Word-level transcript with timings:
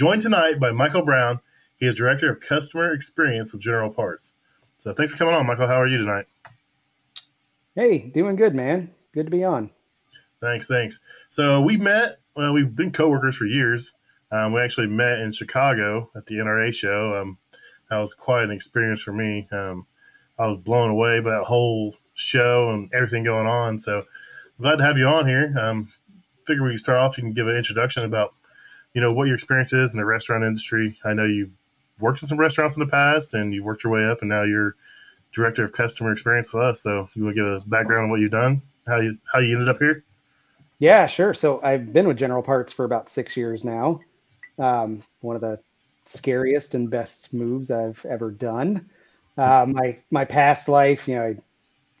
Joined 0.00 0.22
tonight 0.22 0.58
by 0.58 0.70
Michael 0.72 1.02
Brown. 1.02 1.40
He 1.80 1.86
is 1.86 1.94
Director 1.94 2.30
of 2.30 2.40
Customer 2.40 2.92
Experience 2.92 3.54
with 3.54 3.62
General 3.62 3.88
Parts. 3.88 4.34
So 4.76 4.92
thanks 4.92 5.12
for 5.12 5.18
coming 5.18 5.34
on, 5.34 5.46
Michael. 5.46 5.66
How 5.66 5.80
are 5.80 5.86
you 5.86 5.96
tonight? 5.96 6.26
Hey, 7.74 7.98
doing 7.98 8.36
good, 8.36 8.54
man. 8.54 8.90
Good 9.14 9.24
to 9.24 9.30
be 9.30 9.44
on. 9.44 9.70
Thanks, 10.42 10.68
thanks. 10.68 11.00
So 11.30 11.62
we 11.62 11.78
met, 11.78 12.20
well, 12.36 12.52
we've 12.52 12.76
been 12.76 12.92
coworkers 12.92 13.36
for 13.36 13.46
years. 13.46 13.94
Um, 14.30 14.52
we 14.52 14.60
actually 14.60 14.88
met 14.88 15.20
in 15.20 15.32
Chicago 15.32 16.10
at 16.14 16.26
the 16.26 16.34
NRA 16.34 16.72
show. 16.74 17.18
Um, 17.18 17.38
that 17.88 17.96
was 17.96 18.12
quite 18.12 18.44
an 18.44 18.50
experience 18.50 19.00
for 19.00 19.14
me. 19.14 19.48
Um, 19.50 19.86
I 20.38 20.48
was 20.48 20.58
blown 20.58 20.90
away 20.90 21.20
by 21.20 21.30
that 21.30 21.44
whole 21.44 21.96
show 22.12 22.68
and 22.70 22.92
everything 22.92 23.24
going 23.24 23.46
on. 23.46 23.78
So 23.78 24.04
glad 24.60 24.76
to 24.76 24.84
have 24.84 24.98
you 24.98 25.06
on 25.06 25.26
here. 25.26 25.54
Um, 25.58 25.90
figure 26.46 26.62
we 26.62 26.70
can 26.70 26.78
start 26.78 26.98
off. 26.98 27.16
You 27.16 27.24
can 27.24 27.32
give 27.32 27.48
an 27.48 27.56
introduction 27.56 28.04
about 28.04 28.34
you 28.92 29.00
know 29.00 29.12
what 29.12 29.28
your 29.28 29.34
experience 29.34 29.72
is 29.72 29.94
in 29.94 29.98
the 29.98 30.04
restaurant 30.04 30.44
industry. 30.44 30.98
I 31.04 31.14
know 31.14 31.24
you've 31.24 31.56
worked 32.00 32.22
in 32.22 32.28
some 32.28 32.38
restaurants 32.38 32.76
in 32.76 32.84
the 32.84 32.90
past, 32.90 33.34
and 33.34 33.52
you've 33.52 33.64
worked 33.64 33.84
your 33.84 33.92
way 33.92 34.04
up, 34.04 34.20
and 34.20 34.28
now 34.28 34.42
you're 34.42 34.76
director 35.32 35.64
of 35.64 35.72
customer 35.72 36.12
experience 36.12 36.52
with 36.52 36.62
us. 36.62 36.82
So 36.82 37.06
you 37.14 37.24
want 37.24 37.36
to 37.36 37.42
give 37.42 37.66
a 37.66 37.68
background 37.68 38.04
on 38.04 38.10
what 38.10 38.20
you've 38.20 38.30
done, 38.30 38.62
how 38.86 38.96
you 39.00 39.18
how 39.32 39.38
you 39.38 39.54
ended 39.54 39.68
up 39.68 39.78
here? 39.78 40.04
Yeah, 40.78 41.06
sure. 41.06 41.34
So 41.34 41.60
I've 41.62 41.92
been 41.92 42.08
with 42.08 42.16
General 42.16 42.42
Parts 42.42 42.72
for 42.72 42.84
about 42.84 43.10
six 43.10 43.36
years 43.36 43.64
now. 43.64 44.00
Um, 44.58 45.02
one 45.20 45.36
of 45.36 45.42
the 45.42 45.60
scariest 46.06 46.74
and 46.74 46.90
best 46.90 47.32
moves 47.32 47.70
I've 47.70 48.04
ever 48.08 48.30
done. 48.30 48.88
Uh, 49.36 49.66
my 49.68 49.98
my 50.10 50.24
past 50.24 50.68
life, 50.68 51.06
you 51.06 51.14
know, 51.14 51.22
I 51.22 51.36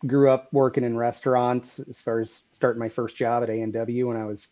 grew 0.06 0.30
up 0.30 0.52
working 0.52 0.84
in 0.84 0.96
restaurants 0.96 1.78
as 1.78 2.00
far 2.00 2.20
as 2.20 2.44
starting 2.52 2.80
my 2.80 2.88
first 2.88 3.16
job 3.16 3.42
at 3.42 3.50
A 3.50 3.60
and 3.60 3.72
W 3.72 4.08
when 4.08 4.16
I 4.16 4.24
was 4.24 4.46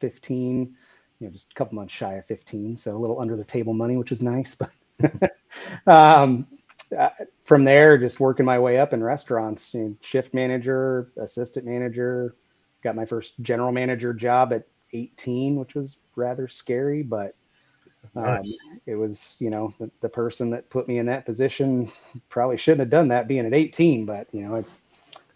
15 0.00 0.76
you 1.22 1.28
know, 1.28 1.32
just 1.32 1.52
a 1.52 1.54
couple 1.54 1.76
months 1.76 1.94
shy 1.94 2.14
of 2.14 2.26
15, 2.26 2.76
so 2.76 2.96
a 2.96 2.98
little 2.98 3.20
under 3.20 3.36
the 3.36 3.44
table 3.44 3.72
money, 3.72 3.96
which 3.96 4.10
is 4.10 4.20
nice. 4.20 4.54
But 4.58 4.70
um, 5.86 6.46
uh, 6.96 7.10
from 7.44 7.64
there, 7.64 7.98
just 7.98 8.20
working 8.20 8.46
my 8.46 8.58
way 8.58 8.78
up 8.78 8.92
in 8.92 9.02
restaurants, 9.02 9.74
you 9.74 9.80
know, 9.80 9.96
shift 10.00 10.34
manager, 10.34 11.12
assistant 11.18 11.66
manager, 11.66 12.36
got 12.82 12.96
my 12.96 13.06
first 13.06 13.34
general 13.42 13.72
manager 13.72 14.12
job 14.12 14.52
at 14.52 14.66
18, 14.92 15.56
which 15.56 15.74
was 15.74 15.96
rather 16.16 16.48
scary, 16.48 17.02
but 17.02 17.34
um, 18.16 18.24
nice. 18.24 18.58
it 18.86 18.94
was, 18.94 19.36
you 19.38 19.50
know, 19.50 19.72
the, 19.78 19.90
the, 20.00 20.08
person 20.08 20.50
that 20.50 20.68
put 20.70 20.88
me 20.88 20.98
in 20.98 21.06
that 21.06 21.24
position 21.24 21.90
probably 22.28 22.56
shouldn't 22.56 22.80
have 22.80 22.90
done 22.90 23.08
that 23.08 23.28
being 23.28 23.46
at 23.46 23.54
18, 23.54 24.04
but 24.04 24.26
you 24.32 24.42
know, 24.42 24.64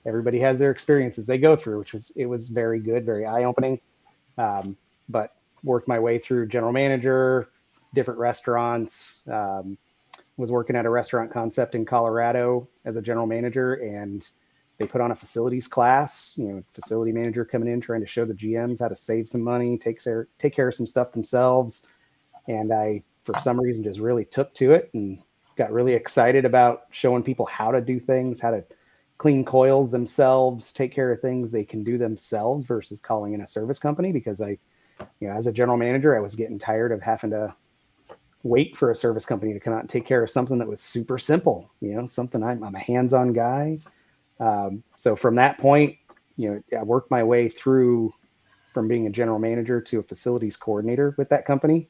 everybody 0.04 0.38
has 0.40 0.58
their 0.58 0.72
experiences 0.72 1.26
they 1.26 1.38
go 1.38 1.54
through, 1.54 1.78
which 1.78 1.92
was, 1.92 2.10
it 2.16 2.26
was 2.26 2.48
very 2.48 2.80
good, 2.80 3.06
very 3.06 3.24
eye 3.24 3.44
opening. 3.44 3.80
Um, 4.36 4.76
but 5.08 5.36
worked 5.62 5.88
my 5.88 5.98
way 5.98 6.18
through 6.18 6.48
general 6.48 6.72
manager, 6.72 7.48
different 7.94 8.20
restaurants. 8.20 9.22
Um, 9.30 9.78
was 10.36 10.52
working 10.52 10.76
at 10.76 10.84
a 10.84 10.90
restaurant 10.90 11.32
concept 11.32 11.74
in 11.74 11.84
Colorado 11.84 12.68
as 12.84 12.96
a 12.96 13.02
general 13.02 13.26
manager, 13.26 13.74
and 13.74 14.28
they 14.78 14.86
put 14.86 15.00
on 15.00 15.10
a 15.10 15.14
facilities 15.14 15.66
class. 15.66 16.34
You 16.36 16.44
know, 16.44 16.62
facility 16.74 17.12
manager 17.12 17.44
coming 17.44 17.68
in 17.68 17.80
trying 17.80 18.02
to 18.02 18.06
show 18.06 18.24
the 18.24 18.34
GMs 18.34 18.80
how 18.80 18.88
to 18.88 18.96
save 18.96 19.28
some 19.28 19.40
money, 19.40 19.78
take 19.78 20.02
care 20.02 20.28
take 20.38 20.54
care 20.54 20.68
of 20.68 20.74
some 20.74 20.86
stuff 20.86 21.12
themselves. 21.12 21.82
And 22.48 22.72
I, 22.72 23.02
for 23.24 23.34
some 23.40 23.58
reason, 23.58 23.82
just 23.82 23.98
really 23.98 24.24
took 24.24 24.54
to 24.54 24.72
it 24.72 24.90
and 24.94 25.18
got 25.56 25.72
really 25.72 25.94
excited 25.94 26.44
about 26.44 26.84
showing 26.90 27.22
people 27.22 27.46
how 27.46 27.70
to 27.70 27.80
do 27.80 27.98
things, 27.98 28.38
how 28.38 28.50
to 28.50 28.64
clean 29.18 29.44
coils 29.44 29.90
themselves, 29.90 30.72
take 30.72 30.92
care 30.92 31.10
of 31.10 31.20
things 31.20 31.50
they 31.50 31.64
can 31.64 31.82
do 31.82 31.96
themselves 31.96 32.66
versus 32.66 33.00
calling 33.00 33.32
in 33.32 33.40
a 33.40 33.48
service 33.48 33.78
company 33.78 34.12
because 34.12 34.42
I 34.42 34.58
you 35.20 35.28
know, 35.28 35.34
as 35.34 35.46
a 35.46 35.52
general 35.52 35.76
manager, 35.76 36.16
I 36.16 36.20
was 36.20 36.34
getting 36.34 36.58
tired 36.58 36.92
of 36.92 37.02
having 37.02 37.30
to 37.30 37.54
wait 38.46 38.76
for 38.76 38.90
a 38.90 38.96
service 38.96 39.26
company 39.26 39.52
to 39.52 39.60
come 39.60 39.74
out 39.74 39.80
and 39.80 39.90
take 39.90 40.06
care 40.06 40.22
of 40.22 40.30
something 40.30 40.58
that 40.58 40.68
was 40.68 40.80
super 40.80 41.18
simple. 41.18 41.70
You 41.80 41.94
know, 41.94 42.06
something 42.06 42.42
I'm, 42.42 42.62
I'm 42.62 42.74
a 42.74 42.80
hands-on 42.80 43.32
guy. 43.32 43.78
Um, 44.40 44.82
so 44.96 45.16
from 45.16 45.34
that 45.36 45.58
point, 45.58 45.96
you 46.36 46.50
know, 46.50 46.78
I 46.78 46.82
worked 46.82 47.10
my 47.10 47.22
way 47.22 47.48
through 47.48 48.12
from 48.74 48.88
being 48.88 49.06
a 49.06 49.10
general 49.10 49.38
manager 49.38 49.80
to 49.80 50.00
a 50.00 50.02
facilities 50.02 50.56
coordinator 50.56 51.14
with 51.16 51.28
that 51.30 51.46
company. 51.46 51.88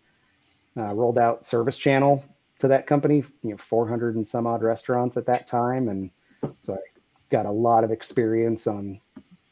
Uh, 0.77 0.93
rolled 0.95 1.19
out 1.19 1.45
Service 1.45 1.77
Channel 1.77 2.25
to 2.59 2.69
that 2.69 2.87
company. 2.87 3.25
You 3.43 3.51
know, 3.51 3.57
400 3.57 4.17
and 4.17 4.27
some 4.27 4.47
odd 4.47 4.63
restaurants 4.63 5.17
at 5.17 5.27
that 5.27 5.47
time, 5.47 5.89
and 5.89 6.11
so 6.61 6.75
I 6.75 6.79
got 7.31 7.47
a 7.47 7.51
lot 7.51 7.83
of 7.83 7.91
experience 7.91 8.67
on 8.67 9.01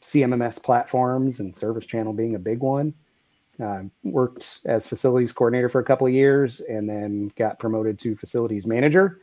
CMMS 0.03 0.63
platforms 0.63 1.41
and 1.41 1.57
Service 1.57 1.87
Channel 1.87 2.13
being 2.13 2.35
a 2.35 2.39
big 2.39 2.61
one. 2.61 2.95
Uh, 3.63 3.83
worked 4.03 4.59
as 4.65 4.87
facilities 4.87 5.33
coordinator 5.33 5.69
for 5.69 5.81
a 5.81 5.85
couple 5.85 6.07
of 6.07 6.13
years 6.13 6.61
and 6.61 6.89
then 6.89 7.31
got 7.37 7.59
promoted 7.59 7.99
to 8.01 8.17
facilities 8.17 8.67
manager, 8.67 9.21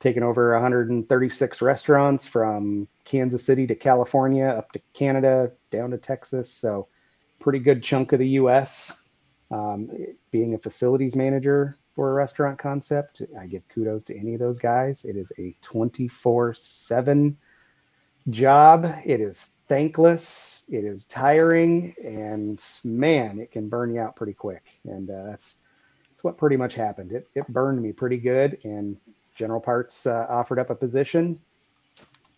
taking 0.00 0.24
over 0.24 0.52
136 0.54 1.62
restaurants 1.62 2.26
from 2.26 2.88
Kansas 3.04 3.44
City 3.44 3.66
to 3.68 3.76
California, 3.76 4.46
up 4.46 4.72
to 4.72 4.80
Canada, 4.94 5.52
down 5.70 5.90
to 5.92 5.98
Texas. 5.98 6.50
So, 6.50 6.88
pretty 7.38 7.60
good 7.60 7.84
chunk 7.84 8.12
of 8.12 8.18
the 8.18 8.28
US. 8.30 8.92
Um, 9.52 9.90
being 10.30 10.54
a 10.54 10.58
facilities 10.58 11.14
manager 11.14 11.76
for 11.94 12.10
a 12.10 12.14
restaurant 12.14 12.58
concept, 12.58 13.22
I 13.38 13.46
give 13.46 13.68
kudos 13.68 14.02
to 14.04 14.18
any 14.18 14.34
of 14.34 14.40
those 14.40 14.58
guys. 14.58 15.04
It 15.04 15.16
is 15.16 15.30
a 15.38 15.54
24 15.62 16.54
7 16.54 17.36
job. 18.30 18.86
It 19.04 19.20
is 19.20 19.48
thankless, 19.68 20.62
it 20.68 20.84
is 20.84 21.04
tiring, 21.06 21.94
and 22.02 22.62
man, 22.84 23.38
it 23.38 23.50
can 23.50 23.68
burn 23.68 23.94
you 23.94 24.00
out 24.00 24.16
pretty 24.16 24.34
quick. 24.34 24.64
And 24.84 25.10
uh, 25.10 25.24
that's 25.26 25.56
that's 26.10 26.24
what 26.24 26.36
pretty 26.36 26.56
much 26.56 26.74
happened. 26.74 27.12
It 27.12 27.28
it 27.34 27.46
burned 27.48 27.82
me 27.82 27.92
pretty 27.92 28.18
good, 28.18 28.58
and 28.64 28.96
General 29.34 29.60
Parts 29.60 30.06
uh, 30.06 30.26
offered 30.28 30.58
up 30.58 30.70
a 30.70 30.74
position. 30.74 31.40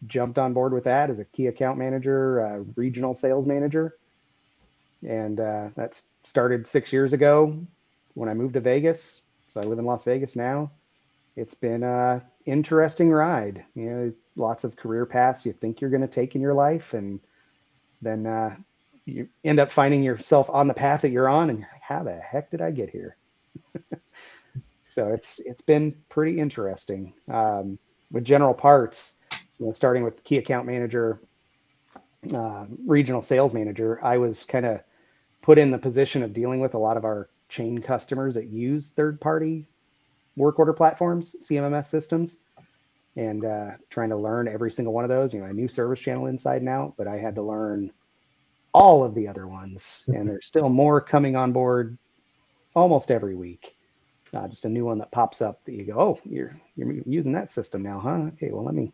Jumped 0.06 0.38
on 0.38 0.52
board 0.52 0.72
with 0.72 0.84
that 0.84 1.08
as 1.08 1.18
a 1.18 1.24
key 1.24 1.46
account 1.46 1.78
manager, 1.78 2.44
uh, 2.44 2.64
regional 2.76 3.14
sales 3.14 3.46
manager, 3.46 3.96
and 5.02 5.40
uh, 5.40 5.70
that 5.76 6.00
started 6.24 6.68
six 6.68 6.92
years 6.92 7.14
ago 7.14 7.58
when 8.14 8.28
I 8.28 8.34
moved 8.34 8.54
to 8.54 8.60
Vegas. 8.60 9.22
So 9.48 9.60
I 9.60 9.64
live 9.64 9.78
in 9.78 9.86
Las 9.86 10.04
Vegas 10.04 10.36
now. 10.36 10.70
It's 11.36 11.54
been 11.54 11.82
a 11.82 12.22
interesting 12.44 13.10
ride. 13.10 13.64
You 13.74 13.90
know, 13.90 14.12
lots 14.36 14.64
of 14.64 14.76
career 14.76 15.06
paths 15.06 15.46
you 15.46 15.52
think 15.52 15.80
you're 15.80 15.90
going 15.90 16.02
to 16.02 16.08
take 16.08 16.34
in 16.34 16.40
your 16.40 16.54
life, 16.54 16.94
and 16.94 17.20
then 18.02 18.26
uh, 18.26 18.56
you 19.04 19.28
end 19.44 19.60
up 19.60 19.70
finding 19.70 20.02
yourself 20.02 20.48
on 20.50 20.68
the 20.68 20.74
path 20.74 21.02
that 21.02 21.10
you're 21.10 21.28
on, 21.28 21.50
and 21.50 21.60
you're 21.60 21.68
like, 21.72 21.82
how 21.82 22.02
the 22.02 22.16
heck 22.16 22.50
did 22.50 22.60
I 22.60 22.70
get 22.70 22.90
here? 22.90 23.16
so 24.88 25.08
it's 25.12 25.38
it's 25.40 25.62
been 25.62 25.94
pretty 26.08 26.40
interesting 26.40 27.12
um, 27.30 27.78
with 28.10 28.24
General 28.24 28.54
Parts. 28.54 29.12
You 29.58 29.66
know, 29.66 29.72
starting 29.72 30.02
with 30.02 30.24
key 30.24 30.38
account 30.38 30.66
manager, 30.66 31.20
uh, 32.34 32.66
regional 32.84 33.22
sales 33.22 33.52
manager, 33.52 34.00
I 34.02 34.18
was 34.18 34.44
kind 34.44 34.66
of 34.66 34.80
put 35.42 35.58
in 35.58 35.70
the 35.70 35.78
position 35.78 36.22
of 36.22 36.32
dealing 36.32 36.58
with 36.60 36.74
a 36.74 36.78
lot 36.78 36.96
of 36.96 37.04
our 37.04 37.28
chain 37.48 37.80
customers 37.80 38.34
that 38.34 38.46
use 38.48 38.88
third 38.88 39.20
party 39.20 39.66
work 40.36 40.58
order 40.58 40.72
platforms, 40.72 41.36
CMMS 41.40 41.86
systems 41.86 42.38
and 43.16 43.44
uh, 43.44 43.70
trying 43.90 44.10
to 44.10 44.16
learn 44.16 44.48
every 44.48 44.70
single 44.70 44.92
one 44.92 45.04
of 45.04 45.10
those. 45.10 45.32
You 45.32 45.40
know, 45.40 45.46
I 45.46 45.52
knew 45.52 45.68
Service 45.68 46.00
Channel 46.00 46.26
inside 46.26 46.60
and 46.60 46.68
out, 46.68 46.94
but 46.96 47.06
I 47.06 47.16
had 47.16 47.34
to 47.36 47.42
learn 47.42 47.92
all 48.72 49.04
of 49.04 49.14
the 49.14 49.28
other 49.28 49.46
ones, 49.46 50.02
and 50.06 50.16
mm-hmm. 50.16 50.28
there's 50.28 50.46
still 50.46 50.68
more 50.68 51.00
coming 51.00 51.36
on 51.36 51.52
board 51.52 51.96
almost 52.74 53.10
every 53.10 53.34
week. 53.34 53.76
Uh, 54.34 54.48
just 54.48 54.64
a 54.64 54.68
new 54.68 54.84
one 54.84 54.98
that 54.98 55.12
pops 55.12 55.40
up 55.40 55.64
that 55.64 55.74
you 55.74 55.84
go, 55.84 56.00
oh, 56.00 56.20
you're 56.24 56.58
you're 56.76 56.92
using 57.06 57.32
that 57.32 57.52
system 57.52 57.82
now, 57.82 58.00
huh? 58.00 58.30
Okay, 58.34 58.50
well, 58.50 58.64
let 58.64 58.74
me 58.74 58.92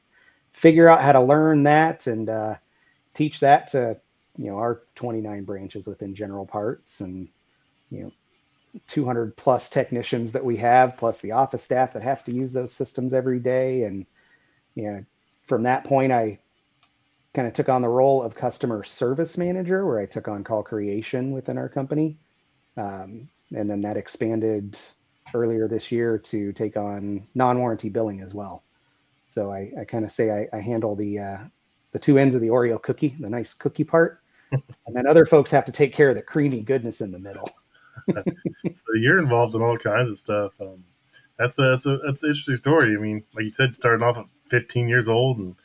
figure 0.52 0.88
out 0.88 1.00
how 1.00 1.12
to 1.12 1.20
learn 1.20 1.62
that 1.62 2.06
and 2.06 2.28
uh, 2.28 2.54
teach 3.14 3.40
that 3.40 3.68
to 3.68 3.98
you 4.36 4.46
know 4.46 4.58
our 4.58 4.82
29 4.96 5.44
branches 5.44 5.86
within 5.86 6.14
General 6.14 6.46
Parts 6.46 7.00
and 7.00 7.28
you 7.90 8.02
know 8.04 8.12
200 8.88 9.36
plus 9.36 9.68
technicians 9.68 10.32
that 10.32 10.44
we 10.44 10.56
have, 10.56 10.96
plus 10.96 11.20
the 11.20 11.32
office 11.32 11.62
staff 11.62 11.92
that 11.92 12.02
have 12.02 12.24
to 12.24 12.32
use 12.32 12.52
those 12.52 12.72
systems 12.72 13.12
every 13.12 13.38
day. 13.38 13.84
And, 13.84 14.06
you 14.74 14.84
know, 14.84 15.04
from 15.46 15.62
that 15.64 15.84
point, 15.84 16.12
I 16.12 16.38
kind 17.34 17.46
of 17.46 17.54
took 17.54 17.68
on 17.68 17.82
the 17.82 17.88
role 17.88 18.22
of 18.22 18.34
customer 18.34 18.82
service 18.84 19.38
manager, 19.38 19.86
where 19.86 20.00
I 20.00 20.06
took 20.06 20.28
on 20.28 20.44
call 20.44 20.62
creation 20.62 21.32
within 21.32 21.58
our 21.58 21.68
company. 21.68 22.16
Um, 22.76 23.28
and 23.54 23.68
then 23.68 23.80
that 23.82 23.96
expanded 23.96 24.78
earlier 25.34 25.68
this 25.68 25.92
year 25.92 26.18
to 26.18 26.52
take 26.52 26.76
on 26.76 27.26
non-warranty 27.34 27.88
billing 27.88 28.20
as 28.20 28.34
well. 28.34 28.62
So 29.28 29.52
I, 29.52 29.70
I 29.80 29.84
kind 29.84 30.04
of 30.04 30.12
say 30.12 30.30
I, 30.30 30.56
I, 30.56 30.60
handle 30.60 30.96
the 30.96 31.18
uh, 31.18 31.38
the 31.92 31.98
two 31.98 32.18
ends 32.18 32.34
of 32.34 32.40
the 32.40 32.48
Oreo 32.48 32.82
cookie, 32.82 33.14
the 33.20 33.30
nice 33.30 33.54
cookie 33.54 33.84
part, 33.84 34.20
and 34.50 34.62
then 34.94 35.06
other 35.06 35.24
folks 35.24 35.52
have 35.52 35.64
to 35.66 35.72
take 35.72 35.94
care 35.94 36.08
of 36.08 36.16
the 36.16 36.22
creamy 36.22 36.62
goodness 36.62 37.00
in 37.00 37.12
the 37.12 37.18
middle. 37.18 37.48
so 38.74 38.84
you're 38.94 39.18
involved 39.18 39.54
in 39.54 39.62
all 39.62 39.76
kinds 39.76 40.10
of 40.10 40.18
stuff. 40.18 40.60
Um, 40.60 40.84
that's 41.38 41.58
a 41.58 41.62
that's 41.62 41.86
a 41.86 41.98
that's 41.98 42.22
an 42.22 42.30
interesting 42.30 42.56
story. 42.56 42.94
I 42.94 42.98
mean, 42.98 43.24
like 43.34 43.44
you 43.44 43.50
said, 43.50 43.74
starting 43.74 44.06
off 44.06 44.18
at 44.18 44.26
15 44.48 44.88
years 44.88 45.08
old 45.08 45.38
and 45.38 45.56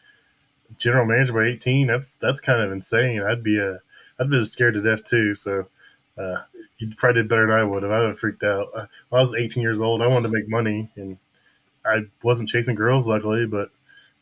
general 0.77 1.05
manager 1.05 1.33
by 1.33 1.45
18. 1.45 1.87
That's 1.87 2.17
that's 2.17 2.39
kind 2.39 2.61
of 2.61 2.71
insane. 2.71 3.23
I'd 3.23 3.43
be 3.43 3.59
a 3.59 3.79
I'd 4.19 4.29
be 4.29 4.43
scared 4.45 4.75
to 4.75 4.81
death 4.81 5.03
too. 5.03 5.33
So 5.33 5.67
uh, 6.17 6.37
you 6.77 6.89
probably 6.95 7.21
did 7.21 7.29
better 7.29 7.47
than 7.47 7.55
I 7.55 7.63
would 7.63 7.83
have. 7.83 7.91
I 7.91 7.99
would 7.99 8.09
have 8.09 8.19
freaked 8.19 8.43
out. 8.43 8.67
Uh, 8.73 8.85
I 9.11 9.15
was 9.15 9.33
18 9.33 9.61
years 9.61 9.81
old. 9.81 10.01
I 10.01 10.07
wanted 10.07 10.29
to 10.29 10.33
make 10.33 10.49
money, 10.49 10.89
and 10.95 11.17
I 11.85 12.03
wasn't 12.23 12.49
chasing 12.49 12.75
girls, 12.75 13.07
luckily. 13.07 13.45
But 13.45 13.69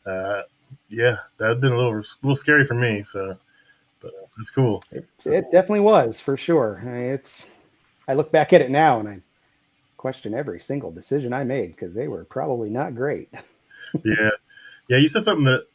uh, 0.06 0.42
yeah, 0.88 1.18
that'd 1.38 1.60
been 1.60 1.72
a 1.72 1.76
little 1.76 2.02
little 2.22 2.36
scary 2.36 2.64
for 2.64 2.74
me. 2.74 3.02
So, 3.02 3.36
but 4.00 4.08
uh, 4.08 4.26
it's 4.38 4.50
cool. 4.50 4.82
It, 4.90 5.06
so. 5.16 5.32
it 5.32 5.50
definitely 5.52 5.80
was 5.80 6.20
for 6.20 6.36
sure. 6.36 6.80
I 6.82 6.86
mean, 6.86 7.10
it's. 7.12 7.44
I 8.06 8.14
look 8.14 8.30
back 8.30 8.52
at 8.52 8.60
it 8.60 8.70
now, 8.70 9.00
and 9.00 9.08
I 9.08 9.20
question 9.96 10.34
every 10.34 10.60
single 10.60 10.90
decision 10.90 11.32
I 11.32 11.44
made 11.44 11.74
because 11.74 11.94
they 11.94 12.08
were 12.08 12.24
probably 12.24 12.68
not 12.68 12.94
great. 12.94 13.28
yeah, 14.04 14.30
yeah. 14.88 14.98
You 14.98 15.08
said 15.08 15.24
something 15.24 15.46
that 15.46 15.66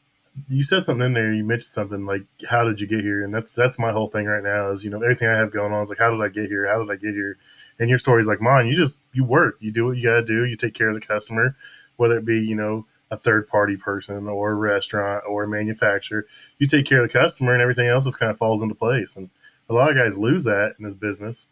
you 0.47 0.61
said 0.61 0.83
something 0.83 1.07
in 1.07 1.13
there. 1.13 1.33
You 1.33 1.43
mentioned 1.43 1.63
something 1.63 2.05
like, 2.05 2.23
"How 2.47 2.63
did 2.63 2.79
you 2.79 2.87
get 2.87 3.01
here?" 3.01 3.23
And 3.23 3.33
that's 3.33 3.55
that's 3.55 3.79
my 3.79 3.91
whole 3.91 4.07
thing 4.07 4.25
right 4.25 4.43
now. 4.43 4.71
Is 4.71 4.83
you 4.83 4.91
know 4.91 5.01
everything 5.01 5.27
I 5.27 5.37
have 5.37 5.51
going 5.51 5.73
on 5.73 5.83
is 5.83 5.89
like, 5.89 5.99
"How 5.99 6.11
did 6.11 6.21
I 6.21 6.29
get 6.29 6.47
here? 6.47 6.67
How 6.67 6.77
did 6.83 6.91
I 6.91 6.95
get 6.95 7.13
here?" 7.13 7.37
And 7.79 7.89
your 7.89 7.97
story 7.97 8.21
is 8.21 8.27
like 8.27 8.41
mine. 8.41 8.67
You 8.67 8.75
just 8.75 8.99
you 9.13 9.23
work, 9.23 9.57
you 9.59 9.71
do 9.71 9.85
what 9.85 9.97
you 9.97 10.03
gotta 10.03 10.23
do. 10.23 10.45
You 10.45 10.55
take 10.55 10.73
care 10.73 10.89
of 10.89 10.95
the 10.95 11.01
customer, 11.01 11.55
whether 11.97 12.17
it 12.17 12.25
be 12.25 12.39
you 12.39 12.55
know 12.55 12.85
a 13.11 13.17
third 13.17 13.47
party 13.47 13.75
person 13.75 14.27
or 14.27 14.51
a 14.51 14.55
restaurant 14.55 15.23
or 15.27 15.43
a 15.43 15.47
manufacturer. 15.47 16.27
You 16.59 16.67
take 16.67 16.85
care 16.85 17.03
of 17.03 17.11
the 17.11 17.19
customer, 17.19 17.53
and 17.53 17.61
everything 17.61 17.87
else 17.87 18.05
just 18.05 18.19
kind 18.19 18.29
of 18.29 18.37
falls 18.37 18.61
into 18.61 18.75
place. 18.75 19.15
And 19.15 19.29
a 19.69 19.73
lot 19.73 19.89
of 19.89 19.97
guys 19.97 20.17
lose 20.17 20.43
that 20.43 20.75
in 20.77 20.85
this 20.85 20.95
business. 20.95 21.49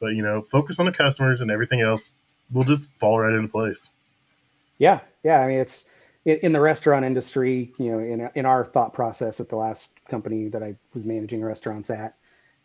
But 0.00 0.14
you 0.14 0.22
know, 0.22 0.42
focus 0.42 0.78
on 0.78 0.86
the 0.86 0.92
customers, 0.92 1.40
and 1.40 1.50
everything 1.50 1.80
else 1.80 2.12
will 2.50 2.64
just 2.64 2.92
fall 2.98 3.20
right 3.20 3.32
into 3.32 3.48
place. 3.48 3.92
Yeah, 4.78 5.00
yeah. 5.22 5.40
I 5.40 5.46
mean, 5.46 5.60
it's 5.60 5.84
in, 6.24 6.52
the 6.52 6.60
restaurant 6.60 7.04
industry, 7.04 7.72
you 7.78 7.92
know, 7.92 7.98
in, 7.98 8.28
in 8.34 8.46
our 8.46 8.64
thought 8.64 8.92
process 8.92 9.40
at 9.40 9.48
the 9.48 9.56
last 9.56 9.98
company 10.08 10.48
that 10.48 10.62
I 10.62 10.74
was 10.94 11.06
managing 11.06 11.42
restaurants 11.42 11.90
at, 11.90 12.16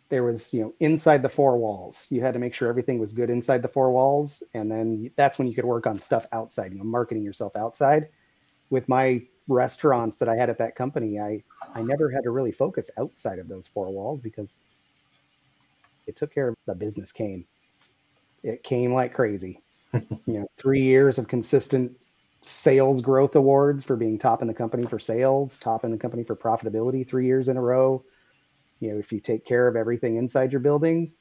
there 0.09 0.23
was, 0.23 0.53
you 0.53 0.61
know, 0.61 0.73
inside 0.79 1.21
the 1.21 1.29
four 1.29 1.57
walls, 1.57 2.07
you 2.09 2.21
had 2.21 2.33
to 2.33 2.39
make 2.39 2.53
sure 2.53 2.67
everything 2.67 2.99
was 2.99 3.11
good 3.11 3.29
inside 3.29 3.61
the 3.61 3.67
four 3.67 3.91
walls. 3.91 4.43
And 4.53 4.71
then 4.71 5.09
that's 5.15 5.39
when 5.39 5.47
you 5.47 5.55
could 5.55 5.65
work 5.65 5.87
on 5.87 5.99
stuff 5.99 6.25
outside, 6.31 6.73
you 6.73 6.77
know, 6.77 6.83
marketing 6.83 7.23
yourself 7.23 7.55
outside. 7.55 8.09
With 8.69 8.87
my 8.89 9.21
restaurants 9.47 10.17
that 10.17 10.29
I 10.29 10.35
had 10.35 10.49
at 10.49 10.57
that 10.59 10.75
company, 10.75 11.19
I, 11.19 11.43
I 11.73 11.81
never 11.81 12.09
had 12.09 12.23
to 12.23 12.31
really 12.31 12.51
focus 12.51 12.89
outside 12.97 13.39
of 13.39 13.47
those 13.47 13.67
four 13.67 13.91
walls 13.91 14.21
because 14.21 14.57
it 16.07 16.15
took 16.15 16.33
care 16.33 16.49
of 16.49 16.55
the 16.65 16.75
business 16.75 17.11
came. 17.11 17.45
It 18.43 18.63
came 18.63 18.93
like 18.93 19.13
crazy. 19.13 19.61
you 19.93 20.09
know, 20.27 20.47
three 20.57 20.83
years 20.83 21.17
of 21.17 21.27
consistent 21.27 21.95
sales 22.41 23.01
growth 23.01 23.35
awards 23.35 23.83
for 23.83 23.95
being 23.95 24.19
top 24.19 24.41
in 24.41 24.47
the 24.47 24.53
company 24.53 24.83
for 24.83 24.99
sales, 24.99 25.57
top 25.57 25.83
in 25.83 25.91
the 25.91 25.97
company 25.97 26.23
for 26.23 26.35
profitability 26.35 27.07
three 27.07 27.25
years 27.25 27.47
in 27.47 27.57
a 27.57 27.61
row. 27.61 28.03
You 28.79 28.91
know, 28.91 28.99
if 28.99 29.11
you 29.11 29.19
take 29.19 29.45
care 29.45 29.67
of 29.67 29.75
everything 29.75 30.17
inside 30.17 30.51
your 30.51 30.59
building, 30.59 31.11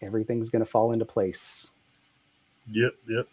everything's 0.00 0.50
going 0.50 0.64
to 0.64 0.70
fall 0.70 0.92
into 0.92 1.04
place. 1.04 1.68
Yep, 2.68 2.94
yep. 3.08 3.28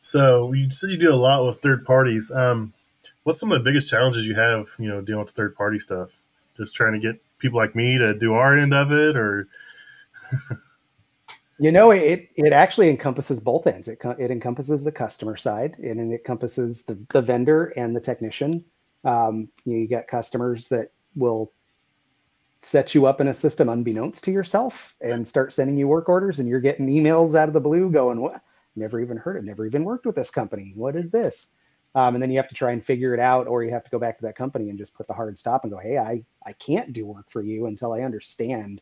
So 0.00 0.52
you 0.52 0.70
said 0.70 0.90
you 0.90 0.96
do 0.96 1.12
a 1.12 1.16
lot 1.16 1.44
with 1.44 1.58
third 1.58 1.84
parties. 1.84 2.30
Um, 2.30 2.72
what's 3.22 3.38
some 3.38 3.52
of 3.52 3.58
the 3.58 3.64
biggest 3.64 3.90
challenges 3.90 4.26
you 4.26 4.34
have, 4.34 4.68
you 4.78 4.88
know, 4.88 5.00
dealing 5.00 5.22
with 5.22 5.30
third 5.30 5.54
party 5.54 5.78
stuff? 5.78 6.18
Just 6.56 6.74
trying 6.74 6.94
to 6.94 6.98
get 6.98 7.20
people 7.38 7.58
like 7.58 7.76
me 7.76 7.98
to 7.98 8.14
do 8.14 8.34
our 8.34 8.54
end 8.54 8.74
of 8.74 8.92
it, 8.92 9.16
or 9.16 9.48
You 11.60 11.72
know, 11.72 11.90
it 11.90 12.28
it 12.36 12.52
actually 12.52 12.88
encompasses 12.88 13.40
both 13.40 13.66
ends. 13.66 13.88
It 13.88 13.98
it 14.18 14.30
encompasses 14.30 14.84
the 14.84 14.92
customer 14.92 15.36
side, 15.36 15.76
and 15.78 15.98
it 16.12 16.18
encompasses 16.18 16.82
the, 16.84 16.96
the 17.12 17.20
vendor 17.20 17.72
and 17.76 17.96
the 17.96 18.00
technician. 18.00 18.64
Um, 19.04 19.48
you, 19.64 19.72
know, 19.72 19.78
you 19.80 19.88
get 19.88 20.06
customers 20.06 20.68
that 20.68 20.92
will 21.16 21.52
set 22.62 22.94
you 22.94 23.06
up 23.06 23.20
in 23.20 23.28
a 23.28 23.34
system 23.34 23.68
unbeknownst 23.68 24.22
to 24.24 24.30
yourself 24.30 24.94
and 25.00 25.26
start 25.26 25.52
sending 25.52 25.76
you 25.76 25.88
work 25.88 26.08
orders, 26.08 26.38
and 26.38 26.48
you're 26.48 26.60
getting 26.60 26.86
emails 26.86 27.34
out 27.34 27.48
of 27.48 27.54
the 27.54 27.60
blue 27.60 27.90
going, 27.90 28.20
"What? 28.20 28.40
Never 28.76 29.00
even 29.00 29.16
heard 29.16 29.36
it. 29.36 29.44
Never 29.44 29.66
even 29.66 29.84
worked 29.84 30.06
with 30.06 30.14
this 30.14 30.30
company. 30.30 30.72
What 30.76 30.94
is 30.94 31.10
this?" 31.10 31.50
Um, 31.96 32.14
and 32.14 32.22
then 32.22 32.30
you 32.30 32.36
have 32.36 32.48
to 32.50 32.54
try 32.54 32.70
and 32.70 32.84
figure 32.84 33.14
it 33.14 33.20
out, 33.20 33.48
or 33.48 33.64
you 33.64 33.70
have 33.70 33.84
to 33.84 33.90
go 33.90 33.98
back 33.98 34.16
to 34.18 34.26
that 34.26 34.36
company 34.36 34.70
and 34.70 34.78
just 34.78 34.94
put 34.94 35.08
the 35.08 35.14
hard 35.14 35.36
stop 35.36 35.64
and 35.64 35.72
go, 35.72 35.78
"Hey, 35.78 35.98
I 35.98 36.24
I 36.46 36.52
can't 36.52 36.92
do 36.92 37.04
work 37.04 37.28
for 37.32 37.42
you 37.42 37.66
until 37.66 37.92
I 37.94 38.02
understand 38.02 38.80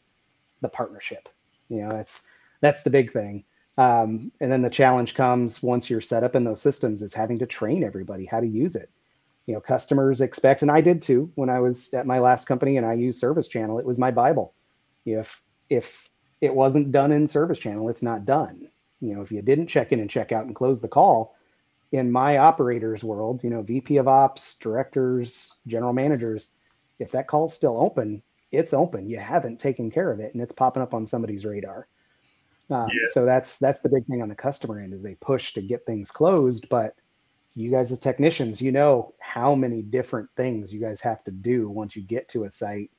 the 0.61 0.69
partnership." 0.69 1.29
You 1.69 1.83
know, 1.83 1.91
that's 1.91 2.23
that's 2.61 2.83
the 2.83 2.91
big 2.91 3.13
thing. 3.13 3.45
Um, 3.79 4.33
and 4.41 4.51
then 4.51 4.63
the 4.63 4.71
challenge 4.71 5.15
comes 5.15 5.63
once 5.63 5.91
you're 5.91 6.01
set 6.01 6.25
up 6.25 6.35
in 6.35 6.45
those 6.45 6.63
systems 6.63 7.03
is 7.03 7.13
having 7.13 7.39
to 7.41 7.47
train 7.47 7.85
everybody 7.85 8.25
how 8.25 8.41
to 8.41 8.47
use 8.47 8.75
it. 8.75 8.91
You 9.47 9.55
know, 9.55 9.61
customers 9.61 10.23
expect, 10.23 10.63
and 10.63 10.71
I 10.71 10.81
did 10.81 11.03
too 11.03 11.31
when 11.35 11.51
I 11.51 11.61
was 11.61 11.93
at 11.95 12.07
my 12.07 12.19
last 12.19 12.47
company 12.47 12.79
and 12.79 12.87
I 12.87 12.95
used 12.95 13.21
Service 13.21 13.49
Channel. 13.49 13.79
It 13.79 13.87
was 13.87 13.99
my 13.99 14.11
Bible. 14.11 14.55
If 15.05 15.43
if 15.69 16.09
it 16.41 16.55
wasn't 16.55 16.93
done 16.93 17.13
in 17.13 17.29
Service 17.29 17.59
Channel, 17.59 17.89
it's 17.89 18.03
not 18.03 18.25
done. 18.25 18.69
You 19.01 19.15
know, 19.15 19.23
if 19.23 19.31
you 19.31 19.43
didn't 19.43 19.69
check 19.69 19.93
in 19.93 20.01
and 20.01 20.11
check 20.11 20.33
out 20.33 20.47
and 20.47 20.57
close 20.57 20.81
the 20.81 20.89
call, 20.89 21.37
in 21.93 22.11
my 22.11 22.39
operators 22.39 23.05
world, 23.05 23.45
you 23.45 23.51
know, 23.51 23.63
VP 23.63 23.99
of 23.99 24.09
Ops, 24.09 24.55
directors, 24.55 25.55
general 25.67 25.93
managers, 25.93 26.49
if 26.99 27.13
that 27.13 27.29
call's 27.29 27.55
still 27.55 27.79
open, 27.81 28.23
it's 28.53 28.73
open. 28.73 29.09
You 29.09 29.19
haven't 29.19 29.61
taken 29.61 29.91
care 29.91 30.11
of 30.11 30.21
it, 30.21 30.35
and 30.35 30.43
it's 30.43 30.53
popping 30.53 30.83
up 30.83 30.95
on 30.95 31.07
somebody's 31.07 31.45
radar. 31.45 31.89
Um, 32.71 32.89
yeah. 32.89 33.07
So 33.13 33.25
that's 33.25 33.59
that's 33.59 33.81
the 33.81 33.89
big 33.89 34.07
thing 34.07 34.23
on 34.23 34.29
the 34.29 34.35
customer 34.35 34.81
end 34.81 34.93
is 34.93 35.03
they 35.03 35.15
push 35.17 35.53
to 35.55 35.63
get 35.63 35.87
things 35.87 36.11
closed, 36.11 36.69
but 36.69 36.95
you 37.55 37.71
guys 37.71 37.91
as 37.91 37.99
technicians, 37.99 38.61
you 38.61 38.73
know 38.73 39.15
how 39.19 39.55
many 39.55 39.83
different 39.83 40.29
things 40.37 40.73
you 40.73 40.81
guys 40.81 41.01
have 41.01 41.25
to 41.25 41.31
do 41.31 41.71
once 41.71 41.97
you 41.97 42.03
get 42.03 42.29
to 42.31 42.45
a 42.45 42.51
site. 42.51 42.91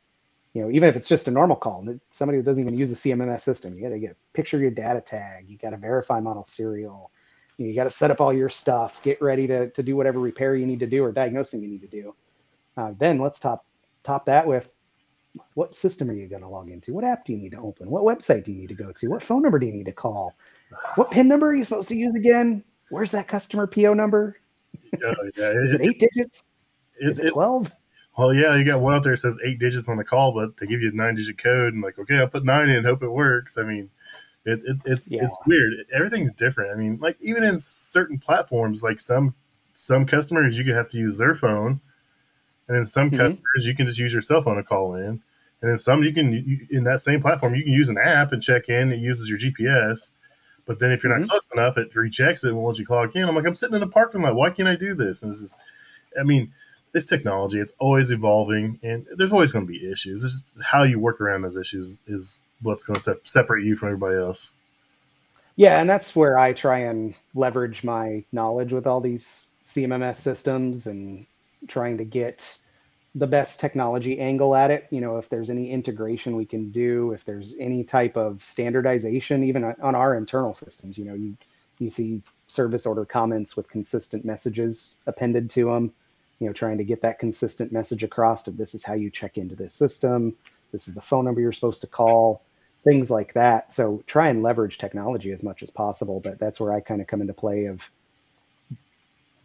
You 0.54 0.64
know, 0.64 0.72
even 0.72 0.90
if 0.90 0.96
it's 0.96 1.08
just 1.08 1.28
a 1.28 1.32
normal 1.32 1.56
call, 1.56 1.86
somebody 2.12 2.40
that 2.40 2.46
doesn't 2.46 2.62
even 2.62 2.76
use 2.76 2.92
a 2.92 2.96
CMMS 2.96 3.42
system, 3.42 3.76
you 3.76 3.84
got 3.84 3.90
to 3.90 4.00
get 4.00 4.12
a 4.12 4.16
picture 4.34 4.58
of 4.58 4.62
your 4.62 4.72
data 4.72 5.00
tag, 5.00 5.48
you 5.48 5.58
got 5.58 5.70
to 5.70 5.78
verify 5.78 6.20
model 6.20 6.44
serial, 6.44 7.12
you, 7.58 7.76
got 7.76 7.84
to 7.84 7.92
set 7.92 8.10
up 8.10 8.20
all 8.20 8.34
your 8.34 8.50
stuff, 8.50 9.00
get 9.04 9.22
ready 9.22 9.46
to 9.48 9.70
to 9.70 9.84
do 9.84 9.96
whatever 9.96 10.20
repair 10.20 10.56
you 10.56 10.66
need 10.66 10.80
to 10.80 10.88
do 10.88 11.04
or 11.04 11.12
diagnosing 11.12 11.62
you 11.62 11.68
need 11.68 11.82
to 11.82 11.88
do. 11.88 12.16
Uh, 12.76 12.94
then 12.98 13.20
let's 13.20 13.38
top 13.38 13.66
top 14.04 14.26
that 14.26 14.48
with 14.48 14.74
what 15.54 15.76
system 15.76 16.10
are 16.10 16.14
you 16.14 16.28
going 16.28 16.42
to 16.42 16.48
log 16.48 16.70
into? 16.70 16.94
What 16.94 17.04
app 17.04 17.26
do 17.26 17.34
you 17.34 17.40
need 17.40 17.52
to 17.52 17.60
open? 17.60 17.90
What 17.90 18.04
website 18.04 18.44
do 18.44 18.52
you 18.52 18.60
need 18.60 18.70
to 18.70 18.76
go 18.76 18.92
to? 18.92 19.08
What 19.10 19.24
phone 19.24 19.42
number 19.42 19.60
do 19.60 19.66
you 19.66 19.74
need 19.74 19.86
to 19.86 19.92
call? 19.92 20.36
What 20.96 21.12
PIN 21.12 21.28
number 21.28 21.50
are 21.50 21.56
you 21.56 21.64
supposed 21.64 21.90
to 21.90 21.96
use 21.96 22.16
again? 22.16 22.64
Where's 22.90 23.12
that 23.12 23.28
customer 23.28 23.68
PO 23.68 23.94
number? 23.94 24.38
Yeah, 25.02 25.14
yeah. 25.38 25.52
Is 25.64 25.74
it 25.74 25.82
eight 25.82 26.00
digits? 26.00 26.44
Is 27.00 27.20
it 27.20 27.32
12? 27.32 27.72
Well, 28.18 28.34
yeah, 28.34 28.56
you 28.56 28.66
got 28.66 28.82
one 28.82 28.96
out 28.96 29.04
there 29.04 29.14
that 29.14 29.18
says 29.18 29.38
eight 29.46 29.60
digits 29.60 29.88
on 29.88 29.98
the 29.98 30.04
call, 30.04 30.32
but 30.32 30.58
they 30.58 30.66
give 30.66 30.82
you 30.82 30.90
a 30.90 30.96
nine 30.96 31.16
digit 31.16 31.38
code 31.38 31.74
and 31.74 31.84
like, 31.84 32.00
okay, 32.00 32.18
I'll 32.18 32.28
put 32.28 32.44
nine 32.44 32.70
in, 32.70 32.84
hope 32.84 33.04
it 33.04 33.10
works. 33.10 33.60
I 33.60 33.64
mean, 33.64 33.90
it, 34.46 34.64
it 34.66 34.82
it's 34.86 35.12
yeah. 35.12 35.24
it's 35.24 35.38
weird. 35.46 35.74
Everything's 35.94 36.32
different. 36.32 36.72
I 36.72 36.76
mean, 36.76 36.98
like 37.00 37.18
even 37.20 37.44
in 37.44 37.60
certain 37.60 38.18
platforms, 38.18 38.82
like 38.82 39.00
some 39.00 39.36
some 39.74 40.06
customers 40.06 40.58
you 40.58 40.66
could 40.66 40.74
have 40.74 40.88
to 40.90 40.98
use 40.98 41.18
their 41.18 41.36
phone, 41.36 41.80
and 42.68 42.78
then 42.78 42.86
some 42.86 43.12
mm-hmm. 43.12 43.20
customers 43.20 43.68
you 43.68 43.76
can 43.76 43.86
just 43.86 44.00
use 44.00 44.12
your 44.12 44.22
cell 44.22 44.42
phone 44.42 44.56
to 44.56 44.64
call 44.64 44.96
in. 44.96 45.22
And 45.62 45.72
then 45.72 45.78
some 45.78 46.04
you 46.04 46.14
can 46.14 46.32
you, 46.34 46.60
in 46.70 46.84
that 46.84 47.00
same 47.00 47.22
platform 47.22 47.56
you 47.56 47.64
can 47.64 47.74
use 47.74 47.90
an 47.90 47.98
app 47.98 48.32
and 48.32 48.42
check 48.42 48.70
in. 48.70 48.92
It 48.92 49.00
uses 49.00 49.30
your 49.30 49.40
GPS. 49.40 50.12
But 50.66 50.80
then 50.80 50.92
if 50.92 51.04
you're 51.04 51.14
not 51.14 51.22
mm-hmm. 51.22 51.30
close 51.30 51.50
enough, 51.54 51.78
it 51.78 51.94
rechecks 51.94 52.44
it 52.44 52.50
and 52.50 52.58
won't 52.58 52.68
let 52.68 52.80
you 52.80 52.86
clock 52.86 53.16
in. 53.16 53.28
I'm 53.28 53.36
like, 53.36 53.46
I'm 53.46 53.56
sitting 53.56 53.76
in 53.76 53.84
a 53.84 53.88
parking 53.88 54.22
lot. 54.22 54.36
Why 54.36 54.50
can't 54.50 54.68
I 54.68 54.76
do 54.76 54.94
this? 54.94 55.22
And 55.22 55.32
this 55.32 55.42
is, 55.42 55.56
I 56.20 56.24
mean, 56.24 56.52
this 56.92 57.08
technology, 57.08 57.60
it's 57.60 57.74
always 57.80 58.12
evolving 58.12 58.80
and 58.84 59.06
there's 59.16 59.34
always 59.34 59.52
going 59.52 59.66
to 59.66 59.72
be 59.72 59.90
issues. 59.90 60.22
This 60.22 60.34
is 60.34 60.62
how 60.64 60.84
you 60.84 61.00
work 61.00 61.22
around 61.22 61.44
those 61.44 61.58
issues 61.58 62.02
is 62.08 62.42
what's 62.62 62.84
going 62.84 62.96
to 62.96 63.00
se- 63.00 63.20
separate 63.24 63.64
you 63.64 63.76
from 63.76 63.90
everybody 63.90 64.18
else. 64.18 64.52
Yeah. 65.56 65.80
And 65.80 65.90
that's 65.90 66.16
where 66.16 66.38
I 66.38 66.54
try 66.54 66.80
and 66.80 67.16
leverage 67.34 67.84
my 67.84 68.24
knowledge 68.32 68.74
with 68.74 68.86
all 68.86 69.02
these 69.02 69.46
CMMS 69.66 70.18
systems 70.18 70.88
and 70.88 71.26
trying 71.68 71.98
to 71.98 72.06
get 72.06 72.58
the 73.18 73.28
best 73.28 73.60
technology 73.60 74.20
angle 74.20 74.56
at 74.56 74.72
it. 74.72 74.88
You 74.92 75.02
know, 75.02 75.18
if 75.18 75.28
there's 75.30 75.50
any 75.50 75.72
integration 75.72 76.36
we 76.36 76.46
can 76.46 76.72
do, 76.72 77.14
if 77.14 77.26
there's 77.26 77.56
any 77.60 77.84
type 77.84 78.18
of 78.18 78.44
standardization, 78.44 79.44
even 79.44 79.64
on 79.64 79.96
our 79.96 80.16
internal 80.16 80.54
systems, 80.54 80.98
you 80.98 81.06
know, 81.06 81.16
you 81.16 81.38
you 81.80 81.90
see 81.90 82.22
service 82.48 82.86
order 82.86 83.06
comments 83.06 83.56
with 83.58 83.70
consistent 83.70 84.26
messages 84.26 84.96
appended 85.06 85.50
to 85.52 85.66
them. 85.66 85.94
You 86.40 86.48
know, 86.48 86.54
trying 86.54 86.78
to 86.78 86.84
get 86.84 87.02
that 87.02 87.20
consistent 87.20 87.72
message 87.72 88.04
across 88.04 88.48
of 88.48 88.58
this 88.58 88.76
is 88.76 88.84
how 88.84 88.94
you 88.94 89.10
check 89.10 89.38
into 89.38 89.56
this 89.56 89.74
system. 89.74 90.36
This 90.72 90.88
is 90.88 90.94
the 90.96 91.02
phone 91.02 91.26
number 91.26 91.42
you're 91.42 91.54
supposed 91.54 91.82
to 91.82 91.88
call. 91.88 92.44
things 92.84 93.12
like 93.12 93.34
that. 93.34 93.74
So 93.74 94.02
try 94.08 94.30
and 94.30 94.42
leverage 94.44 94.78
technology 94.78 95.32
as 95.32 95.44
much 95.44 95.62
as 95.64 95.70
possible. 95.70 96.20
But 96.20 96.40
that's 96.40 96.60
where 96.60 96.74
I 96.74 96.80
kind 96.80 97.02
of 97.02 97.08
come 97.08 97.22
into 97.22 97.34
play 97.34 97.66
of 97.66 97.82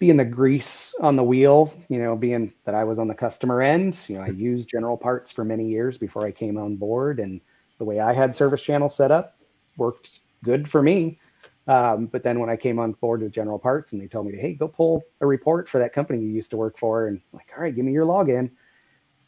being 0.02 0.16
the 0.16 0.24
grease 0.24 0.96
on 1.00 1.14
the 1.14 1.22
wheel, 1.22 1.72
you 1.88 1.96
know, 1.96 2.16
being 2.16 2.52
that 2.64 2.74
I 2.74 2.82
was 2.82 2.98
on 2.98 3.06
the 3.06 3.14
customer 3.14 3.62
end. 3.62 3.96
You 4.08 4.16
know, 4.16 4.22
I 4.22 4.30
used 4.30 4.68
general 4.68 4.96
parts 4.96 5.30
for 5.30 5.44
many 5.44 5.68
years 5.68 5.96
before 5.96 6.26
I 6.26 6.32
came 6.32 6.58
on 6.58 6.74
board, 6.74 7.20
and 7.20 7.40
the 7.78 7.84
way 7.84 8.00
I 8.00 8.12
had 8.12 8.34
service 8.34 8.60
channel 8.60 8.88
set 8.88 9.12
up 9.12 9.38
worked 9.76 10.18
good 10.42 10.68
for 10.68 10.82
me. 10.82 11.20
Um, 11.68 12.06
but 12.06 12.24
then 12.24 12.40
when 12.40 12.50
I 12.50 12.56
came 12.56 12.80
on 12.80 12.94
board 12.94 13.20
with 13.22 13.30
General 13.30 13.60
Parts 13.60 13.92
and 13.92 14.02
they 14.02 14.08
told 14.08 14.26
me, 14.26 14.32
to, 14.32 14.38
hey, 14.40 14.54
go 14.54 14.66
pull 14.66 15.04
a 15.20 15.26
report 15.26 15.68
for 15.68 15.78
that 15.78 15.92
company 15.92 16.18
you 16.18 16.30
used 16.30 16.50
to 16.50 16.56
work 16.56 16.80
for, 16.80 17.06
and 17.06 17.20
I'm 17.32 17.36
like, 17.36 17.52
all 17.56 17.62
right, 17.62 17.72
give 17.72 17.84
me 17.84 17.92
your 17.92 18.04
login. 18.04 18.50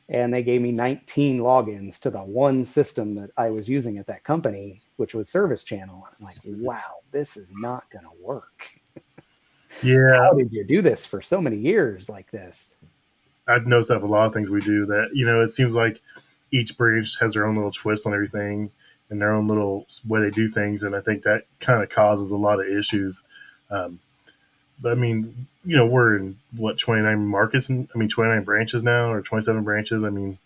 And 0.09 0.35
they 0.35 0.43
gave 0.43 0.61
me 0.61 0.73
19 0.73 1.39
logins 1.39 2.01
to 2.01 2.11
the 2.11 2.25
one 2.25 2.65
system 2.65 3.15
that 3.15 3.31
I 3.37 3.49
was 3.49 3.69
using 3.69 3.99
at 3.99 4.09
that 4.09 4.25
company, 4.25 4.83
which 4.97 5.15
was 5.15 5.29
Service 5.29 5.63
Channel. 5.63 6.05
And 6.05 6.17
I'm 6.19 6.25
like, 6.25 6.41
wow, 6.45 6.97
this 7.13 7.37
is 7.37 7.53
not 7.55 7.89
going 7.93 8.07
to 8.07 8.21
work. 8.21 8.67
Yeah. 9.83 10.17
How 10.17 10.33
did 10.33 10.53
you 10.53 10.65
do 10.65 10.83
this 10.83 11.05
for 11.05 11.23
so 11.23 11.41
many 11.41 11.57
years 11.57 12.09
like 12.09 12.31
this? 12.31 12.71
I've 13.47 13.67
noticed 13.67 13.91
that 13.91 14.03
a 14.03 14.07
lot 14.07 14.27
of 14.27 14.33
things 14.33 14.51
we 14.51 14.61
do 14.61 14.87
that, 14.87 15.11
you 15.13 15.27
know, 15.27 15.43
it 15.43 15.49
seems 15.49 15.75
like 15.75 16.01
each 16.51 16.77
branch 16.79 17.19
has 17.21 17.35
their 17.35 17.47
own 17.47 17.57
little 17.57 17.71
twist 17.71 18.07
on 18.07 18.15
everything 18.15 18.71
and 19.11 19.21
their 19.21 19.33
own 19.33 19.47
little 19.47 19.87
way 20.07 20.21
they 20.21 20.31
do 20.31 20.49
things. 20.49 20.83
And 20.83 20.97
I 20.97 21.01
think 21.01 21.23
that 21.23 21.45
kind 21.61 21.83
of 21.83 21.91
causes 21.91 22.31
a 22.31 22.37
lot 22.37 22.61
of 22.61 22.67
issues. 22.67 23.23
Um, 23.71 23.99
but 24.81 24.93
I 24.93 24.95
mean, 24.95 25.47
you 25.65 25.77
know, 25.77 25.87
we're 25.87 26.17
in 26.17 26.39
what, 26.57 26.79
29 26.79 27.27
markets, 27.27 27.69
and 27.69 27.89
I 27.95 27.99
mean, 27.99 28.09
29 28.09 28.45
branches 28.45 28.83
now 28.83 29.11
or 29.11 29.23
27 29.23 29.63
branches. 29.63 30.05
I 30.05 30.11
mean, 30.11 30.39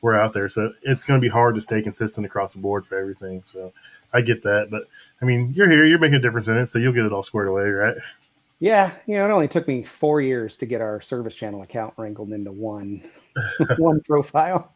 we're 0.00 0.14
out 0.14 0.32
there. 0.32 0.48
So 0.48 0.72
it's 0.82 1.02
going 1.02 1.20
to 1.20 1.24
be 1.24 1.30
hard 1.30 1.54
to 1.54 1.60
stay 1.60 1.82
consistent 1.82 2.26
across 2.26 2.54
the 2.54 2.60
board 2.60 2.86
for 2.86 2.98
everything. 2.98 3.42
So 3.44 3.72
I 4.12 4.20
get 4.20 4.42
that. 4.42 4.68
But 4.70 4.84
I 5.20 5.24
mean, 5.24 5.52
you're 5.54 5.68
here, 5.68 5.84
you're 5.84 5.98
making 5.98 6.16
a 6.16 6.20
difference 6.20 6.48
in 6.48 6.58
it. 6.58 6.66
So 6.66 6.78
you'll 6.78 6.92
get 6.92 7.06
it 7.06 7.12
all 7.12 7.22
squared 7.22 7.48
away, 7.48 7.64
right? 7.64 7.96
Yeah, 8.60 8.92
you 9.06 9.16
know, 9.16 9.24
it 9.24 9.30
only 9.30 9.48
took 9.48 9.66
me 9.66 9.82
four 9.82 10.20
years 10.20 10.56
to 10.58 10.66
get 10.66 10.80
our 10.80 11.00
service 11.00 11.34
channel 11.34 11.62
account 11.62 11.94
wrangled 11.96 12.32
into 12.32 12.52
one 12.52 13.02
one 13.78 14.00
profile. 14.02 14.74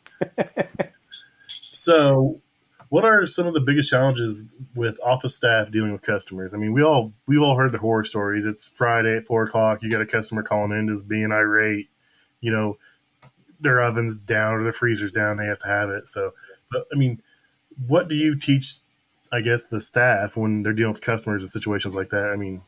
so, 1.62 2.40
what 2.88 3.04
are 3.04 3.26
some 3.26 3.46
of 3.46 3.54
the 3.54 3.60
biggest 3.60 3.90
challenges 3.90 4.44
with 4.74 4.98
office 5.04 5.34
staff 5.34 5.70
dealing 5.70 5.92
with 5.92 6.02
customers? 6.02 6.54
I 6.54 6.56
mean, 6.56 6.72
we 6.72 6.82
all 6.82 7.12
we've 7.26 7.42
all 7.42 7.56
heard 7.56 7.72
the 7.72 7.78
horror 7.78 8.04
stories. 8.04 8.46
It's 8.46 8.66
Friday 8.66 9.16
at 9.16 9.26
four 9.26 9.44
o'clock. 9.44 9.82
You 9.82 9.90
got 9.90 10.00
a 10.00 10.06
customer 10.06 10.42
calling 10.42 10.72
in 10.72 10.88
just 10.88 11.06
being 11.06 11.30
irate. 11.30 11.88
You 12.40 12.52
know, 12.52 12.78
their 13.60 13.80
ovens 13.80 14.18
down 14.18 14.54
or 14.54 14.62
their 14.62 14.72
freezers 14.72 15.12
down. 15.12 15.36
They 15.36 15.46
have 15.46 15.58
to 15.60 15.68
have 15.68 15.90
it. 15.90 16.08
So, 16.08 16.32
but, 16.70 16.86
I 16.92 16.96
mean, 16.96 17.22
what 17.86 18.08
do 18.08 18.14
you 18.14 18.36
teach? 18.36 18.80
I 19.30 19.42
guess 19.42 19.66
the 19.66 19.80
staff 19.80 20.36
when 20.38 20.62
they're 20.62 20.72
dealing 20.72 20.92
with 20.92 21.02
customers 21.02 21.42
in 21.42 21.48
situations 21.48 21.94
like 21.94 22.10
that. 22.10 22.30
I 22.30 22.36
mean, 22.36 22.62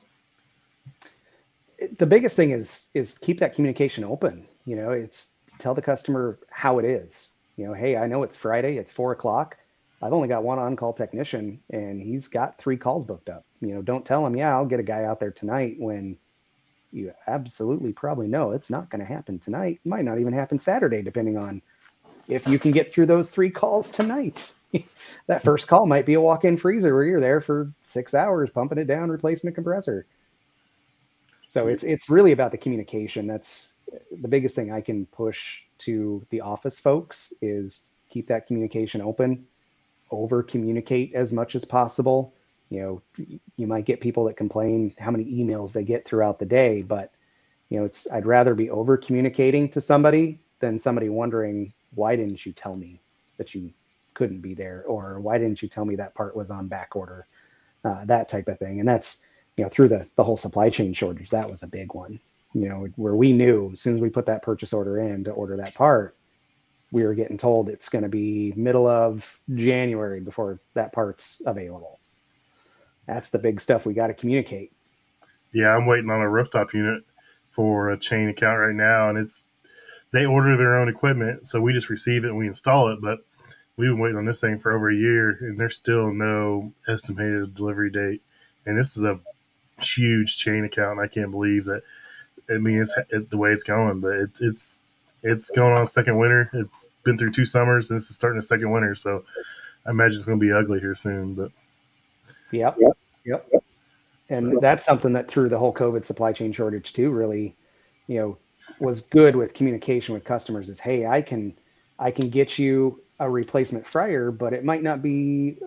the 1.99 2.07
biggest 2.07 2.37
thing 2.37 2.51
is 2.51 2.87
is 2.95 3.15
keep 3.15 3.41
that 3.41 3.55
communication 3.55 4.05
open. 4.05 4.47
You 4.65 4.77
know, 4.77 4.91
it's 4.91 5.31
tell 5.59 5.75
the 5.75 5.83
customer 5.83 6.39
how 6.51 6.79
it 6.79 6.85
is. 6.85 7.29
You 7.57 7.67
know, 7.67 7.75
hey, 7.75 7.97
I 7.97 8.07
know 8.07 8.23
it's 8.23 8.37
Friday, 8.37 8.77
it's 8.79 8.93
four 8.93 9.13
o'clock. 9.13 9.57
I've 10.03 10.15
only 10.15 10.29
got 10.29 10.45
one 10.45 10.59
on-call 10.59 10.95
technician, 10.95 11.61
and 11.71 12.01
he's 12.01 12.27
got 12.27 12.57
three 12.57 12.79
calls 12.79 13.05
booked 13.05 13.29
up. 13.29 13.45
You 13.61 13.75
know, 13.75 13.83
don't 13.83 14.07
tell 14.07 14.27
him, 14.27 14.35
yeah, 14.35 14.55
I'll 14.55 14.65
get 14.65 14.81
a 14.81 14.85
guy 14.85 15.05
out 15.05 15.21
there 15.21 15.31
tonight 15.31 15.77
when 15.79 16.17
you 16.91 17.13
absolutely 17.27 17.93
probably 17.93 18.27
know 18.27 18.53
it's 18.53 18.71
not 18.71 18.89
going 18.89 19.01
to 19.01 19.07
happen 19.07 19.39
tonight. 19.39 19.81
It 19.85 19.89
might 19.89 20.07
not 20.07 20.19
even 20.19 20.33
happen 20.33 20.59
Saturday, 20.59 21.03
depending 21.03 21.37
on 21.37 21.61
if 22.29 22.47
you 22.49 22.59
can 22.59 22.71
get 22.71 22.95
through 22.95 23.07
those 23.07 23.31
three 23.31 23.51
calls 23.51 23.91
tonight. 23.91 24.53
that 25.27 25.43
first 25.43 25.69
call 25.69 25.87
might 25.87 26.07
be 26.07 26.15
a 26.15 26.21
walk-in 26.21 26.57
freezer 26.57 26.95
where 26.95 27.05
you're 27.05 27.21
there 27.21 27.43
for 27.43 27.71
six 27.85 28.15
hours 28.15 28.49
pumping 28.51 28.79
it 28.79 28.87
down, 28.87 29.11
replacing 29.11 29.51
a 29.51 29.53
compressor. 29.53 30.07
So 31.51 31.67
it's 31.67 31.83
it's 31.83 32.09
really 32.09 32.31
about 32.31 32.53
the 32.53 32.59
communication. 32.59 33.27
That's 33.27 33.73
the 34.23 34.29
biggest 34.29 34.55
thing 34.55 34.71
I 34.71 34.81
can 34.81 35.05
push 35.07 35.59
to 35.79 36.25
the 36.31 36.43
office 36.43 36.79
folks 36.79 37.33
is 37.43 37.83
keep 38.09 38.29
that 38.29 38.47
communication 38.47 39.01
open, 39.01 39.45
over 40.13 40.45
communicate 40.45 41.13
as 41.13 41.33
much 41.33 41.57
as 41.57 41.65
possible. 41.65 42.35
You 42.69 42.81
know, 42.81 43.03
you 43.57 43.67
might 43.67 43.85
get 43.85 44.01
people 44.01 44.23
that 44.27 44.37
complain 44.37 44.95
how 45.01 45.11
many 45.11 45.25
emails 45.25 45.73
they 45.73 45.83
get 45.83 46.05
throughout 46.05 46.39
the 46.39 46.47
day, 46.47 46.83
but 46.83 47.11
you 47.69 47.81
know, 47.81 47.85
it's 47.85 48.09
I'd 48.13 48.27
rather 48.27 48.55
be 48.55 48.71
over 48.71 48.97
communicating 48.97 49.69
to 49.71 49.81
somebody 49.81 50.39
than 50.61 50.79
somebody 50.79 51.09
wondering 51.09 51.73
why 51.97 52.15
didn't 52.15 52.47
you 52.47 52.53
tell 52.53 52.77
me 52.77 53.01
that 53.39 53.57
you 53.57 53.73
couldn't 54.15 54.41
be 54.41 54.55
there 54.55 54.85
or 54.87 55.19
why 55.19 55.37
didn't 55.37 55.63
you 55.63 55.69
tell 55.69 55.85
me 55.85 55.97
that 55.97 56.15
part 56.15 56.37
was 56.37 56.53
on 56.53 56.69
back 56.69 56.95
order, 56.95 57.27
uh, 57.85 58.05
that 58.05 58.29
type 58.29 58.47
of 58.47 58.57
thing. 58.61 58.79
And 58.79 58.89
that's 58.89 59.19
you 59.61 59.67
know, 59.67 59.69
through 59.69 59.89
the, 59.89 60.07
the 60.17 60.25
whole 60.25 60.39
supply 60.39 60.71
chain 60.71 60.95
shortage, 60.95 61.29
that 61.29 61.51
was 61.51 61.63
a 61.63 61.67
big 61.67 61.93
one, 61.93 62.19
you 62.55 62.67
know, 62.67 62.89
where 62.97 63.15
we 63.15 63.31
knew 63.31 63.71
as 63.75 63.83
soon 63.83 63.95
as 63.95 64.01
we 64.01 64.09
put 64.09 64.25
that 64.25 64.43
purchase 64.43 64.73
order 64.73 64.99
in 64.99 65.23
to 65.25 65.33
order 65.33 65.55
that 65.59 65.75
part, 65.75 66.17
we 66.93 67.03
were 67.03 67.13
getting 67.13 67.37
told 67.37 67.69
it's 67.69 67.91
going 67.91 68.03
to 68.03 68.09
be 68.09 68.55
middle 68.57 68.87
of 68.87 69.39
January 69.55 70.21
before 70.21 70.61
that 70.73 70.95
part's 70.95 71.43
available. 71.45 71.99
That's 73.07 73.29
the 73.29 73.39
big 73.39 73.61
stuff 73.61 73.85
we 73.85 73.93
got 73.93 74.07
to 74.07 74.15
communicate. 74.15 74.73
Yeah, 75.53 75.77
I'm 75.77 75.85
waiting 75.85 76.09
on 76.09 76.23
a 76.23 76.31
rooftop 76.31 76.73
unit 76.73 77.05
for 77.51 77.91
a 77.91 77.99
chain 77.99 78.31
account 78.31 78.61
right 78.61 78.75
now, 78.75 79.11
and 79.11 79.19
it's 79.19 79.43
they 80.11 80.25
order 80.25 80.57
their 80.57 80.79
own 80.79 80.89
equipment, 80.89 81.47
so 81.47 81.61
we 81.61 81.75
just 81.75 81.91
receive 81.91 82.25
it 82.25 82.29
and 82.29 82.39
we 82.39 82.47
install 82.47 82.89
it. 82.89 83.03
But 83.03 83.19
we've 83.77 83.91
been 83.91 83.99
waiting 83.99 84.17
on 84.17 84.25
this 84.25 84.41
thing 84.41 84.59
for 84.59 84.73
over 84.73 84.89
a 84.89 84.97
year, 84.97 85.37
and 85.43 85.61
there's 85.61 85.77
still 85.77 86.11
no 86.15 86.73
estimated 86.89 87.53
delivery 87.53 87.91
date. 87.91 88.23
And 88.65 88.79
this 88.79 88.97
is 88.97 89.05
a 89.05 89.21
huge 89.83 90.39
chain 90.39 90.65
account, 90.65 90.93
and 90.93 91.01
I 91.01 91.09
can't 91.09 91.31
believe 91.31 91.65
that. 91.65 91.83
I 92.49 92.59
mean, 92.59 92.81
it's 92.81 92.97
it, 93.11 93.31
the 93.31 93.37
way 93.37 93.51
it's 93.51 93.63
going, 93.63 94.01
but 94.01 94.13
it, 94.15 94.39
it's 94.41 94.79
it's 95.23 95.51
going 95.51 95.75
on 95.77 95.87
second 95.87 96.19
winter. 96.19 96.51
It's 96.53 96.89
been 97.05 97.19
through 97.19 97.33
two 97.33 97.45
summers, 97.45 97.91
and 97.91 97.99
this 97.99 98.11
is 98.11 98.17
starting 98.17 98.39
a 98.39 98.43
second 98.43 98.71
winter. 98.71 98.95
So 98.95 99.25
I 99.87 99.91
imagine 99.91 100.17
it's 100.17 100.25
going 100.25 100.41
to 100.41 100.45
be 100.45 100.53
ugly 100.53 100.81
here 100.81 100.95
soon. 100.95 101.35
But 101.35 101.51
yep, 102.51 102.77
yep, 102.79 102.97
yep. 103.25 103.47
And 104.31 104.53
so, 104.55 104.59
that's 104.61 104.85
something 104.85 105.13
that 105.13 105.29
through 105.29 105.49
the 105.49 105.59
whole 105.59 105.75
COVID 105.75 106.05
supply 106.05 106.33
chain 106.33 106.53
shortage 106.53 106.93
too, 106.93 107.11
really, 107.11 107.55
you 108.07 108.19
know, 108.19 108.39
was 108.81 109.01
good 109.01 109.37
with 109.37 109.55
communication 109.55 110.15
with 110.15 110.25
customers. 110.25 110.69
Is 110.69 110.81
hey, 110.81 111.07
I 111.07 111.23
can 111.23 111.55
I 111.99 112.11
can 112.11 112.31
get 112.31 112.59
you 112.59 113.01
a 113.19 113.29
replacement 113.29 113.87
fryer, 113.87 114.31
but 114.31 114.53
it 114.53 114.65
might 114.65 114.83
not 114.83 115.03
be 115.03 115.59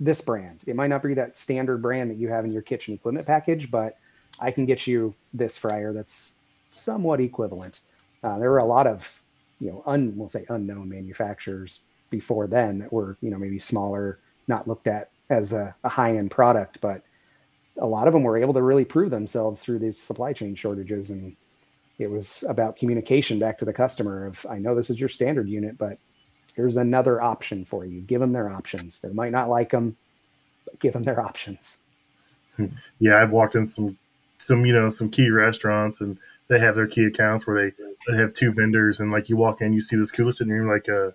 this 0.00 0.20
brand. 0.22 0.60
It 0.66 0.74
might 0.74 0.88
not 0.88 1.02
be 1.02 1.14
that 1.14 1.36
standard 1.36 1.82
brand 1.82 2.10
that 2.10 2.16
you 2.16 2.28
have 2.28 2.44
in 2.46 2.52
your 2.52 2.62
kitchen 2.62 2.94
equipment 2.94 3.26
package, 3.26 3.70
but 3.70 3.98
I 4.40 4.50
can 4.50 4.64
get 4.64 4.86
you 4.86 5.14
this 5.34 5.58
fryer 5.58 5.92
that's 5.92 6.32
somewhat 6.70 7.20
equivalent. 7.20 7.80
Uh, 8.24 8.38
there 8.38 8.50
were 8.50 8.58
a 8.58 8.64
lot 8.64 8.86
of, 8.86 9.08
you 9.60 9.68
know, 9.70 9.82
un, 9.86 10.14
we'll 10.16 10.28
say 10.28 10.46
unknown 10.48 10.88
manufacturers 10.88 11.80
before 12.08 12.46
then 12.46 12.78
that 12.78 12.92
were, 12.92 13.16
you 13.20 13.30
know, 13.30 13.38
maybe 13.38 13.58
smaller, 13.58 14.18
not 14.48 14.66
looked 14.66 14.88
at 14.88 15.10
as 15.28 15.52
a, 15.52 15.74
a 15.84 15.88
high 15.88 16.16
end 16.16 16.30
product, 16.30 16.80
but 16.80 17.02
a 17.78 17.86
lot 17.86 18.08
of 18.08 18.14
them 18.14 18.22
were 18.22 18.38
able 18.38 18.54
to 18.54 18.62
really 18.62 18.84
prove 18.84 19.10
themselves 19.10 19.60
through 19.60 19.78
these 19.78 19.98
supply 19.98 20.32
chain 20.32 20.54
shortages. 20.54 21.10
And 21.10 21.36
it 21.98 22.10
was 22.10 22.42
about 22.48 22.76
communication 22.76 23.38
back 23.38 23.58
to 23.58 23.64
the 23.64 23.72
customer 23.72 24.26
of, 24.26 24.44
I 24.48 24.58
know 24.58 24.74
this 24.74 24.90
is 24.90 24.98
your 24.98 25.08
standard 25.08 25.48
unit, 25.48 25.76
but 25.76 25.98
here's 26.60 26.76
another 26.76 27.22
option 27.22 27.64
for 27.64 27.86
you. 27.86 28.02
Give 28.02 28.20
them 28.20 28.32
their 28.32 28.50
options. 28.50 29.00
They 29.00 29.08
might 29.08 29.32
not 29.32 29.48
like 29.48 29.70
them, 29.70 29.96
but 30.66 30.78
give 30.78 30.92
them 30.92 31.04
their 31.04 31.20
options. 31.20 31.76
Yeah, 32.98 33.22
I've 33.22 33.30
walked 33.30 33.54
in 33.54 33.66
some 33.66 33.96
some 34.36 34.66
you 34.66 34.74
know 34.74 34.90
some 34.90 35.08
key 35.08 35.30
restaurants 35.30 36.02
and 36.02 36.18
they 36.48 36.58
have 36.58 36.74
their 36.74 36.86
key 36.86 37.04
accounts 37.04 37.46
where 37.46 37.70
they, 37.70 37.84
they 38.08 38.18
have 38.18 38.34
two 38.34 38.52
vendors 38.52 39.00
and 39.00 39.10
like 39.10 39.30
you 39.30 39.36
walk 39.36 39.62
in 39.62 39.72
you 39.72 39.80
see 39.80 39.96
this 39.96 40.10
cooler 40.10 40.32
sitting 40.32 40.52
here 40.52 40.70
like 40.70 40.88
uh 40.88 41.10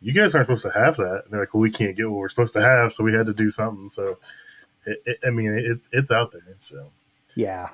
you 0.00 0.12
guys 0.12 0.34
aren't 0.34 0.46
supposed 0.46 0.62
to 0.62 0.70
have 0.70 0.96
that 0.96 1.22
and 1.24 1.32
they're 1.32 1.40
like 1.40 1.52
well 1.52 1.60
we 1.60 1.70
can't 1.70 1.96
get 1.96 2.08
what 2.08 2.18
we're 2.18 2.28
supposed 2.28 2.54
to 2.54 2.62
have 2.62 2.92
so 2.92 3.04
we 3.04 3.12
had 3.12 3.26
to 3.26 3.34
do 3.34 3.50
something 3.50 3.88
so 3.88 4.16
it, 4.86 5.02
it, 5.04 5.18
i 5.26 5.30
mean 5.30 5.52
it's 5.54 5.90
it's 5.92 6.10
out 6.10 6.32
there 6.32 6.42
so 6.58 6.90
yeah 7.34 7.68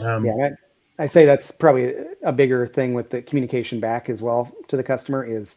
um, 0.00 0.24
yeah 0.24 0.50
I 0.98 1.06
say 1.06 1.26
that's 1.26 1.50
probably 1.50 1.94
a 2.22 2.32
bigger 2.32 2.66
thing 2.66 2.94
with 2.94 3.10
the 3.10 3.22
communication 3.22 3.80
back 3.80 4.08
as 4.08 4.22
well 4.22 4.50
to 4.68 4.76
the 4.76 4.82
customer 4.82 5.24
is, 5.24 5.56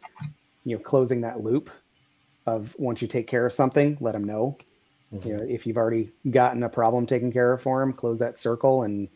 you 0.64 0.76
know, 0.76 0.82
closing 0.82 1.22
that 1.22 1.42
loop 1.42 1.70
of 2.46 2.74
once 2.78 3.00
you 3.00 3.08
take 3.08 3.26
care 3.26 3.46
of 3.46 3.52
something, 3.52 3.96
let 4.00 4.12
them 4.12 4.24
know. 4.24 4.58
Mm-hmm. 5.12 5.28
You 5.28 5.36
know, 5.36 5.42
if 5.42 5.66
you've 5.66 5.76
already 5.76 6.10
gotten 6.30 6.62
a 6.62 6.68
problem 6.68 7.06
taken 7.06 7.32
care 7.32 7.52
of 7.52 7.62
for 7.62 7.80
them, 7.80 7.92
close 7.92 8.18
that 8.18 8.38
circle, 8.38 8.82
and 8.82 9.08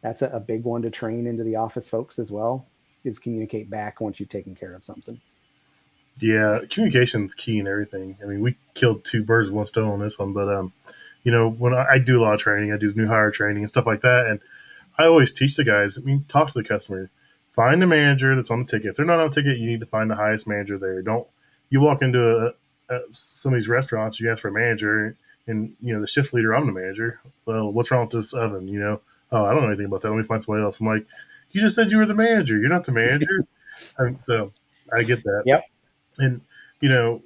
that's 0.00 0.22
a, 0.22 0.28
a 0.28 0.40
big 0.40 0.64
one 0.64 0.82
to 0.82 0.90
train 0.90 1.26
into 1.26 1.44
the 1.44 1.56
office 1.56 1.88
folks 1.88 2.18
as 2.18 2.30
well. 2.30 2.66
Is 3.04 3.18
communicate 3.18 3.68
back 3.68 4.00
once 4.00 4.20
you've 4.20 4.28
taken 4.28 4.54
care 4.54 4.74
of 4.74 4.84
something. 4.84 5.20
Yeah, 6.20 6.60
communication 6.70 7.24
is 7.24 7.34
key 7.34 7.58
in 7.58 7.66
everything. 7.66 8.16
I 8.22 8.26
mean, 8.26 8.40
we 8.40 8.56
killed 8.74 9.04
two 9.04 9.24
birds 9.24 9.48
with 9.48 9.56
one 9.56 9.66
stone 9.66 9.90
on 9.90 9.98
this 9.98 10.18
one, 10.18 10.32
but 10.32 10.48
um, 10.48 10.72
you 11.24 11.32
know, 11.32 11.50
when 11.50 11.74
I, 11.74 11.86
I 11.92 11.98
do 11.98 12.20
a 12.20 12.22
lot 12.22 12.34
of 12.34 12.40
training, 12.40 12.72
I 12.72 12.76
do 12.76 12.92
new 12.94 13.08
hire 13.08 13.30
training 13.32 13.62
and 13.62 13.68
stuff 13.68 13.86
like 13.86 14.02
that, 14.02 14.26
and 14.26 14.40
I 14.98 15.06
always 15.06 15.32
teach 15.32 15.56
the 15.56 15.64
guys. 15.64 15.98
I 15.98 16.02
mean, 16.02 16.24
talk 16.28 16.48
to 16.48 16.54
the 16.54 16.64
customer. 16.64 17.10
Find 17.50 17.82
a 17.82 17.86
manager 17.86 18.34
that's 18.34 18.50
on 18.50 18.60
the 18.60 18.64
ticket. 18.64 18.90
If 18.90 18.96
they're 18.96 19.06
not 19.06 19.20
on 19.20 19.30
the 19.30 19.34
ticket, 19.34 19.58
you 19.58 19.66
need 19.66 19.80
to 19.80 19.86
find 19.86 20.10
the 20.10 20.16
highest 20.16 20.46
manager 20.46 20.78
there. 20.78 21.02
Don't 21.02 21.26
you 21.70 21.80
walk 21.80 22.02
into 22.02 22.54
a, 22.90 22.94
uh, 22.94 23.00
some 23.10 23.52
of 23.52 23.58
these 23.58 23.68
restaurants, 23.68 24.20
you 24.20 24.30
ask 24.30 24.42
for 24.42 24.48
a 24.48 24.52
manager, 24.52 25.16
and 25.46 25.74
you 25.80 25.94
know 25.94 26.00
the 26.00 26.06
shift 26.06 26.34
leader, 26.34 26.54
I'm 26.54 26.66
the 26.66 26.72
manager. 26.72 27.20
Well, 27.46 27.72
what's 27.72 27.90
wrong 27.90 28.02
with 28.02 28.10
this 28.10 28.32
oven? 28.32 28.68
You 28.68 28.80
know, 28.80 29.00
oh, 29.32 29.44
I 29.44 29.52
don't 29.52 29.62
know 29.62 29.68
anything 29.68 29.86
about 29.86 30.02
that. 30.02 30.10
Let 30.10 30.18
me 30.18 30.24
find 30.24 30.42
somebody 30.42 30.64
else. 30.64 30.80
I'm 30.80 30.86
like, 30.86 31.06
you 31.50 31.60
just 31.60 31.74
said 31.74 31.90
you 31.90 31.98
were 31.98 32.06
the 32.06 32.14
manager. 32.14 32.58
You're 32.58 32.68
not 32.68 32.84
the 32.84 32.92
manager. 32.92 33.46
and 33.98 34.20
so 34.20 34.46
I 34.92 35.02
get 35.02 35.22
that. 35.24 35.42
Yep. 35.46 35.64
And 36.18 36.42
you 36.80 36.88
know, 36.88 37.22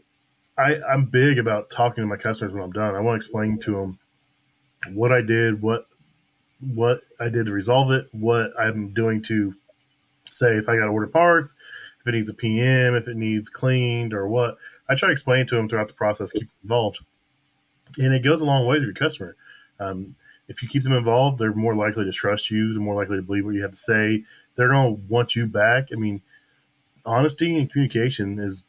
I 0.59 0.77
I'm 0.89 1.07
big 1.07 1.39
about 1.39 1.71
talking 1.71 2.03
to 2.03 2.09
my 2.09 2.17
customers 2.17 2.55
when 2.55 2.63
I'm 2.63 2.73
done. 2.73 2.95
I 2.95 3.01
want 3.01 3.21
to 3.21 3.25
explain 3.25 3.59
to 3.61 3.73
them 3.73 3.99
what 4.95 5.13
I 5.13 5.21
did, 5.21 5.61
what 5.61 5.87
what 6.61 7.01
I 7.21 7.29
did 7.29 7.47
to 7.47 7.53
resolve 7.53 7.91
it, 7.91 8.09
what 8.13 8.53
I'm 8.59 8.93
doing 8.93 9.23
to 9.23 9.55
say 10.31 10.57
if 10.57 10.69
I 10.69 10.77
got 10.77 10.87
to 10.87 10.91
order 10.91 11.07
parts, 11.07 11.55
if 12.01 12.07
it 12.07 12.13
needs 12.13 12.29
a 12.29 12.35
PM, 12.35 12.95
if 12.95 13.09
it 13.09 13.17
needs 13.17 13.49
cleaned 13.49 14.15
or 14.15 14.29
what. 14.29 14.57
I 14.89 14.95
try 14.95 15.09
to 15.09 15.13
explain 15.13 15.47
to 15.47 15.57
them 15.57 15.69
throughout 15.69 15.89
the 15.89 15.95
process, 15.95 16.33
keep 16.33 16.43
them 16.43 16.51
involved, 16.63 17.01
and 17.99 18.15
it 18.15 18.23
goes 18.23 18.41
a 18.41 18.45
long 18.47 18.67
way 18.67 18.77
to 18.77 18.85
your 18.85 18.95
customer. 18.95 19.37
Um, 19.79 20.17
if 20.49 20.63
you 20.63 20.69
keep 20.69 20.83
them 20.83 20.93
involved, 20.93 21.39
they're 21.39 21.53
more 21.53 21.75
likely 21.75 22.05
to 22.05 22.13
trust 22.13 22.51
you. 22.51 22.73
They're 22.73 22.83
more 22.83 22.95
likely 22.95 23.17
to 23.17 23.23
believe 23.23 23.45
what 23.45 23.55
you 23.55 23.63
have 23.63 23.73
to 23.73 23.77
say. 23.77 24.25
They're 24.55 24.69
going 24.69 24.97
to 24.97 25.03
want 25.09 25.35
you 25.35 25.47
back. 25.47 25.89
I 25.93 25.97
mean, 25.97 26.23
honesty 27.05 27.59
and 27.59 27.71
communication 27.71 28.39
is 28.39 28.63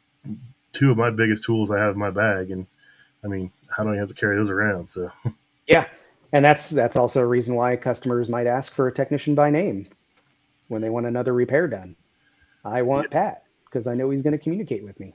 two 0.72 0.90
of 0.90 0.96
my 0.96 1.10
biggest 1.10 1.44
tools 1.44 1.70
I 1.70 1.78
have 1.78 1.94
in 1.94 1.98
my 1.98 2.10
bag, 2.10 2.50
and 2.50 2.66
I 3.24 3.28
mean, 3.28 3.52
how 3.68 3.84
do 3.84 3.90
I 3.90 3.96
have 3.96 4.08
to 4.08 4.14
carry 4.14 4.36
those 4.36 4.50
around? 4.50 4.88
So, 4.88 5.10
yeah, 5.66 5.86
and 6.32 6.44
that's 6.44 6.70
that's 6.70 6.96
also 6.96 7.20
a 7.20 7.26
reason 7.26 7.54
why 7.54 7.76
customers 7.76 8.28
might 8.28 8.46
ask 8.46 8.72
for 8.72 8.88
a 8.88 8.94
technician 8.94 9.34
by 9.34 9.50
name 9.50 9.88
when 10.68 10.82
they 10.82 10.90
want 10.90 11.06
another 11.06 11.32
repair 11.32 11.68
done. 11.68 11.96
I 12.64 12.82
want. 12.82 13.10
Pat 13.10 13.44
because 13.68 13.86
I 13.86 13.94
know 13.94 14.10
he's 14.10 14.22
going 14.22 14.32
to 14.32 14.42
communicate 14.42 14.84
with 14.84 14.98
me. 14.98 15.14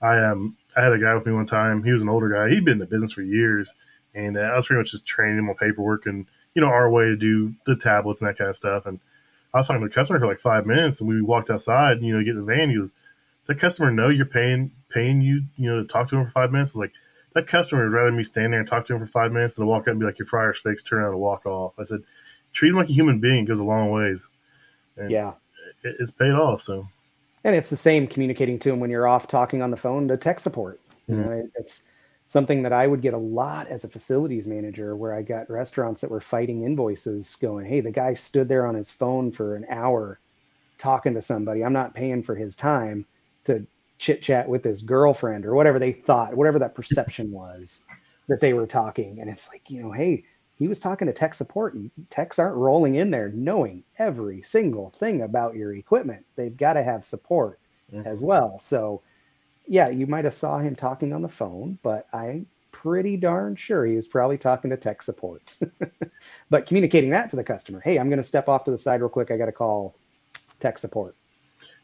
I 0.00 0.18
um 0.18 0.56
I 0.76 0.82
had 0.82 0.92
a 0.92 0.98
guy 0.98 1.14
with 1.14 1.26
me 1.26 1.32
one 1.32 1.46
time. 1.46 1.84
He 1.84 1.92
was 1.92 2.02
an 2.02 2.08
older 2.08 2.28
guy. 2.28 2.48
He'd 2.48 2.64
been 2.64 2.72
in 2.74 2.78
the 2.78 2.86
business 2.86 3.12
for 3.12 3.22
years, 3.22 3.74
and 4.14 4.36
uh, 4.36 4.40
I 4.40 4.56
was 4.56 4.66
pretty 4.66 4.78
much 4.78 4.90
just 4.90 5.06
training 5.06 5.38
him 5.38 5.48
on 5.48 5.54
paperwork 5.54 6.06
and 6.06 6.26
you 6.54 6.62
know 6.62 6.68
our 6.68 6.90
way 6.90 7.04
to 7.04 7.16
do 7.16 7.54
the 7.66 7.76
tablets 7.76 8.20
and 8.20 8.28
that 8.28 8.36
kind 8.36 8.50
of 8.50 8.56
stuff. 8.56 8.86
And 8.86 8.98
I 9.54 9.58
was 9.58 9.66
talking 9.66 9.82
to 9.82 9.88
the 9.88 9.94
customer 9.94 10.18
for 10.18 10.26
like 10.26 10.38
five 10.38 10.66
minutes, 10.66 11.00
and 11.00 11.08
we 11.08 11.22
walked 11.22 11.50
outside. 11.50 11.98
And, 11.98 12.06
you 12.06 12.16
know, 12.16 12.24
get 12.24 12.30
in 12.30 12.44
the 12.44 12.52
van. 12.52 12.70
He 12.70 12.78
was, 12.78 12.92
"Does 12.92 13.48
the 13.48 13.54
customer 13.54 13.92
know 13.92 14.08
you're 14.08 14.26
paying 14.26 14.72
paying 14.88 15.20
you 15.20 15.44
you 15.56 15.70
know 15.70 15.82
to 15.82 15.86
talk 15.86 16.08
to 16.08 16.16
him 16.16 16.24
for 16.24 16.30
five 16.32 16.50
minutes?" 16.50 16.74
I 16.74 16.78
was 16.78 16.88
like, 16.88 16.92
"That 17.34 17.46
customer 17.46 17.84
would 17.84 17.92
rather 17.92 18.12
me 18.12 18.22
stand 18.22 18.52
there 18.52 18.60
and 18.60 18.68
talk 18.68 18.84
to 18.84 18.94
him 18.94 19.00
for 19.00 19.06
five 19.06 19.32
minutes 19.32 19.56
than 19.56 19.64
to 19.64 19.70
walk 19.70 19.82
up 19.82 19.88
and 19.88 20.00
be 20.00 20.06
like 20.06 20.18
your 20.18 20.26
fryer's 20.26 20.60
fixed, 20.60 20.86
turn 20.86 21.00
around 21.00 21.12
and 21.12 21.20
walk 21.20 21.46
off." 21.46 21.74
I 21.78 21.84
said, 21.84 22.02
"Treat 22.52 22.70
him 22.70 22.76
like 22.76 22.88
a 22.88 22.92
human 22.92 23.20
being 23.20 23.44
goes 23.44 23.60
a 23.60 23.64
long 23.64 23.90
ways." 23.90 24.30
And 24.96 25.10
yeah, 25.10 25.32
it, 25.82 25.96
it's 25.98 26.10
paid 26.10 26.32
off. 26.32 26.60
So 26.60 26.88
and 27.44 27.56
it's 27.56 27.70
the 27.70 27.76
same 27.76 28.06
communicating 28.06 28.58
to 28.60 28.72
him 28.72 28.80
when 28.80 28.90
you're 28.90 29.08
off 29.08 29.26
talking 29.26 29.62
on 29.62 29.70
the 29.70 29.76
phone 29.76 30.08
to 30.08 30.16
tech 30.16 30.40
support. 30.40 30.80
Mm-hmm. 31.08 31.22
Know, 31.22 31.50
it's 31.56 31.82
something 32.26 32.62
that 32.62 32.72
I 32.72 32.86
would 32.86 33.02
get 33.02 33.14
a 33.14 33.18
lot 33.18 33.68
as 33.68 33.84
a 33.84 33.88
facilities 33.88 34.46
manager 34.46 34.96
where 34.96 35.12
I 35.12 35.22
got 35.22 35.50
restaurants 35.50 36.00
that 36.00 36.10
were 36.10 36.20
fighting 36.20 36.62
invoices 36.62 37.36
going, 37.36 37.66
Hey, 37.66 37.80
the 37.80 37.90
guy 37.90 38.14
stood 38.14 38.48
there 38.48 38.66
on 38.66 38.74
his 38.74 38.90
phone 38.90 39.32
for 39.32 39.56
an 39.56 39.66
hour 39.68 40.18
talking 40.78 41.14
to 41.14 41.22
somebody. 41.22 41.64
I'm 41.64 41.72
not 41.72 41.94
paying 41.94 42.22
for 42.22 42.34
his 42.34 42.56
time 42.56 43.04
to 43.44 43.66
chit 44.02 44.20
chat 44.20 44.48
with 44.48 44.64
his 44.64 44.82
girlfriend 44.82 45.46
or 45.46 45.54
whatever 45.54 45.78
they 45.78 45.92
thought, 45.92 46.34
whatever 46.34 46.58
that 46.58 46.74
perception 46.74 47.30
was 47.30 47.82
that 48.28 48.40
they 48.40 48.52
were 48.52 48.66
talking. 48.66 49.20
And 49.20 49.30
it's 49.30 49.48
like, 49.48 49.70
you 49.70 49.80
know, 49.80 49.92
Hey, 49.92 50.24
he 50.58 50.66
was 50.66 50.80
talking 50.80 51.06
to 51.06 51.12
tech 51.12 51.34
support. 51.34 51.76
Techs 52.10 52.40
aren't 52.40 52.56
rolling 52.56 52.96
in 52.96 53.12
there 53.12 53.28
knowing 53.28 53.84
every 53.98 54.42
single 54.42 54.90
thing 54.98 55.22
about 55.22 55.54
your 55.54 55.74
equipment. 55.74 56.26
They've 56.34 56.56
got 56.56 56.72
to 56.72 56.82
have 56.82 57.04
support 57.04 57.60
mm-hmm. 57.92 58.06
as 58.06 58.24
well. 58.24 58.60
So, 58.62 59.02
yeah, 59.68 59.88
you 59.88 60.08
might 60.08 60.24
have 60.24 60.34
saw 60.34 60.58
him 60.58 60.74
talking 60.74 61.12
on 61.12 61.22
the 61.22 61.28
phone, 61.28 61.78
but 61.84 62.08
I'm 62.12 62.46
pretty 62.72 63.16
darn 63.16 63.54
sure 63.54 63.86
he 63.86 63.94
was 63.94 64.08
probably 64.08 64.36
talking 64.36 64.70
to 64.70 64.76
tech 64.76 65.04
support. 65.04 65.56
but 66.50 66.66
communicating 66.66 67.10
that 67.10 67.30
to 67.30 67.36
the 67.36 67.44
customer, 67.44 67.80
hey, 67.80 67.98
I'm 67.98 68.08
going 68.08 68.22
to 68.22 68.24
step 68.26 68.48
off 68.48 68.64
to 68.64 68.72
the 68.72 68.78
side 68.78 69.00
real 69.00 69.08
quick. 69.08 69.30
I 69.30 69.36
got 69.36 69.46
to 69.46 69.52
call 69.52 69.94
tech 70.58 70.80
support. 70.80 71.14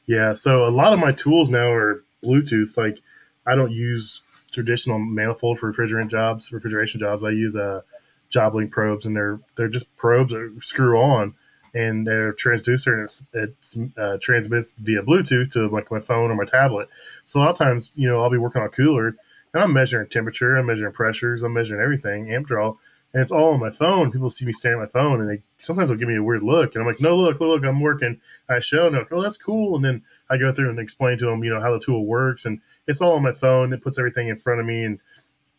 Yeah. 0.07 0.33
So 0.33 0.67
a 0.67 0.71
lot 0.71 0.93
of 0.93 0.99
my 0.99 1.13
tools 1.13 1.51
now 1.51 1.71
are 1.71 2.03
Bluetooth. 2.25 2.77
Like 2.77 3.01
I 3.47 3.55
don't 3.55 3.73
use 3.73 4.23
traditional 4.53 4.99
manifold 4.99 5.59
for 5.59 5.73
refrigerant 5.73 6.11
jobs, 6.11 6.53
refrigeration 6.53 7.01
jobs. 7.01 7.25
I 7.25 7.31
use 7.31 7.55
a 7.55 7.85
JobLink 8.31 8.71
probes, 8.71 9.07
and 9.07 9.17
they're 9.17 9.41
they're 9.57 9.69
just 9.69 9.95
probes 9.97 10.33
that 10.33 10.55
screw 10.59 11.01
on, 11.01 11.35
and 11.75 12.07
they're 12.07 12.33
transducer, 12.33 13.23
and 13.33 13.43
it 13.43 13.99
uh, 13.99 14.19
transmits 14.21 14.73
via 14.73 15.03
Bluetooth 15.03 15.51
to 15.53 15.69
like 15.69 15.91
my 15.91 16.01
phone 16.01 16.31
or 16.31 16.35
my 16.35 16.45
tablet. 16.45 16.89
So 17.25 17.39
a 17.39 17.41
lot 17.41 17.51
of 17.51 17.57
times, 17.57 17.93
you 17.95 18.09
know, 18.09 18.21
I'll 18.21 18.31
be 18.31 18.39
working 18.39 18.61
on 18.61 18.69
a 18.69 18.71
cooler, 18.71 19.17
and 19.55 19.63
I'm 19.63 19.73
measuring 19.73 20.09
temperature, 20.09 20.57
I'm 20.57 20.67
measuring 20.67 20.93
pressures, 20.93 21.43
I'm 21.43 21.55
measuring 21.55 21.81
everything, 21.81 22.33
amp 22.33 22.47
draw, 22.47 22.75
and 23.13 23.23
it's 23.23 23.31
all 23.31 23.55
on 23.55 23.61
my 23.61 23.71
phone. 23.71 24.11
People 24.11 24.31
see 24.31 24.45
me 24.45 24.53
staring 24.53 24.81
at 24.81 24.83
my 24.83 25.01
phone, 25.01 25.21
and 25.21 25.31
they 25.31 25.43
sometimes 25.59 25.89
they'll 25.89 25.99
give 25.99 26.09
me 26.09 26.17
a 26.17 26.23
weird 26.23 26.43
look, 26.43 26.75
and 26.75 26.83
I'm 26.83 26.89
like, 26.89 27.01
"No, 27.01 27.17
look, 27.17 27.41
look, 27.41 27.65
I'm 27.65 27.81
working." 27.81 28.21
I 28.49 28.59
show, 28.61 28.87
and 28.87 28.95
they're 28.95 29.03
like, 29.03 29.13
"Oh, 29.13 29.23
that's 29.23 29.37
cool," 29.37 29.77
and 29.77 29.85
then 29.85 30.03
I 30.31 30.37
go 30.37 30.53
through 30.53 30.71
and 30.71 30.79
explain 30.79 31.19
to 31.19 31.27
them, 31.27 31.43
you 31.43 31.51
know, 31.51 31.61
how 31.61 31.73
the 31.73 31.81
tool 31.81 32.07
works, 32.07 32.45
and 32.45 32.61
it's 32.87 33.01
all 33.01 33.17
on 33.17 33.23
my 33.23 33.33
phone. 33.33 33.73
It 33.73 33.83
puts 33.83 33.99
everything 33.99 34.29
in 34.29 34.37
front 34.37 34.61
of 34.61 34.67
me, 34.67 34.85
and 34.85 34.99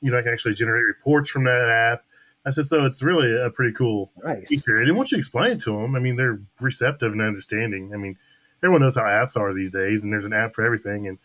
you 0.01 0.11
know, 0.11 0.17
I 0.17 0.21
can 0.21 0.31
actually 0.31 0.53
generate 0.53 0.85
reports 0.85 1.29
from 1.29 1.43
that 1.43 1.69
app 1.69 2.03
I 2.45 2.51
said, 2.51 2.65
so 2.65 2.85
it's 2.85 3.03
really 3.03 3.35
a 3.35 3.49
pretty 3.49 3.73
cool 3.73 4.11
nice. 4.23 4.47
feature. 4.47 4.77
And 4.77 4.95
once 4.95 5.11
you 5.11 5.17
explain 5.17 5.51
it 5.51 5.59
to 5.61 5.71
them, 5.71 5.95
I 5.95 5.99
mean, 5.99 6.15
they're 6.15 6.39
receptive 6.61 7.11
and 7.11 7.21
understanding. 7.21 7.91
I 7.93 7.97
mean, 7.97 8.17
everyone 8.63 8.81
knows 8.81 8.95
how 8.95 9.03
apps 9.03 9.37
are 9.37 9.53
these 9.53 9.71
days, 9.71 10.03
and 10.03 10.13
there's 10.13 10.25
an 10.25 10.33
app 10.33 10.55
for 10.55 10.65
everything. 10.65 11.07
And, 11.07 11.17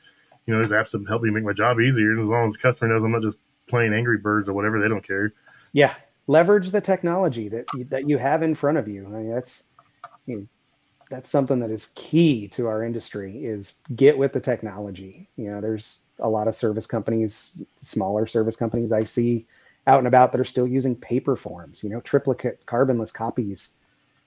you 0.46 0.52
know, 0.52 0.58
there's 0.60 0.72
apps 0.72 0.92
that 0.92 1.08
help 1.08 1.22
me 1.22 1.30
make 1.30 1.44
my 1.44 1.52
job 1.52 1.80
easier. 1.80 2.10
And 2.10 2.20
as 2.20 2.28
long 2.28 2.44
as 2.44 2.54
the 2.54 2.58
customer 2.58 2.92
knows 2.92 3.04
I'm 3.04 3.12
not 3.12 3.22
just 3.22 3.38
playing 3.68 3.94
Angry 3.94 4.18
Birds 4.18 4.48
or 4.48 4.54
whatever, 4.54 4.80
they 4.80 4.88
don't 4.88 5.06
care. 5.06 5.32
Yeah. 5.72 5.94
Leverage 6.26 6.70
the 6.70 6.80
technology 6.80 7.48
that 7.48 7.66
that 7.90 8.08
you 8.08 8.18
have 8.18 8.42
in 8.42 8.54
front 8.54 8.78
of 8.78 8.88
you. 8.88 9.06
I 9.06 9.10
mean, 9.10 9.30
that's, 9.30 9.64
you 10.26 10.36
know, 10.36 10.46
that's 11.10 11.30
something 11.30 11.60
that 11.60 11.70
is 11.70 11.90
key 11.94 12.48
to 12.48 12.66
our 12.66 12.82
industry 12.82 13.44
is 13.44 13.76
get 13.94 14.16
with 14.16 14.32
the 14.32 14.40
technology. 14.40 15.28
You 15.36 15.50
know, 15.50 15.60
there's 15.60 16.00
a 16.18 16.28
lot 16.28 16.48
of 16.48 16.56
service 16.56 16.86
companies, 16.86 17.62
smaller 17.82 18.26
service 18.26 18.56
companies 18.56 18.90
I 18.90 19.04
see 19.04 19.46
out 19.86 19.98
and 19.98 20.08
about 20.08 20.32
that 20.32 20.40
are 20.40 20.46
still 20.46 20.66
using 20.66 20.96
paper 20.96 21.36
forms, 21.36 21.84
you 21.84 21.90
know, 21.90 22.00
triplicate 22.00 22.64
carbonless 22.66 23.12
copies. 23.12 23.70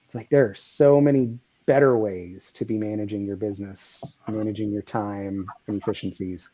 It's 0.04 0.14
like 0.14 0.30
there 0.30 0.48
are 0.48 0.54
so 0.54 1.00
many 1.00 1.38
better 1.66 1.98
ways 1.98 2.52
to 2.52 2.64
be 2.64 2.78
managing 2.78 3.26
your 3.26 3.36
business, 3.36 4.02
managing 4.28 4.70
your 4.70 4.82
time 4.82 5.46
and 5.66 5.82
efficiencies. 5.82 6.48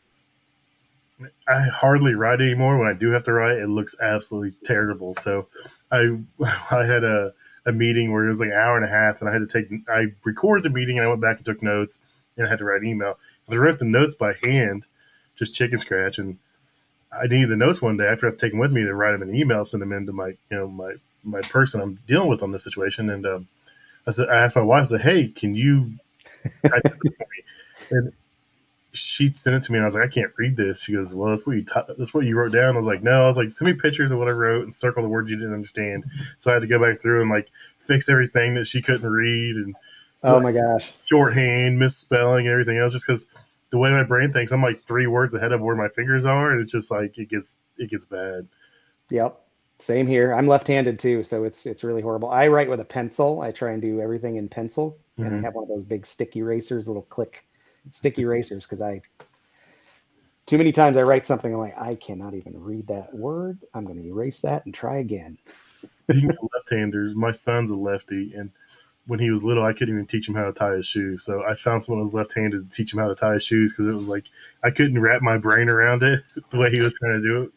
I 1.47 1.61
hardly 1.73 2.15
write 2.15 2.41
anymore. 2.41 2.77
When 2.77 2.87
I 2.87 2.93
do 2.93 3.11
have 3.11 3.23
to 3.23 3.33
write, 3.33 3.57
it 3.57 3.69
looks 3.69 3.95
absolutely 4.01 4.53
terrible. 4.63 5.13
So 5.13 5.47
I 5.91 6.17
I 6.71 6.85
had 6.85 7.03
a, 7.03 7.33
a 7.65 7.71
meeting 7.71 8.11
where 8.11 8.25
it 8.25 8.29
was 8.29 8.39
like 8.39 8.49
an 8.49 8.57
hour 8.57 8.75
and 8.75 8.85
a 8.85 8.89
half 8.89 9.21
and 9.21 9.29
I 9.29 9.33
had 9.33 9.47
to 9.47 9.47
take 9.47 9.69
I 9.89 10.07
recorded 10.25 10.63
the 10.63 10.69
meeting 10.69 10.97
and 10.97 11.05
I 11.05 11.09
went 11.09 11.21
back 11.21 11.37
and 11.37 11.45
took 11.45 11.63
notes 11.63 11.99
and 12.37 12.45
I 12.45 12.49
had 12.49 12.59
to 12.59 12.65
write 12.65 12.81
an 12.81 12.87
email. 12.87 13.17
I 13.49 13.55
wrote 13.55 13.79
the 13.79 13.85
notes 13.85 14.13
by 14.13 14.33
hand, 14.33 14.87
just 15.35 15.53
chicken 15.53 15.77
scratch 15.77 16.17
and 16.17 16.37
I 17.17 17.27
needed 17.27 17.49
the 17.49 17.57
notes 17.57 17.81
one 17.81 17.97
day. 17.97 18.07
After 18.07 18.27
I've 18.27 18.37
taken 18.37 18.59
with 18.59 18.71
me 18.71 18.83
to 18.83 18.93
write 18.93 19.11
them 19.11 19.23
in 19.23 19.29
an 19.29 19.35
email, 19.35 19.63
send 19.63 19.81
them 19.81 19.93
into 19.93 20.11
my, 20.11 20.29
you 20.29 20.57
know, 20.57 20.67
my 20.67 20.95
my 21.23 21.41
person 21.41 21.81
I'm 21.81 21.99
dealing 22.07 22.29
with 22.29 22.43
on 22.43 22.51
this 22.51 22.63
situation. 22.63 23.09
And 23.09 23.25
um, 23.25 23.47
I 24.05 24.11
said, 24.11 24.29
I 24.29 24.37
asked 24.37 24.55
my 24.55 24.61
wife, 24.61 24.81
I 24.81 24.83
said, 24.83 25.01
"Hey, 25.01 25.27
can 25.27 25.55
you?" 25.55 25.93
and 27.89 28.13
she 28.95 29.31
sent 29.33 29.55
it 29.55 29.63
to 29.63 29.71
me, 29.71 29.77
and 29.77 29.83
I 29.83 29.87
was 29.87 29.95
like, 29.95 30.05
"I 30.05 30.07
can't 30.07 30.31
read 30.37 30.57
this." 30.57 30.83
She 30.83 30.93
goes, 30.93 31.13
"Well, 31.13 31.29
that's 31.29 31.45
what 31.45 31.55
you 31.55 31.63
t- 31.63 31.93
that's 31.97 32.13
what 32.13 32.25
you 32.25 32.37
wrote 32.37 32.51
down." 32.51 32.75
I 32.75 32.77
was 32.77 32.87
like, 32.87 33.03
"No," 33.03 33.23
I 33.23 33.27
was 33.27 33.37
like, 33.37 33.49
"Send 33.49 33.69
me 33.69 33.77
pictures 33.77 34.11
of 34.11 34.19
what 34.19 34.27
I 34.27 34.31
wrote 34.31 34.63
and 34.63 34.73
circle 34.73 35.03
the 35.03 35.09
words 35.09 35.29
you 35.29 35.37
didn't 35.37 35.53
understand." 35.53 36.05
So 36.39 36.51
I 36.51 36.53
had 36.53 36.61
to 36.61 36.67
go 36.67 36.79
back 36.79 37.01
through 37.01 37.21
and 37.21 37.29
like 37.29 37.49
fix 37.79 38.09
everything 38.09 38.55
that 38.55 38.65
she 38.65 38.81
couldn't 38.81 39.09
read 39.09 39.55
and 39.55 39.75
oh 40.23 40.39
my 40.39 40.51
gosh, 40.51 40.91
shorthand, 41.03 41.77
misspelling, 41.79 42.47
and 42.47 42.53
everything 42.53 42.77
else, 42.77 42.93
just 42.93 43.05
because 43.05 43.33
the 43.69 43.77
way 43.77 43.89
my 43.89 44.03
brain 44.03 44.31
thinks, 44.31 44.51
I'm 44.51 44.61
like 44.61 44.83
three 44.83 45.07
words 45.07 45.33
ahead 45.33 45.51
of 45.51 45.61
where 45.61 45.75
my 45.75 45.89
fingers 45.89 46.25
are, 46.25 46.51
and 46.51 46.61
it's 46.61 46.71
just 46.71 46.91
like 46.91 47.17
it 47.17 47.29
gets 47.29 47.57
it 47.77 47.89
gets 47.89 48.05
bad. 48.05 48.47
Yep. 49.09 49.41
Same 49.79 50.07
here. 50.07 50.33
I'm 50.33 50.47
left-handed 50.47 50.99
too, 50.99 51.23
so 51.23 51.43
it's 51.43 51.65
it's 51.65 51.83
really 51.83 52.01
horrible. 52.01 52.29
I 52.29 52.47
write 52.47 52.69
with 52.69 52.79
a 52.79 52.85
pencil. 52.85 53.41
I 53.41 53.51
try 53.51 53.71
and 53.71 53.81
do 53.81 54.01
everything 54.01 54.37
in 54.37 54.47
pencil, 54.47 54.97
mm-hmm. 55.13 55.23
and 55.23 55.33
I 55.33 55.35
mm-hmm. 55.35 55.45
have 55.45 55.53
one 55.55 55.63
of 55.63 55.69
those 55.69 55.83
big 55.83 56.05
sticky 56.05 56.39
erasers, 56.39 56.87
little 56.87 57.03
click 57.03 57.44
sticky 57.91 58.23
erasers, 58.23 58.63
because 58.63 58.81
I 58.81 59.01
too 60.45 60.57
many 60.57 60.71
times 60.71 60.97
I 60.97 61.03
write 61.03 61.25
something 61.25 61.53
I'm 61.53 61.59
like 61.59 61.79
I 61.79 61.95
cannot 61.95 62.33
even 62.33 62.61
read 62.61 62.87
that 62.87 63.13
word. 63.13 63.59
I'm 63.73 63.85
going 63.85 64.01
to 64.01 64.07
erase 64.07 64.41
that 64.41 64.65
and 64.65 64.73
try 64.73 64.97
again. 64.97 65.37
Speaking 65.83 66.29
of 66.29 66.49
left-handers, 66.53 67.15
my 67.15 67.31
son's 67.31 67.69
a 67.69 67.75
lefty, 67.75 68.33
and 68.35 68.51
when 69.07 69.19
he 69.19 69.29
was 69.29 69.43
little, 69.43 69.63
I 69.63 69.73
couldn't 69.73 69.93
even 69.93 70.07
teach 70.07 70.27
him 70.27 70.35
how 70.35 70.45
to 70.45 70.53
tie 70.53 70.75
his 70.75 70.87
shoes. 70.87 71.23
So 71.23 71.43
I 71.43 71.53
found 71.53 71.83
someone 71.83 71.99
who 71.99 72.03
was 72.03 72.13
left-handed 72.13 72.65
to 72.65 72.71
teach 72.71 72.91
him 72.91 72.99
how 72.99 73.07
to 73.07 73.15
tie 73.15 73.33
his 73.33 73.43
shoes 73.43 73.71
because 73.71 73.87
it 73.87 73.93
was 73.93 74.07
like 74.07 74.25
I 74.63 74.71
couldn't 74.71 74.99
wrap 74.99 75.21
my 75.21 75.37
brain 75.37 75.69
around 75.69 76.03
it 76.03 76.23
the 76.49 76.57
way 76.57 76.71
he 76.71 76.81
was 76.81 76.93
trying 76.93 77.21
to 77.21 77.27
do 77.27 77.51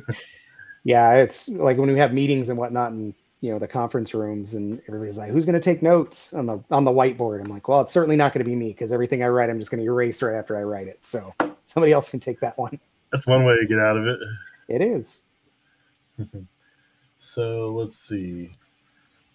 it. 0.00 0.16
yeah, 0.84 1.14
it's 1.14 1.48
like 1.48 1.76
when 1.78 1.92
we 1.92 1.98
have 1.98 2.12
meetings 2.12 2.48
and 2.48 2.58
whatnot, 2.58 2.92
and 2.92 3.14
you 3.40 3.52
know 3.52 3.58
the 3.58 3.68
conference 3.68 4.14
rooms, 4.14 4.54
and 4.54 4.80
everybody's 4.88 5.18
like, 5.18 5.30
"Who's 5.30 5.44
going 5.44 5.54
to 5.54 5.60
take 5.60 5.82
notes 5.82 6.32
on 6.32 6.46
the 6.46 6.62
on 6.70 6.84
the 6.84 6.90
whiteboard?" 6.90 7.40
I'm 7.40 7.50
like, 7.50 7.68
"Well, 7.68 7.80
it's 7.80 7.92
certainly 7.92 8.16
not 8.16 8.32
going 8.32 8.44
to 8.44 8.48
be 8.48 8.56
me 8.56 8.68
because 8.68 8.92
everything 8.92 9.22
I 9.22 9.28
write, 9.28 9.50
I'm 9.50 9.58
just 9.58 9.70
going 9.70 9.82
to 9.82 9.86
erase 9.86 10.22
right 10.22 10.36
after 10.36 10.56
I 10.56 10.62
write 10.62 10.88
it. 10.88 10.98
So 11.02 11.34
somebody 11.64 11.92
else 11.92 12.08
can 12.08 12.20
take 12.20 12.40
that 12.40 12.58
one." 12.58 12.78
that's 13.10 13.26
one 13.26 13.44
way 13.44 13.56
to 13.58 13.66
get 13.66 13.78
out 13.78 13.96
of 13.96 14.06
it. 14.06 14.20
It 14.68 14.82
is. 14.82 15.20
so 17.16 17.70
let's 17.70 17.96
see. 17.96 18.50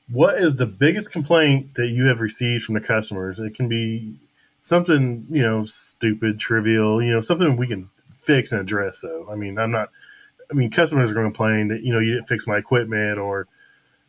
What 0.10 0.36
is 0.38 0.58
the 0.58 0.66
biggest 0.66 1.12
complaint 1.12 1.76
that 1.76 1.88
you 1.88 2.06
have 2.06 2.22
received 2.22 2.63
from 2.63 2.76
the 2.76 2.82
customers? 2.82 3.39
It 3.39 3.56
can 3.56 3.68
be 3.68 4.20
something, 4.62 5.26
you 5.30 5.42
know, 5.42 5.63
stupid, 5.63 6.39
trivial, 6.39 7.02
you 7.02 7.12
know, 7.12 7.20
something 7.20 7.58
we 7.58 7.68
can 7.68 7.89
fix 8.16 8.52
and 8.52 8.62
address. 8.62 9.00
So, 9.00 9.28
I 9.32 9.36
mean, 9.36 9.58
I'm 9.58 9.72
not, 9.72 9.89
I 10.52 10.54
mean, 10.54 10.70
customers 10.70 11.10
are 11.10 11.13
going 11.13 11.26
to 11.26 11.36
complain 11.36 11.70
that, 11.70 11.84
you 11.84 11.94
know, 11.94 12.00
you 12.00 12.13
didn't 12.13 12.28
fix 12.28 12.46
my 12.46 12.58
equipment 12.58 13.18
or, 13.18 13.48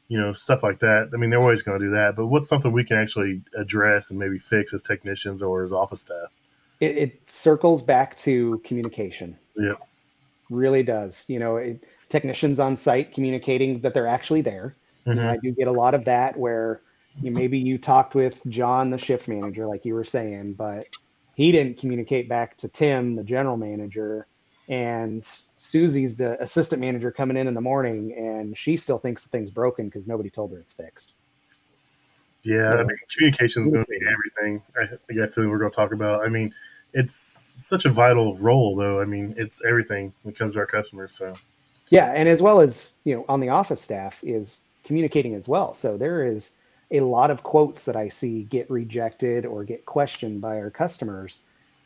you 0.08 0.20
know, 0.20 0.32
stuff 0.32 0.62
like 0.62 0.78
that. 0.80 1.10
I 1.14 1.16
mean, 1.16 1.30
they're 1.30 1.40
always 1.40 1.62
going 1.62 1.78
to 1.78 1.84
do 1.84 1.92
that. 1.92 2.16
But 2.16 2.26
what's 2.26 2.48
something 2.48 2.72
we 2.72 2.84
can 2.84 2.96
actually 2.96 3.42
address 3.56 4.10
and 4.10 4.18
maybe 4.18 4.38
fix 4.38 4.74
as 4.74 4.82
technicians 4.82 5.42
or 5.42 5.62
as 5.62 5.72
office 5.72 6.02
staff? 6.02 6.28
It, 6.80 6.98
it 6.98 7.22
circles 7.26 7.82
back 7.82 8.16
to 8.18 8.60
communication. 8.64 9.38
Yeah, 9.56 9.74
Really 10.50 10.82
does. 10.82 11.24
You 11.28 11.38
know, 11.38 11.56
it, 11.56 11.84
technicians 12.08 12.60
on 12.60 12.76
site 12.76 13.14
communicating 13.14 13.80
that 13.80 13.94
they're 13.94 14.06
actually 14.06 14.42
there. 14.42 14.76
Mm-hmm. 15.06 15.18
You 15.18 15.24
know, 15.24 15.30
I 15.30 15.36
do 15.42 15.52
get 15.52 15.68
a 15.68 15.72
lot 15.72 15.94
of 15.94 16.04
that 16.04 16.36
where 16.36 16.82
you 17.20 17.30
maybe 17.30 17.58
you 17.58 17.78
talked 17.78 18.14
with 18.14 18.40
John, 18.48 18.90
the 18.90 18.98
shift 18.98 19.28
manager, 19.28 19.66
like 19.66 19.84
you 19.84 19.94
were 19.94 20.04
saying, 20.04 20.54
but 20.54 20.86
he 21.34 21.52
didn't 21.52 21.78
communicate 21.78 22.28
back 22.28 22.56
to 22.58 22.68
Tim, 22.68 23.16
the 23.16 23.24
general 23.24 23.56
manager, 23.56 24.26
and 24.68 25.24
Susie's 25.56 26.16
the 26.16 26.40
assistant 26.42 26.80
manager 26.80 27.10
coming 27.10 27.36
in 27.36 27.46
in 27.46 27.54
the 27.54 27.60
morning, 27.60 28.14
and 28.16 28.56
she 28.56 28.76
still 28.76 28.98
thinks 28.98 29.22
the 29.22 29.28
thing's 29.28 29.50
broken 29.50 29.86
because 29.86 30.08
nobody 30.08 30.30
told 30.30 30.52
her 30.52 30.58
it's 30.58 30.72
fixed. 30.72 31.14
Yeah, 32.42 32.74
I 32.74 32.84
mean, 32.84 32.96
communication 33.14 33.64
is 33.64 33.72
going 33.72 33.84
to 33.84 33.90
be 33.90 33.98
everything. 34.06 34.62
I, 34.76 35.22
I 35.22 35.26
feeling 35.28 35.50
we're 35.50 35.58
going 35.58 35.70
to 35.70 35.76
talk 35.76 35.92
about. 35.92 36.24
I 36.24 36.28
mean, 36.28 36.52
it's 36.92 37.14
such 37.14 37.86
a 37.86 37.88
vital 37.88 38.36
role, 38.36 38.76
though. 38.76 39.00
I 39.00 39.06
mean, 39.06 39.34
it's 39.38 39.64
everything 39.64 40.12
when 40.22 40.32
it 40.34 40.38
comes 40.38 40.54
to 40.54 40.60
our 40.60 40.66
customers. 40.66 41.16
So, 41.16 41.34
yeah, 41.88 42.12
and 42.12 42.28
as 42.28 42.42
well 42.42 42.60
as 42.60 42.94
you 43.04 43.16
know, 43.16 43.24
on 43.28 43.40
the 43.40 43.48
office 43.48 43.80
staff 43.80 44.22
is 44.22 44.60
communicating 44.84 45.34
as 45.34 45.48
well. 45.48 45.74
So 45.74 45.96
there 45.96 46.26
is 46.26 46.52
a 46.90 47.00
lot 47.00 47.30
of 47.30 47.42
quotes 47.42 47.84
that 47.84 47.96
I 47.96 48.10
see 48.10 48.42
get 48.44 48.70
rejected 48.70 49.46
or 49.46 49.64
get 49.64 49.86
questioned 49.86 50.40
by 50.40 50.58
our 50.58 50.70
customers 50.70 51.40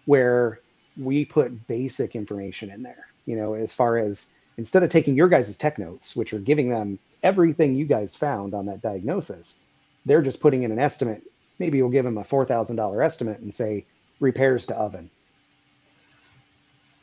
where 0.06 0.60
we 0.98 1.24
put 1.24 1.66
basic 1.66 2.16
information 2.16 2.70
in 2.70 2.82
there, 2.82 3.06
you 3.26 3.36
know, 3.36 3.54
as 3.54 3.72
far 3.72 3.98
as 3.98 4.26
instead 4.56 4.82
of 4.82 4.90
taking 4.90 5.14
your 5.14 5.28
guys' 5.28 5.56
tech 5.56 5.78
notes, 5.78 6.16
which 6.16 6.32
are 6.32 6.38
giving 6.38 6.68
them 6.68 6.98
everything 7.22 7.74
you 7.74 7.84
guys 7.84 8.16
found 8.16 8.54
on 8.54 8.66
that 8.66 8.82
diagnosis, 8.82 9.56
they're 10.04 10.22
just 10.22 10.40
putting 10.40 10.62
in 10.64 10.72
an 10.72 10.78
estimate. 10.78 11.22
Maybe 11.58 11.80
we'll 11.80 11.90
give 11.90 12.04
them 12.04 12.18
a 12.18 12.24
$4,000 12.24 13.04
estimate 13.04 13.40
and 13.40 13.54
say 13.54 13.86
repairs 14.20 14.66
to 14.66 14.76
oven. 14.76 15.10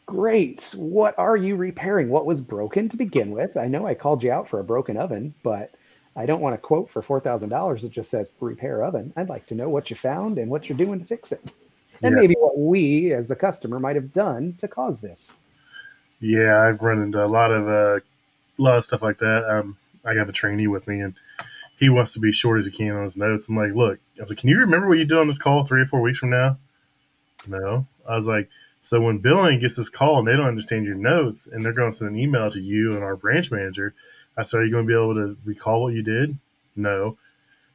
Great. 0.06 0.74
What 0.78 1.18
are 1.18 1.36
you 1.36 1.56
repairing? 1.56 2.10
What 2.10 2.26
was 2.26 2.40
broken 2.40 2.90
to 2.90 2.98
begin 2.98 3.32
with? 3.32 3.58
I 3.58 3.68
know 3.68 3.88
I 3.88 3.96
called 3.96 4.24
you 4.24 4.32
out 4.32 4.48
for 4.48 4.60
a 4.60 4.64
broken 4.64 4.98
oven, 4.98 5.34
but 5.42 5.74
I 6.16 6.26
don't 6.26 6.42
want 6.42 6.56
a 6.56 6.60
quote 6.60 6.90
for 6.90 7.02
$4,000 7.02 7.82
that 7.82 7.90
just 7.92 8.12
says 8.12 8.32
repair 8.40 8.84
oven. 8.84 9.14
I'd 9.18 9.30
like 9.30 9.48
to 9.48 9.56
know 9.56 9.70
what 9.70 9.90
you 9.90 9.96
found 9.96 10.38
and 10.38 10.52
what 10.52 10.70
you're 10.70 10.78
doing 10.78 11.00
to 11.00 11.06
fix 11.06 11.32
it. 11.32 11.42
And 12.02 12.16
yeah. 12.16 12.22
maybe 12.22 12.36
what 12.36 12.58
we 12.58 13.14
as 13.14 13.32
a 13.32 13.36
customer 13.36 13.80
might 13.80 13.96
have 13.96 14.14
done 14.14 14.56
to 14.60 14.68
cause 14.68 15.02
this. 15.02 15.34
Yeah, 16.20 16.62
I've 16.62 16.82
run 16.82 17.02
into 17.02 17.24
a 17.24 17.28
lot 17.28 17.52
of 17.52 17.68
uh, 17.68 18.00
a 18.58 18.62
lot 18.62 18.78
of 18.78 18.84
stuff 18.84 19.02
like 19.02 19.18
that. 19.20 19.46
Um, 19.50 19.78
I 20.06 20.14
have 20.14 20.30
a 20.30 20.34
trainee 20.34 20.68
with 20.68 20.88
me, 20.88 21.02
and 21.02 21.14
he 21.78 21.90
wants 21.90 22.14
to 22.14 22.20
be 22.20 22.32
short 22.32 22.60
as 22.60 22.66
he 22.66 22.72
can 22.72 22.96
on 22.96 23.04
his 23.04 23.18
notes. 23.18 23.50
I'm 23.50 23.56
like, 23.56 23.74
look, 23.74 24.00
I 24.18 24.22
was 24.22 24.30
like, 24.30 24.40
can 24.40 24.50
you 24.50 24.60
remember 24.60 24.88
what 24.88 24.98
you 24.98 25.06
did 25.06 25.18
on 25.18 25.28
this 25.28 25.38
call 25.38 25.64
three 25.64 25.82
or 25.82 25.86
four 25.86 26.02
weeks 26.02 26.18
from 26.18 26.30
now? 26.30 26.58
No. 27.48 27.86
I 28.08 28.16
was 28.16 28.28
like, 28.28 28.50
so 28.82 29.02
when 29.02 29.18
billing 29.18 29.60
gets 29.60 29.76
this 29.76 29.90
call 29.90 30.20
and 30.20 30.28
they 30.28 30.38
don't 30.38 30.48
understand 30.48 30.86
your 30.86 30.96
notes, 30.96 31.48
and 31.48 31.66
they're 31.66 31.74
going 31.74 31.90
to 31.90 31.96
send 31.96 32.12
an 32.12 32.20
email 32.20 32.50
to 32.52 32.62
you 32.62 32.94
and 32.94 33.04
our 33.04 33.16
branch 33.16 33.52
manager, 33.52 33.94
I 34.38 34.44
said, 34.44 34.60
Are 34.60 34.66
you 34.66 34.72
going 34.72 34.86
to 34.86 34.88
be 34.88 34.94
able 34.94 35.16
to 35.16 35.38
recall 35.46 35.84
what 35.84 35.94
you 35.94 36.04
did? 36.04 36.38
No. 36.76 37.18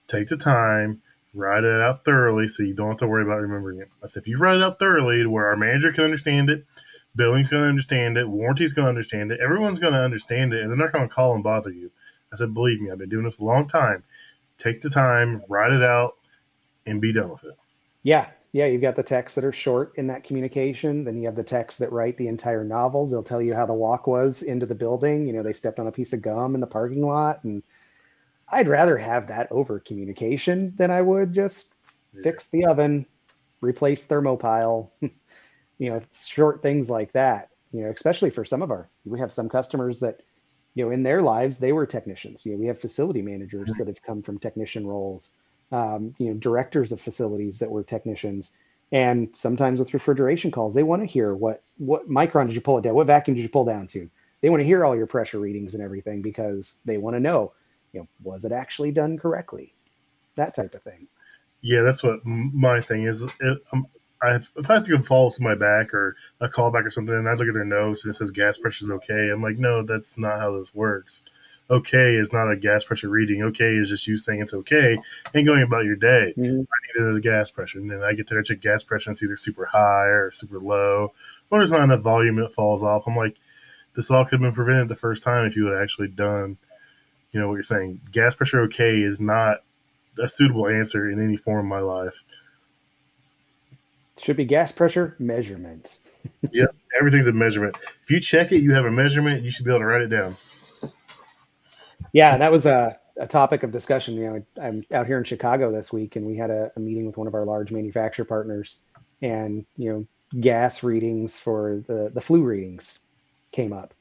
Take 0.07 0.29
the 0.29 0.37
time, 0.37 1.03
write 1.35 1.65
it 1.65 1.81
out 1.81 2.05
thoroughly 2.05 2.49
so 2.49 2.63
you 2.63 2.75
don't 2.75 2.91
have 2.91 2.99
to 2.99 3.07
worry 3.07 3.23
about 3.23 3.41
remembering 3.41 3.81
it. 3.81 3.89
I 4.03 4.07
said, 4.07 4.23
If 4.23 4.29
you 4.29 4.39
write 4.39 4.57
it 4.57 4.63
out 4.63 4.79
thoroughly 4.79 5.23
to 5.23 5.31
where 5.31 5.47
our 5.47 5.57
manager 5.57 5.93
can 5.93 6.05
understand 6.05 6.51
it, 6.51 6.65
billing's 7.15 7.49
going 7.49 7.63
to 7.63 7.69
understand 7.69 8.17
it, 8.17 8.29
warranty's 8.29 8.73
going 8.73 8.85
to 8.85 8.91
understand 8.91 9.33
it, 9.33 9.41
everyone's 9.41 9.79
going 9.79 9.95
to 9.95 10.01
understand 10.01 10.53
it, 10.53 10.63
and 10.63 10.71
they're 10.71 10.77
not 10.77 10.93
going 10.93 11.09
to 11.09 11.15
call 11.15 11.35
and 11.35 11.45
bother 11.45 11.71
you. 11.71 11.91
I 12.33 12.37
said, 12.37 12.55
Believe 12.55 12.81
me, 12.81 12.91
I've 12.91 12.99
been 12.99 13.09
doing 13.09 13.25
this 13.25 13.39
a 13.39 13.45
long 13.45 13.67
time. 13.67 14.05
Take 14.59 14.81
the 14.81 14.91
time, 14.91 15.43
write 15.49 15.73
it 15.73 15.83
out, 15.83 16.17
and 16.87 17.01
be 17.01 17.13
done 17.13 17.31
with 17.31 17.45
it. 17.45 17.57
Yeah, 18.03 18.27
yeah, 18.53 18.67
you've 18.67 18.83
got 18.83 18.97
the 18.97 19.03
texts 19.03 19.37
that 19.37 19.45
are 19.45 19.53
short 19.53 19.93
in 19.97 20.09
that 20.09 20.25
communication. 20.25 21.05
Then 21.05 21.17
you 21.17 21.27
have 21.27 21.37
the 21.37 21.45
texts 21.45 21.79
that 21.79 21.93
write 21.93 22.17
the 22.17 22.27
entire 22.27 22.65
novels. 22.65 23.11
They'll 23.11 23.23
tell 23.23 23.41
you 23.41 23.55
how 23.55 23.67
the 23.67 23.75
walk 23.75 24.07
was 24.07 24.43
into 24.43 24.67
the 24.67 24.75
building. 24.75 25.27
You 25.27 25.35
know, 25.35 25.43
they 25.43 25.53
stepped 25.53 25.79
on 25.79 25.87
a 25.87 25.93
piece 25.93 26.13
of 26.13 26.23
gum 26.23 26.55
in 26.57 26.61
the 26.61 26.67
parking 26.67 27.07
lot. 27.07 27.45
And 27.45 27.63
I'd 28.53 28.69
rather 28.69 28.99
have 28.99 29.29
that 29.29 29.51
over 29.51 29.79
communication 29.79 30.75
than 30.77 30.91
I 30.91 31.03
would 31.03 31.33
just 31.33 31.75
fix 32.23 32.49
the 32.49 32.67
oven, 32.67 33.07
replace 33.61 34.07
thermopile, 34.07 34.91
you 35.01 35.91
know, 35.91 36.03
short 36.13 36.63
things 36.63 36.91
like 36.91 37.13
that. 37.13 37.51
You 37.73 37.83
know, 37.83 37.91
especially 37.91 38.31
for 38.31 38.45
some 38.45 38.63
of 38.63 38.71
our, 38.71 38.89
we 39.05 39.21
have 39.21 39.33
some 39.33 39.49
customers 39.49 40.01
that, 40.01 40.23
you 40.75 40.85
know, 40.85 40.91
in 40.91 41.05
their 41.05 41.23
lives, 41.23 41.59
they 41.59 41.73
were 41.73 41.87
technicians. 41.87 42.45
You 42.45 42.53
know, 42.53 42.59
we 42.59 42.67
have 42.67 42.81
facility 42.81 43.23
managers 43.23 43.71
mm-hmm. 43.71 43.79
that 43.79 43.87
have 43.87 44.03
come 44.03 44.23
from 44.23 44.39
technician 44.39 44.87
roles 44.87 45.33
um, 45.73 46.15
you 46.19 46.29
know, 46.29 46.35
directors 46.35 46.93
of 46.93 47.01
facilities 47.01 47.59
that 47.59 47.71
were 47.71 47.83
technicians. 47.83 48.53
And 48.93 49.29
sometimes 49.35 49.79
with 49.79 49.95
refrigeration 49.95 50.51
calls, 50.51 50.75
they 50.75 50.83
want 50.83 51.03
to 51.03 51.07
hear 51.07 51.35
what 51.35 51.63
what 51.79 52.09
micron 52.11 52.47
did 52.47 52.55
you 52.55 52.61
pull 52.61 52.79
it 52.79 52.83
down? 52.83 52.95
What 52.95 53.07
vacuum 53.07 53.37
did 53.37 53.43
you 53.43 53.49
pull 53.49 53.65
down 53.65 53.87
to? 53.89 54.11
They 54.41 54.51
want 54.51 54.61
to 54.61 54.67
hear 54.67 54.85
all 54.85 54.97
your 54.97 55.07
pressure 55.07 55.39
readings 55.39 55.75
and 55.75 55.83
everything 55.83 56.23
because 56.23 56.77
they 56.85 56.99
want 56.99 57.15
to 57.15 57.21
know, 57.21 57.53
you 57.93 58.01
know, 58.01 58.09
was 58.23 58.45
it 58.45 58.53
actually 58.53 58.93
done 58.93 59.19
correctly? 59.19 59.75
That 60.37 60.55
type 60.55 60.75
of 60.75 60.83
thing. 60.83 61.09
Yeah, 61.63 61.83
that's 61.83 62.03
what 62.03 62.25
my 62.25 62.81
thing 62.81 63.05
is. 63.05 63.27
It, 63.41 63.63
um, 63.73 63.87
I 64.23 64.33
have, 64.33 64.49
if 64.57 64.71
I 64.71 64.75
have 64.75 64.83
to 64.85 64.97
go 64.97 65.03
follow 65.03 65.31
my 65.41 65.55
back 65.55 65.95
or 65.95 66.15
a 66.41 66.49
callback 66.49 66.85
or 66.85 66.91
something, 66.91 67.15
and 67.15 67.29
I 67.29 67.35
look 67.35 67.49
at 67.49 67.55
their 67.55 67.65
notes 67.65 68.05
and 68.05 68.11
it 68.11 68.15
says 68.15 68.31
gas 68.31 68.59
pressure 68.59 68.85
is 68.85 68.91
okay, 68.91 69.31
I'm 69.31 69.43
like, 69.43 69.59
no, 69.59 69.83
that's 69.83 70.19
not 70.19 70.41
how 70.41 70.57
this 70.57 70.75
works 70.75 71.23
okay 71.71 72.17
is 72.17 72.33
not 72.33 72.51
a 72.51 72.57
gas 72.57 72.85
pressure 72.85 73.09
reading. 73.09 73.43
Okay 73.43 73.77
is 73.77 73.89
just 73.89 74.07
you 74.07 74.17
saying 74.17 74.41
it's 74.41 74.55
okay 74.55 74.99
and 75.35 75.47
going 75.47 75.63
about 75.63 75.85
your 75.85 75.97
day. 75.97 76.35
Mm-hmm. 76.37 76.61
I 76.61 77.05
needed 77.05 77.17
a 77.17 77.21
gas 77.21 77.51
pressure, 77.51 77.79
and 77.79 77.91
then 77.91 78.03
I 78.03 78.13
get 78.13 78.27
there, 78.29 78.43
to 78.43 78.55
check 78.55 78.61
gas 78.61 78.85
pressure, 78.85 79.11
and 79.11 79.15
it's 79.15 79.23
either 79.23 79.37
super 79.37 79.67
high 79.67 80.07
or 80.07 80.31
super 80.31 80.59
low, 80.59 81.13
or 81.51 81.59
there's 81.59 81.71
not 81.71 81.83
enough 81.83 82.01
volume 82.01 82.37
that 82.37 82.53
falls 82.53 82.83
off. 82.83 83.05
I'm 83.07 83.17
like, 83.17 83.37
this 83.95 84.11
all 84.11 84.25
could 84.25 84.33
have 84.33 84.41
been 84.41 84.53
prevented 84.53 84.89
the 84.89 84.97
first 84.97 85.23
time 85.23 85.47
if 85.47 85.57
you 85.57 85.67
had 85.67 85.81
actually 85.81 86.09
done, 86.09 86.59
you 87.33 87.41
know, 87.41 87.49
what 87.49 87.55
you're 87.55 87.63
saying. 87.63 88.01
Gas 88.11 88.35
pressure 88.35 88.61
okay 88.63 89.01
is 89.01 89.21
not 89.21 89.59
a 90.19 90.29
suitable 90.29 90.67
answer 90.67 91.11
in 91.11 91.23
any 91.23 91.37
form 91.37 91.61
of 91.61 91.65
my 91.67 91.81
life. 91.81 92.25
Should 94.19 94.37
be 94.37 94.45
gas 94.45 94.73
pressure 94.73 95.17
measurement. 95.19 95.99
yep, 96.53 96.75
everything's 96.99 97.27
a 97.27 97.33
measurement. 97.33 97.77
If 98.03 98.11
you 98.11 98.21
check 98.21 98.53
it, 98.53 98.59
you 98.59 98.73
have 98.75 98.85
a 98.85 98.91
measurement. 98.91 99.43
You 99.43 99.51
should 99.51 99.65
be 99.65 99.71
able 99.71 99.81
to 99.81 99.87
write 99.87 100.03
it 100.03 100.09
down 100.09 100.35
yeah, 102.13 102.37
that 102.37 102.51
was 102.51 102.67
a, 102.67 102.99
a 103.19 103.27
topic 103.27 103.63
of 103.63 103.71
discussion. 103.71 104.15
You 104.15 104.31
know, 104.31 104.43
I'm 104.63 104.85
out 104.93 105.07
here 105.07 105.19
in 105.19 105.25
Chicago 105.25 105.71
this 105.71 105.93
week, 105.93 106.17
and 106.17 106.27
we 106.27 106.37
had 106.37 106.51
a, 106.51 106.73
a 106.77 106.81
meeting 106.81 107.07
with 107.07 107.17
one 107.17 107.27
of 107.27 107.35
our 107.35 107.45
large 107.45 107.71
manufacturer 107.71 108.25
partners, 108.25 108.77
and 109.23 109.65
you 109.77 109.93
know, 109.93 110.41
gas 110.41 110.83
readings 110.83 111.39
for 111.39 111.83
the 111.87 112.11
the 112.13 112.21
flue 112.21 112.43
readings 112.43 113.01
came 113.53 113.73
up, 113.73 113.95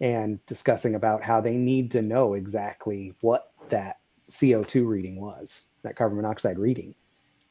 and 0.00 0.44
discussing 0.46 0.94
about 0.94 1.22
how 1.22 1.40
they 1.40 1.54
need 1.54 1.90
to 1.92 2.02
know 2.02 2.34
exactly 2.34 3.14
what 3.20 3.52
that 3.68 3.98
CO2 4.30 4.86
reading 4.86 5.20
was, 5.20 5.64
that 5.82 5.96
carbon 5.96 6.16
monoxide 6.16 6.58
reading, 6.58 6.94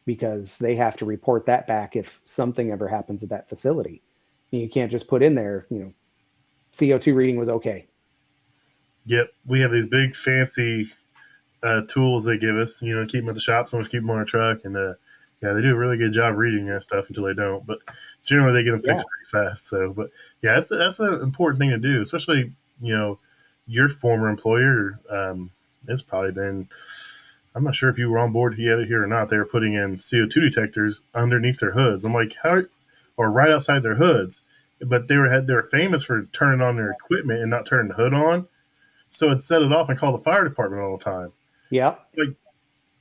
because 0.06 0.58
they 0.58 0.76
have 0.76 0.98
to 0.98 1.06
report 1.06 1.46
that 1.46 1.68
back 1.68 1.96
if 1.96 2.20
something 2.26 2.72
ever 2.72 2.88
happens 2.88 3.22
at 3.22 3.30
that 3.30 3.50
facility. 3.50 4.02
And 4.52 4.62
you 4.62 4.70
can't 4.70 4.92
just 4.92 5.08
put 5.08 5.22
in 5.22 5.36
there, 5.36 5.68
you 5.70 5.80
know, 5.80 5.94
CO2 6.74 7.16
reading 7.16 7.38
was 7.38 7.50
okay. 7.50 7.88
Yep, 9.06 9.32
we 9.46 9.62
have 9.62 9.72
these 9.72 9.88
big 9.88 10.16
fancy 10.16 10.88
uh, 11.64 11.82
tools 11.88 12.26
they 12.26 12.38
give 12.38 12.58
us. 12.58 12.82
You 12.82 12.96
know, 12.96 13.06
keep 13.06 13.22
them 13.22 13.30
at 13.30 13.36
the 13.36 13.42
shop. 13.42 13.68
Some 13.68 13.82
keep 13.84 14.02
them 14.02 14.10
on 14.10 14.18
our 14.18 14.26
truck, 14.26 14.66
and 14.66 14.78
uh, 14.78 14.94
yeah, 15.42 15.54
they 15.54 15.62
do 15.62 15.74
a 15.74 15.78
really 15.78 15.98
good 15.98 16.12
job 16.12 16.36
reading 16.36 16.66
that 16.66 16.84
stuff 16.84 17.08
until 17.08 17.24
they 17.24 17.34
don't. 17.34 17.66
But 17.66 17.80
generally, 18.24 18.54
they 18.54 18.64
get 18.64 18.72
them 18.72 18.82
fixed 18.82 19.06
yeah. 19.06 19.32
pretty 19.32 19.50
fast. 19.50 19.68
So, 19.68 19.94
but 19.94 20.10
yeah, 20.42 20.56
that's 20.56 20.70
that's 20.70 21.00
an 21.00 21.22
important 21.22 21.60
thing 21.60 21.70
to 21.70 21.78
do, 21.78 22.02
especially 22.02 22.52
you 22.82 22.98
know 22.98 23.20
your 23.68 23.88
former 23.88 24.28
employer. 24.28 25.00
Um, 25.10 25.52
it's 25.88 26.02
probably 26.02 26.32
been. 26.32 26.68
I'm 27.56 27.64
not 27.64 27.76
sure 27.76 27.90
if 27.90 27.98
you 27.98 28.10
were 28.10 28.20
on 28.20 28.32
board 28.32 28.58
yet 28.58 28.80
here 28.86 29.04
or 29.04 29.08
not. 29.08 29.30
They 29.30 29.38
were 29.38 29.46
putting 29.46 29.74
in 29.74 29.96
CO2 29.98 30.30
detectors 30.30 31.02
underneath 31.16 31.60
their 31.60 31.72
hoods. 31.72 32.04
I'm 32.04 32.14
like, 32.14 32.36
how, 32.44 32.64
or 33.18 33.32
right 33.32 33.50
outside 33.50 33.82
their 33.82 33.96
hoods. 33.96 34.44
But 34.82 35.08
they 35.08 35.18
were 35.18 35.30
had 35.30 35.48
they 35.48 35.54
were 35.54 35.64
famous 35.64 36.04
for 36.04 36.24
turning 36.26 36.62
on 36.62 36.76
their 36.76 36.92
equipment 36.92 37.42
and 37.42 37.50
not 37.50 37.66
turning 37.66 37.90
the 37.90 37.96
hood 37.96 38.14
on. 38.14 38.48
So 39.10 39.32
it 39.32 39.42
set 39.42 39.62
it 39.62 39.74
off 39.74 39.90
and 39.90 39.98
call 39.98 40.12
the 40.12 40.24
fire 40.24 40.44
department 40.44 40.84
all 40.84 40.98
the 40.98 41.04
time. 41.04 41.32
Yeah. 41.70 41.96
Like 42.16 42.36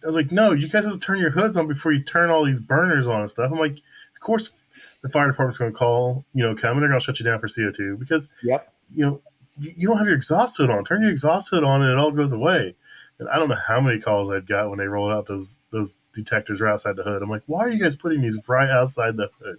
I 0.03 0.07
was 0.07 0.17
like, 0.17 0.31
no, 0.31 0.53
you 0.53 0.69
guys 0.69 0.85
have 0.85 0.93
to 0.93 0.99
turn 0.99 1.19
your 1.19 1.31
hoods 1.31 1.57
on 1.57 1.67
before 1.67 1.93
you 1.93 2.03
turn 2.03 2.31
all 2.31 2.45
these 2.45 2.61
burners 2.61 3.07
on 3.07 3.21
and 3.21 3.31
stuff. 3.31 3.51
I'm 3.51 3.59
like, 3.59 3.73
of 3.73 4.21
course, 4.21 4.69
the 5.03 5.09
fire 5.09 5.29
department's 5.29 5.59
going 5.59 5.73
to 5.73 5.77
call, 5.77 6.25
you 6.35 6.45
know, 6.45 6.55
come 6.55 6.73
and 6.73 6.83
they're 6.83 6.89
going 6.89 7.01
to 7.01 7.05
shut 7.05 7.19
you 7.19 7.25
down 7.25 7.39
for 7.39 7.49
CO2 7.49 7.99
because, 7.99 8.29
yep. 8.43 8.73
you 8.95 9.05
know, 9.05 9.21
you, 9.59 9.75
you 9.77 9.89
don't 9.89 9.99
have 9.99 10.07
your 10.07 10.17
exhaust 10.17 10.57
hood 10.57 10.71
on. 10.71 10.85
Turn 10.85 11.03
your 11.03 11.11
exhaust 11.11 11.51
hood 11.51 11.65
on 11.65 11.83
and 11.83 11.93
it 11.93 11.99
all 11.99 12.11
goes 12.11 12.33
away. 12.33 12.75
And 13.19 13.29
I 13.29 13.37
don't 13.37 13.49
know 13.49 13.57
how 13.57 13.81
many 13.81 14.01
calls 14.01 14.31
I'd 14.31 14.47
got 14.47 14.71
when 14.71 14.79
they 14.79 14.87
rolled 14.87 15.13
out 15.13 15.27
those 15.27 15.59
those 15.71 15.97
detectors 16.15 16.61
right 16.61 16.73
outside 16.73 16.95
the 16.95 17.03
hood. 17.03 17.21
I'm 17.21 17.29
like, 17.29 17.43
why 17.47 17.61
are 17.61 17.71
you 17.71 17.83
guys 17.83 17.97
putting 17.97 18.21
these 18.21 18.49
right 18.49 18.71
outside 18.71 19.17
the 19.17 19.29
hood? 19.41 19.59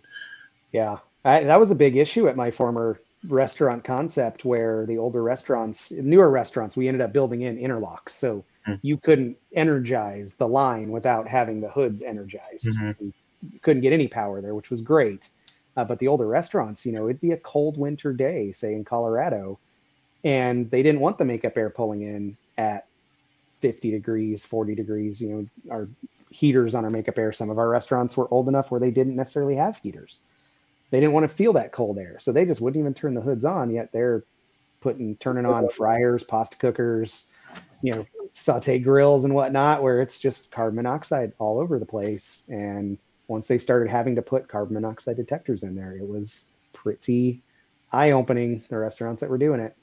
Yeah, 0.71 0.99
I, 1.25 1.43
that 1.43 1.60
was 1.60 1.71
a 1.71 1.75
big 1.75 1.97
issue 1.97 2.30
at 2.30 2.38
my 2.38 2.52
former 2.52 3.02
restaurant 3.28 3.84
concept 3.84 4.45
where 4.45 4.86
the 4.86 4.97
older 4.97 5.21
restaurants, 5.21 5.91
newer 5.91 6.30
restaurants, 6.30 6.78
we 6.78 6.88
ended 6.88 7.02
up 7.02 7.12
building 7.12 7.41
in 7.41 7.58
interlocks. 7.58 8.12
So 8.12 8.45
mm-hmm. 8.72 8.88
you 8.88 8.98
couldn't 8.98 9.38
energize 9.54 10.36
the 10.36 10.48
line 10.48 10.92
without 10.92 11.28
having 11.28 11.62
the 11.62 11.70
hoods 11.70 12.02
energized. 12.02 12.66
Mm-hmm. 12.66 13.06
You 13.52 13.60
couldn't 13.62 13.82
get 13.82 13.94
any 13.94 14.08
power 14.08 14.42
there, 14.42 14.56
which 14.56 14.70
was 14.70 14.82
great. 14.82 15.30
Uh, 15.78 15.84
but 15.86 16.00
the 16.00 16.08
older 16.08 16.28
restaurants, 16.28 16.86
you 16.86 16.92
know, 16.92 17.08
it'd 17.08 17.22
be 17.22 17.32
a 17.32 17.38
cold 17.38 17.78
winter 17.78 18.12
day, 18.12 18.52
say 18.52 18.74
in 18.74 18.84
Colorado, 18.84 19.60
and 20.24 20.70
they 20.72 20.84
didn't 20.84 21.00
want 21.00 21.18
the 21.18 21.26
makeup 21.26 21.58
air 21.58 21.70
pulling 21.70 22.02
in 22.02 22.36
at 22.58 22.86
50 23.62 23.92
degrees, 23.92 24.46
40 24.46 24.76
degrees. 24.76 25.22
You 25.22 25.30
know, 25.30 25.74
our 25.74 25.88
heaters 26.30 26.76
on 26.76 26.84
our 26.84 26.90
makeup 26.90 27.18
air, 27.18 27.32
some 27.32 27.50
of 27.50 27.58
our 27.58 27.70
restaurants 27.70 28.18
were 28.18 28.28
old 28.34 28.48
enough 28.48 28.72
where 28.72 28.80
they 28.80 28.92
didn't 28.92 29.16
necessarily 29.16 29.56
have 29.56 29.78
heaters 29.78 30.20
they 30.92 31.00
didn't 31.00 31.14
want 31.14 31.30
to 31.30 31.36
feel 31.36 31.54
that 31.54 31.72
cold 31.72 31.98
air, 31.98 32.18
so 32.20 32.32
they 32.32 32.46
just 32.46 32.62
wouldn't 32.62 32.80
even 32.80 32.94
turn 32.94 33.14
the 33.14 33.22
hoods 33.22 33.46
on. 33.46 33.72
Yet 33.72 33.92
they're 33.92 34.24
putting 34.82 35.16
turning 35.18 35.46
on 35.46 35.70
fryers, 35.70 36.24
pasta 36.24 36.58
cookers, 36.58 37.26
you 37.82 37.94
know, 37.94 38.06
saute 38.34 38.80
grills 38.80 39.26
and 39.26 39.34
whatnot, 39.34 39.84
where 39.84 40.02
it's 40.02 40.20
just 40.20 40.52
carbon 40.52 40.76
monoxide 40.76 41.34
all 41.40 41.60
over 41.60 41.80
the 41.80 41.86
place. 41.86 42.44
And 42.48 42.98
once 43.28 43.48
they 43.48 43.58
started 43.58 43.90
having 43.90 44.16
to 44.16 44.22
put 44.22 44.48
carbon 44.48 44.76
monoxide 44.76 45.18
detectors 45.18 45.64
in 45.64 45.76
there, 45.76 45.96
it 45.96 46.08
was 46.08 46.46
pretty 46.74 47.42
eye 47.92 48.12
opening. 48.12 48.64
The 48.70 48.78
restaurants 48.78 49.22
that 49.22 49.30
were 49.30 49.38
doing 49.38 49.60
it. 49.60 49.76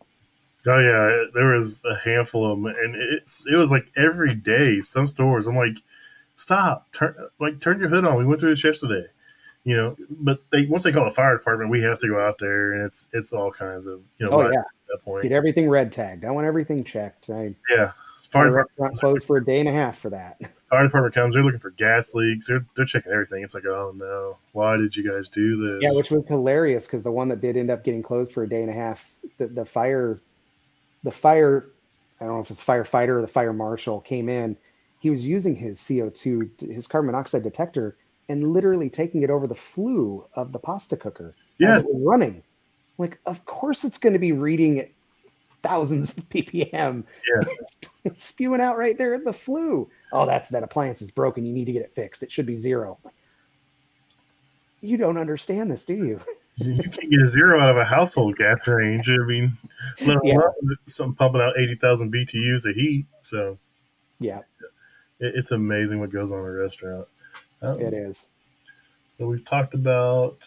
Oh 0.67 0.79
yeah, 0.79 1.27
there 1.33 1.53
was 1.53 1.83
a 1.85 1.97
handful 1.97 2.51
of 2.51 2.61
them, 2.61 2.67
and 2.67 2.97
it's 2.97 3.47
it 3.47 3.55
was 3.55 3.71
like 3.71 3.91
every 3.97 4.35
day. 4.35 4.81
Some 4.81 5.07
stores, 5.07 5.47
I'm 5.47 5.57
like, 5.57 5.79
stop, 6.35 6.91
turn 6.93 7.15
like 7.39 7.61
turn 7.61 7.79
your 7.79 7.89
hood 7.89 8.05
on. 8.05 8.17
We 8.17 8.27
went 8.27 8.41
through 8.41 8.51
this 8.51 8.65
yesterday 8.65 9.07
you 9.67 9.77
know, 9.77 9.97
but 10.09 10.39
they 10.53 10.65
once 10.67 10.85
they 10.85 10.93
call 10.93 11.05
the 11.05 11.11
fire 11.11 11.37
department, 11.37 11.73
we 11.73 11.83
have 11.83 11.99
to 11.99 12.07
go 12.07 12.25
out 12.25 12.39
there, 12.39 12.73
and 12.73 12.85
it's 12.85 13.09
it's 13.13 13.33
all 13.33 13.51
kinds 13.51 13.89
of 13.89 14.01
you 14.19 14.27
know. 14.27 14.33
Oh 14.33 14.51
yeah, 14.51 14.63
that 14.89 15.05
point. 15.05 15.23
get 15.23 15.33
everything 15.33 15.69
red 15.69 15.93
tagged. 15.93 16.25
I 16.25 16.31
want 16.31 16.47
everything 16.47 16.85
checked. 16.85 17.31
I, 17.31 17.55
yeah, 17.69 17.93
fire 18.27 18.51
restaurant 18.53 18.97
closed 18.99 19.27
for 19.27 19.37
a 19.37 19.45
day 19.45 19.61
and 19.61 19.69
a 19.69 19.73
half 19.73 19.99
for 19.99 20.11
that. 20.11 20.39
Fire 20.71 20.83
department 20.83 21.15
comes, 21.15 21.35
they're 21.35 21.45
looking 21.45 21.61
for 21.61 21.71
gas 21.71 22.13
leaks. 22.13 22.49
They're 22.49 22.67
they're 22.75 22.85
checking 22.85 23.13
everything. 23.13 23.45
It's 23.45 23.55
like, 23.55 23.67
oh 23.67 23.93
no, 23.95 24.37
why 24.53 24.77
did 24.77 24.97
you 24.97 25.09
guys 25.09 25.29
do 25.29 25.57
this? 25.57 25.79
Yeah, 25.81 25.97
which 25.97 26.11
was 26.11 26.27
hilarious 26.27 26.87
because 26.87 27.05
the 27.05 27.13
one 27.13 27.29
that 27.29 27.41
did 27.41 27.57
end 27.57 27.71
up 27.71 27.85
getting 27.85 28.03
closed 28.03 28.33
for 28.33 28.43
a 28.43 28.49
day 28.49 28.63
and 28.63 28.71
a 28.71 28.73
half, 28.73 29.09
the, 29.39 29.47
the 29.47 29.65
fire, 29.65 30.21
the 31.05 31.13
fire, 31.13 31.67
I 32.21 32.25
don't 32.25 32.35
know 32.35 32.41
if 32.41 32.51
it's 32.51 32.63
firefighter 32.63 33.19
or 33.19 33.23
the 33.23 33.29
fire 33.29 33.53
marshal 33.53 34.01
came 34.01 34.29
in. 34.29 34.57
He 34.99 35.11
was 35.11 35.25
using 35.25 35.55
his 35.55 35.81
CO 35.81 36.11
two, 36.11 36.51
his 36.59 36.89
carbon 36.89 37.13
monoxide 37.13 37.45
detector 37.45 37.97
and 38.29 38.53
literally 38.53 38.91
taking 38.91 39.23
it 39.23 39.31
over 39.31 39.47
the 39.47 39.55
flue 39.55 40.27
of 40.35 40.53
the 40.53 40.59
pasta 40.59 40.97
cooker. 40.97 41.35
Yes. 41.59 41.85
running. 41.93 42.43
Like, 42.99 43.19
of 43.27 43.45
course 43.45 43.85
it's 43.85 43.99
going 43.99 44.15
to 44.15 44.19
be 44.19 44.33
reading 44.33 44.79
at 44.79 44.91
thousands 45.63 46.17
of 46.17 46.29
ppm. 46.29 47.05
Yeah. 47.29 47.49
It's, 47.61 47.77
it's, 48.05 48.25
spewing 48.25 48.61
out 48.61 48.79
right 48.79 48.97
there 48.97 49.15
at 49.15 49.25
the 49.25 49.33
flue. 49.33 49.91
Oh, 50.13 50.27
that's 50.27 50.49
that 50.51 50.63
appliance 50.63 51.03
is 51.03 51.11
broken. 51.11 51.45
You 51.45 51.53
need 51.53 51.65
to 51.65 51.73
get 51.73 51.83
it 51.83 51.93
fixed. 51.95 52.23
It 52.23 52.31
should 52.31 52.47
be 52.47 52.57
zero. 52.57 52.99
You 54.81 54.97
don't 54.97 55.19
understand 55.19 55.71
this, 55.71 55.85
do 55.85 55.95
you? 55.95 56.21
you 56.57 56.77
can't 56.77 57.11
get 57.11 57.23
a 57.23 57.27
zero 57.27 57.61
out 57.61 57.69
of 57.69 57.77
a 57.77 57.85
household 57.85 58.37
gas 58.37 58.67
range. 58.69 59.11
I 59.11 59.17
mean, 59.27 59.59
let 60.01 60.19
alone 60.19 60.53
yeah. 60.63 60.75
something 60.87 61.17
pumping 61.17 61.41
out 61.41 61.59
80,000 61.59 62.13
BTUs 62.13 62.69
of 62.69 62.77
heat. 62.77 63.07
So, 63.23 63.59
yeah, 64.21 64.41
it, 65.19 65.35
it's 65.35 65.51
amazing 65.51 65.99
what 65.99 66.11
goes 66.11 66.31
on 66.31 66.39
in 66.39 66.45
a 66.45 66.51
restaurant. 66.53 67.09
Um, 67.61 67.81
it 67.81 67.93
is. 67.93 68.23
So 69.19 69.27
we've 69.27 69.45
talked 69.45 69.75
about 69.75 70.47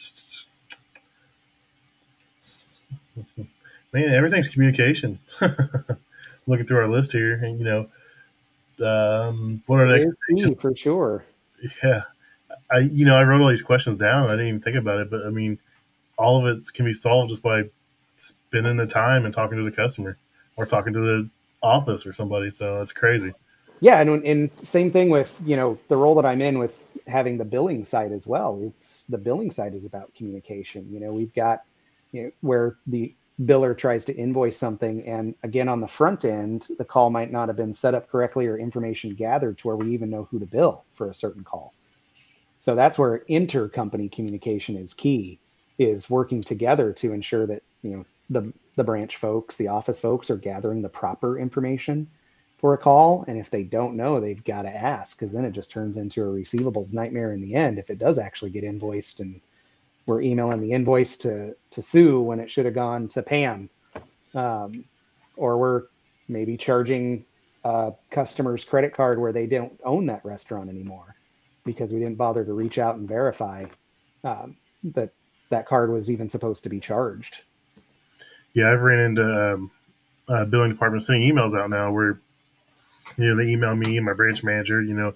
man, 3.92 4.10
everything's 4.10 4.48
communication. 4.48 5.20
Looking 6.48 6.66
through 6.66 6.80
our 6.80 6.88
list 6.88 7.12
here, 7.12 7.34
and 7.34 7.60
you 7.60 7.66
know, 7.66 7.88
um, 8.84 9.62
what 9.68 9.80
are 9.80 9.88
the 9.88 9.96
expectations 9.96 10.60
for 10.60 10.76
sure? 10.76 11.26
Yeah, 11.84 12.04
I 12.72 12.80
you 12.80 13.06
know 13.06 13.16
I 13.16 13.24
wrote 13.24 13.42
all 13.42 13.50
these 13.50 13.62
questions 13.62 13.98
down. 13.98 14.28
I 14.28 14.32
didn't 14.32 14.48
even 14.48 14.62
think 14.62 14.78
about 14.78 15.00
it, 15.00 15.12
but 15.12 15.26
I 15.26 15.30
mean, 15.30 15.60
all 16.18 16.46
of 16.46 16.58
it 16.58 16.68
can 16.74 16.86
be 16.86 16.94
solved 16.94 17.30
just 17.30 17.44
by 17.44 17.64
spending 18.16 18.78
the 18.78 18.88
time 18.88 19.26
and 19.26 19.34
talking 19.34 19.58
to 19.58 19.64
the 19.64 19.72
customer 19.72 20.18
or 20.58 20.66
talking 20.66 20.94
to 20.94 21.00
the 21.00 21.30
office 21.62 22.06
or 22.06 22.14
somebody. 22.14 22.52
So 22.52 22.82
it's 22.82 22.94
crazy. 22.94 23.34
Yeah, 23.80 24.02
and 24.02 24.26
and 24.26 24.50
same 24.62 24.92
thing 24.92 25.10
with 25.10 25.32
you 25.46 25.56
know 25.56 25.78
the 25.88 25.96
role 25.96 26.16
that 26.16 26.26
I'm 26.26 26.42
in 26.42 26.60
with 26.60 26.78
having 27.08 27.38
the 27.38 27.46
billing 27.46 27.86
side 27.86 28.12
as 28.12 28.28
well. 28.28 28.60
It's 28.62 29.04
the 29.10 29.18
billing 29.18 29.52
side 29.52 29.74
is 29.74 29.86
about 29.86 30.14
communication. 30.16 30.88
You 30.92 31.00
know, 31.00 31.14
we've 31.14 31.34
got 31.34 31.64
you 32.12 32.24
know, 32.24 32.32
where 32.42 32.78
the 32.88 33.14
biller 33.42 33.78
tries 33.78 34.06
to 34.06 34.16
invoice 34.16 34.58
something, 34.58 35.06
and 35.06 35.36
again 35.44 35.70
on 35.70 35.80
the 35.80 35.88
front 35.88 36.26
end, 36.26 36.68
the 36.78 36.86
call 36.86 37.10
might 37.10 37.32
not 37.32 37.48
have 37.48 37.58
been 37.58 37.74
set 37.74 37.94
up 37.94 38.10
correctly 38.10 38.48
or 38.48 38.58
information 38.58 39.16
gathered 39.16 39.58
to 39.58 39.68
where 39.68 39.78
we 39.78 39.94
even 39.94 40.10
know 40.10 40.28
who 40.30 40.40
to 40.40 40.46
bill 40.46 40.84
for 40.94 41.10
a 41.10 41.16
certain 41.16 41.44
call. 41.44 41.74
So 42.58 42.76
that's 42.76 43.00
where 43.00 43.24
intercompany 43.30 44.12
communication 44.12 44.76
is 44.76 44.94
key, 44.94 45.40
is 45.78 46.10
working 46.10 46.42
together 46.42 46.92
to 46.94 47.14
ensure 47.14 47.48
that 47.48 47.64
you 47.82 47.92
know 47.92 48.06
the 48.30 48.54
the 48.76 48.84
branch 48.84 49.18
folks, 49.18 49.58
the 49.58 49.68
office 49.68 50.00
folks 50.00 50.30
are 50.30 50.38
gathering 50.38 50.82
the 50.82 50.90
proper 50.90 51.38
information 51.38 52.08
for 52.60 52.74
a 52.74 52.78
call. 52.78 53.26
And 53.28 53.38
if 53.38 53.50
they 53.50 53.64
don't 53.64 53.96
know, 53.96 54.20
they've 54.20 54.44
got 54.44 54.64
to 54.64 54.76
ask 54.76 55.18
because 55.18 55.32
then 55.32 55.46
it 55.46 55.52
just 55.52 55.72
turns 55.72 55.98
into 55.98 56.24
a 56.24 56.28
receivables 56.28 56.94
nightmare 56.94 57.32
in 57.32 57.42
the 57.42 57.56
end 57.56 57.80
if 57.80 57.90
it 57.90 58.00
does 58.00 58.18
actually 58.18 58.52
get 58.52 58.64
invoiced 58.64 59.20
and 59.22 59.42
we're 60.10 60.22
emailing 60.22 60.60
the 60.60 60.72
invoice 60.72 61.18
to, 61.18 61.56
to 61.70 61.84
Sue 61.84 62.20
when 62.20 62.40
it 62.40 62.50
should 62.50 62.66
have 62.66 62.74
gone 62.74 63.08
to 63.10 63.22
Pam. 63.22 63.70
Um, 64.34 64.84
or 65.38 65.60
we're 65.60 65.84
maybe 66.28 66.58
charging 66.58 67.24
a 67.64 67.94
customer's 68.10 68.64
credit 68.64 68.92
card 68.92 69.20
where 69.20 69.32
they 69.32 69.46
don't 69.46 69.80
own 69.84 70.08
that 70.08 70.26
restaurant 70.26 70.68
anymore 70.68 71.16
because 71.64 71.94
we 71.94 72.00
didn't 72.00 72.18
bother 72.18 72.44
to 72.44 72.54
reach 72.54 72.80
out 72.80 72.96
and 72.96 73.08
verify 73.08 73.66
um, 74.24 74.58
that 74.84 75.12
that 75.52 75.68
card 75.68 75.92
was 75.92 76.10
even 76.10 76.28
supposed 76.28 76.64
to 76.64 76.70
be 76.70 76.80
charged. 76.80 77.44
Yeah, 78.56 78.72
I've 78.72 78.82
ran 78.82 78.98
into 78.98 79.54
um, 79.54 79.72
uh, 80.28 80.46
billing 80.46 80.72
department 80.72 81.04
sending 81.04 81.32
emails 81.32 81.56
out 81.56 81.70
now 81.70 81.92
where 81.92 82.20
you 83.16 83.28
know, 83.28 83.36
they 83.36 83.52
email 83.52 83.76
me 83.76 83.96
and 83.98 84.08
my 84.08 84.14
branch 84.14 84.44
manager, 84.44 84.82
you 84.82 84.96
know, 84.96 85.14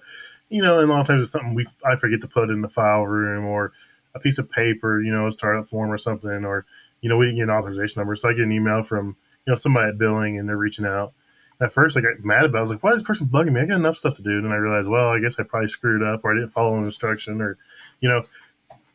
you 0.50 0.62
know, 0.62 0.78
and 0.78 0.88
a 0.88 0.92
lot 0.92 1.00
of 1.00 1.06
times 1.08 1.20
it's 1.20 1.32
something 1.32 1.54
we 1.54 1.66
I 1.84 1.96
forget 1.96 2.20
to 2.20 2.28
put 2.28 2.50
in 2.50 2.60
the 2.60 2.68
file 2.68 3.04
room 3.04 3.44
or 3.44 3.72
a 4.14 4.20
piece 4.20 4.38
of 4.38 4.50
paper, 4.50 5.00
you 5.02 5.12
know, 5.12 5.26
a 5.26 5.32
startup 5.32 5.66
form 5.68 5.90
or 5.90 5.98
something, 5.98 6.44
or 6.44 6.66
you 7.00 7.08
know, 7.08 7.16
we 7.16 7.26
didn't 7.26 7.38
get 7.38 7.44
an 7.44 7.50
authorization 7.50 8.00
number. 8.00 8.16
So 8.16 8.28
I 8.28 8.32
get 8.32 8.44
an 8.44 8.52
email 8.52 8.82
from 8.82 9.16
you 9.46 9.50
know 9.50 9.54
somebody 9.54 9.88
at 9.88 9.98
billing 9.98 10.38
and 10.38 10.48
they're 10.48 10.56
reaching 10.56 10.86
out. 10.86 11.12
At 11.60 11.72
first, 11.72 11.96
I 11.96 12.00
got 12.00 12.24
mad 12.24 12.44
about. 12.44 12.56
it. 12.56 12.58
I 12.58 12.60
was 12.62 12.70
like, 12.70 12.82
"Why 12.82 12.90
is 12.90 13.00
this 13.00 13.06
person 13.06 13.28
bugging 13.28 13.52
me? 13.52 13.60
I 13.60 13.66
got 13.66 13.76
enough 13.76 13.96
stuff 13.96 14.14
to 14.14 14.22
do." 14.22 14.38
And 14.38 14.52
I 14.52 14.56
realized, 14.56 14.90
well, 14.90 15.10
I 15.10 15.20
guess 15.20 15.38
I 15.38 15.44
probably 15.44 15.68
screwed 15.68 16.02
up, 16.02 16.24
or 16.24 16.32
I 16.32 16.34
didn't 16.34 16.50
follow 16.50 16.76
an 16.76 16.84
instruction, 16.84 17.40
or 17.40 17.58
you 18.00 18.08
know, 18.08 18.24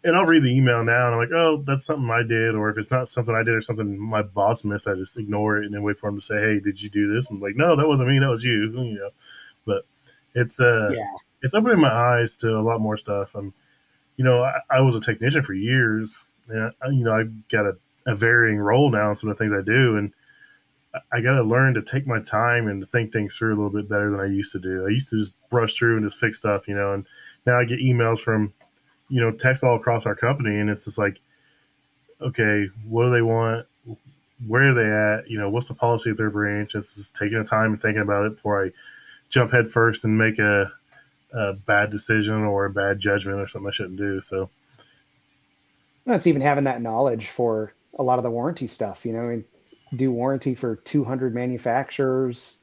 and 0.03 0.15
I'll 0.15 0.25
read 0.25 0.43
the 0.43 0.55
email 0.55 0.83
now 0.83 1.07
and 1.07 1.15
I'm 1.15 1.19
like, 1.19 1.31
oh, 1.31 1.61
that's 1.65 1.85
something 1.85 2.09
I 2.09 2.23
did. 2.23 2.55
Or 2.55 2.69
if 2.69 2.77
it's 2.77 2.91
not 2.91 3.09
something 3.09 3.35
I 3.35 3.43
did 3.43 3.53
or 3.53 3.61
something 3.61 3.99
my 3.99 4.21
boss 4.21 4.63
missed, 4.63 4.87
I 4.87 4.93
just 4.95 5.17
ignore 5.17 5.57
it 5.57 5.65
and 5.65 5.73
then 5.73 5.83
wait 5.83 5.97
for 5.97 6.07
him 6.07 6.15
to 6.15 6.21
say, 6.21 6.39
hey, 6.39 6.59
did 6.59 6.81
you 6.81 6.89
do 6.89 7.13
this? 7.13 7.29
I'm 7.29 7.41
like, 7.41 7.55
no, 7.55 7.75
that 7.75 7.87
wasn't 7.87 8.09
me. 8.09 8.19
That 8.19 8.29
was 8.29 8.43
you. 8.43 8.71
You 8.71 8.93
know, 8.95 9.09
but 9.65 9.85
it's 10.35 10.59
uh, 10.59 10.91
yeah. 10.93 11.05
it's 11.41 11.53
opening 11.53 11.81
my 11.81 11.91
eyes 11.91 12.37
to 12.37 12.57
a 12.57 12.61
lot 12.61 12.79
more 12.79 12.97
stuff. 12.97 13.35
I'm, 13.35 13.53
you 14.19 14.25
know, 14.25 14.43
I, 14.43 14.59
I 14.69 14.81
was 14.81 14.95
a 14.95 14.99
technician 14.99 15.43
for 15.43 15.53
years, 15.53 16.25
and 16.49 16.73
I, 16.83 16.89
you 16.89 17.05
know, 17.05 17.13
I've 17.13 17.47
got 17.47 17.65
a, 17.65 17.77
a 18.05 18.15
varying 18.15 18.57
role 18.57 18.91
now 18.91 19.07
in 19.07 19.15
some 19.15 19.29
of 19.29 19.37
the 19.37 19.41
things 19.41 19.53
I 19.53 19.61
do, 19.61 19.95
and 19.95 20.13
I 21.13 21.21
got 21.21 21.35
to 21.35 21.41
learn 21.41 21.73
to 21.75 21.81
take 21.81 22.05
my 22.05 22.19
time 22.19 22.67
and 22.67 22.85
think 22.85 23.13
things 23.13 23.37
through 23.37 23.55
a 23.55 23.55
little 23.55 23.71
bit 23.71 23.87
better 23.87 24.11
than 24.11 24.19
I 24.19 24.25
used 24.25 24.51
to 24.51 24.59
do. 24.59 24.85
I 24.85 24.89
used 24.89 25.07
to 25.11 25.17
just 25.17 25.33
brush 25.49 25.73
through 25.75 25.95
and 25.95 26.05
just 26.05 26.19
fix 26.19 26.37
stuff, 26.37 26.67
you 26.67 26.75
know, 26.75 26.91
and 26.91 27.07
now 27.45 27.57
I 27.57 27.63
get 27.63 27.79
emails 27.79 28.19
from 28.19 28.53
you 29.09 29.19
know, 29.19 29.31
text 29.31 29.63
all 29.63 29.75
across 29.75 30.05
our 30.05 30.15
company, 30.15 30.59
and 30.59 30.69
it's 30.69 30.85
just 30.85 30.97
like, 30.97 31.19
okay, 32.21 32.67
what 32.87 33.05
do 33.05 33.11
they 33.11 33.21
want? 33.21 33.65
Where 34.47 34.69
are 34.69 34.73
they 34.73 34.89
at? 35.21 35.29
You 35.29 35.39
know, 35.39 35.49
what's 35.49 35.67
the 35.67 35.73
policy 35.73 36.11
of 36.11 36.17
their 36.17 36.29
branch? 36.29 36.75
It's 36.75 36.95
just 36.95 37.15
taking 37.15 37.39
the 37.39 37.43
time 37.43 37.71
and 37.71 37.81
thinking 37.81 38.01
about 38.01 38.25
it 38.25 38.35
before 38.35 38.65
I 38.65 38.71
jump 39.29 39.51
head 39.51 39.67
first 39.67 40.05
and 40.05 40.17
make 40.17 40.39
a, 40.39 40.71
a 41.33 41.53
bad 41.53 41.89
decision 41.89 42.43
or 42.43 42.65
a 42.65 42.69
bad 42.69 42.99
judgment 42.99 43.39
or 43.39 43.47
something 43.47 43.67
I 43.67 43.71
shouldn't 43.71 43.97
do. 43.97 44.21
So, 44.21 44.49
it's 46.05 46.27
even 46.27 46.41
having 46.41 46.63
that 46.63 46.81
knowledge 46.81 47.27
for 47.27 47.73
a 47.97 48.03
lot 48.03 48.19
of 48.19 48.23
the 48.23 48.31
warranty 48.31 48.67
stuff. 48.67 49.05
You 49.05 49.13
know, 49.13 49.29
and 49.29 49.43
do 49.95 50.11
warranty 50.11 50.55
for 50.55 50.75
200 50.75 51.33
manufacturers. 51.33 52.59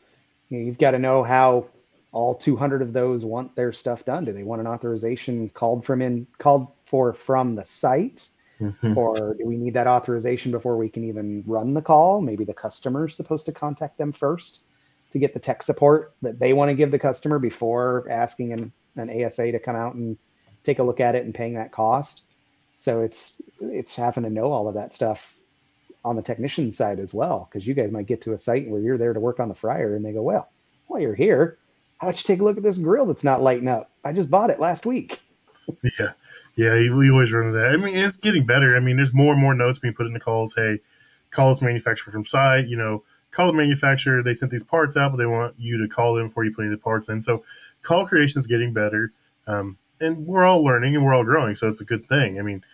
You 0.48 0.58
know, 0.58 0.64
you've 0.64 0.78
got 0.78 0.92
to 0.92 0.98
know 0.98 1.22
how 1.22 1.66
all 2.12 2.34
200 2.34 2.80
of 2.80 2.92
those 2.94 3.24
want 3.24 3.54
their 3.56 3.72
stuff 3.72 4.04
done? 4.04 4.24
Do 4.24 4.32
they 4.32 4.42
want 4.42 4.60
an 4.60 4.66
authorization 4.66 5.50
called 5.50 5.84
from 5.84 6.00
in 6.00 6.26
called 6.38 6.68
for 6.86 7.12
from 7.12 7.54
the 7.54 7.64
site? 7.64 8.28
Mm-hmm. 8.60 8.96
Or 8.96 9.34
do 9.34 9.44
we 9.44 9.58
need 9.58 9.74
that 9.74 9.86
authorization 9.86 10.50
before 10.50 10.78
we 10.78 10.88
can 10.88 11.04
even 11.04 11.44
run 11.46 11.74
the 11.74 11.82
call? 11.82 12.22
Maybe 12.22 12.44
the 12.44 12.54
customer's 12.54 13.14
supposed 13.14 13.44
to 13.46 13.52
contact 13.52 13.98
them 13.98 14.12
first 14.12 14.60
to 15.12 15.18
get 15.18 15.34
the 15.34 15.40
tech 15.40 15.62
support 15.62 16.14
that 16.22 16.38
they 16.38 16.52
want 16.52 16.70
to 16.70 16.74
give 16.74 16.90
the 16.90 16.98
customer 16.98 17.38
before 17.38 18.06
asking 18.10 18.52
an, 18.52 18.72
an 18.96 19.24
ASA 19.24 19.52
to 19.52 19.58
come 19.58 19.76
out 19.76 19.94
and 19.94 20.18
take 20.64 20.78
a 20.78 20.82
look 20.82 21.00
at 21.00 21.14
it 21.14 21.24
and 21.24 21.34
paying 21.34 21.54
that 21.54 21.72
cost. 21.72 22.22
So 22.78 23.00
it's 23.00 23.40
it's 23.60 23.94
having 23.94 24.24
to 24.24 24.30
know 24.30 24.52
all 24.52 24.68
of 24.68 24.74
that 24.74 24.94
stuff 24.94 25.34
on 26.04 26.16
the 26.16 26.22
technician 26.22 26.70
side 26.70 27.00
as 27.00 27.12
well, 27.14 27.48
because 27.50 27.66
you 27.66 27.74
guys 27.74 27.90
might 27.90 28.06
get 28.06 28.22
to 28.22 28.32
a 28.32 28.38
site 28.38 28.68
where 28.68 28.80
you're 28.80 28.98
there 28.98 29.12
to 29.12 29.20
work 29.20 29.40
on 29.40 29.48
the 29.48 29.54
fryer 29.54 29.96
and 29.96 30.04
they 30.04 30.12
go, 30.12 30.22
Well, 30.22 30.48
while 30.86 31.00
you're 31.00 31.14
here, 31.14 31.58
how 31.98 32.08
about 32.08 32.18
you 32.18 32.24
take 32.24 32.40
a 32.40 32.44
look 32.44 32.56
at 32.56 32.62
this 32.62 32.78
grill 32.78 33.06
that's 33.06 33.24
not 33.24 33.42
lighting 33.42 33.68
up? 33.68 33.90
I 34.04 34.12
just 34.12 34.30
bought 34.30 34.50
it 34.50 34.60
last 34.60 34.86
week. 34.86 35.20
Yeah. 35.98 36.12
Yeah, 36.54 36.94
we 36.94 37.10
always 37.10 37.32
run 37.32 37.48
into 37.48 37.58
that. 37.58 37.72
I 37.72 37.76
mean, 37.76 37.96
it's 37.96 38.16
getting 38.18 38.46
better. 38.46 38.76
I 38.76 38.80
mean, 38.80 38.96
there's 38.96 39.12
more 39.12 39.32
and 39.32 39.42
more 39.42 39.52
notes 39.52 39.80
being 39.80 39.94
put 39.94 40.06
in 40.06 40.12
the 40.12 40.20
calls. 40.20 40.54
Hey, 40.54 40.78
call 41.32 41.48
this 41.48 41.60
manufacturer 41.60 42.12
from 42.12 42.24
site. 42.24 42.68
You 42.68 42.76
know, 42.76 43.02
call 43.36 43.48
the 43.48 43.52
manufacturer. 43.52 44.22
They 44.22 44.34
sent 44.34 44.50
these 44.50 44.64
parts 44.64 44.96
out, 44.96 45.12
but 45.12 45.18
they 45.18 45.26
want 45.26 45.54
you 45.58 45.78
to 45.78 45.88
call 45.88 46.14
them 46.14 46.28
before 46.28 46.44
you 46.44 46.52
put 46.52 46.62
any 46.62 46.72
of 46.72 46.78
the 46.78 46.82
parts 46.82 47.08
in. 47.08 47.20
So, 47.20 47.44
call 47.82 48.06
creation 48.06 48.38
is 48.38 48.46
getting 48.46 48.72
better, 48.72 49.12
um, 49.46 49.78
and 50.00 50.26
we're 50.26 50.44
all 50.44 50.64
learning 50.64 50.96
and 50.96 51.04
we're 51.04 51.14
all 51.14 51.24
growing. 51.24 51.54
So 51.54 51.68
it's 51.68 51.80
a 51.80 51.84
good 51.84 52.04
thing. 52.04 52.38
I 52.38 52.42
mean, 52.42 52.64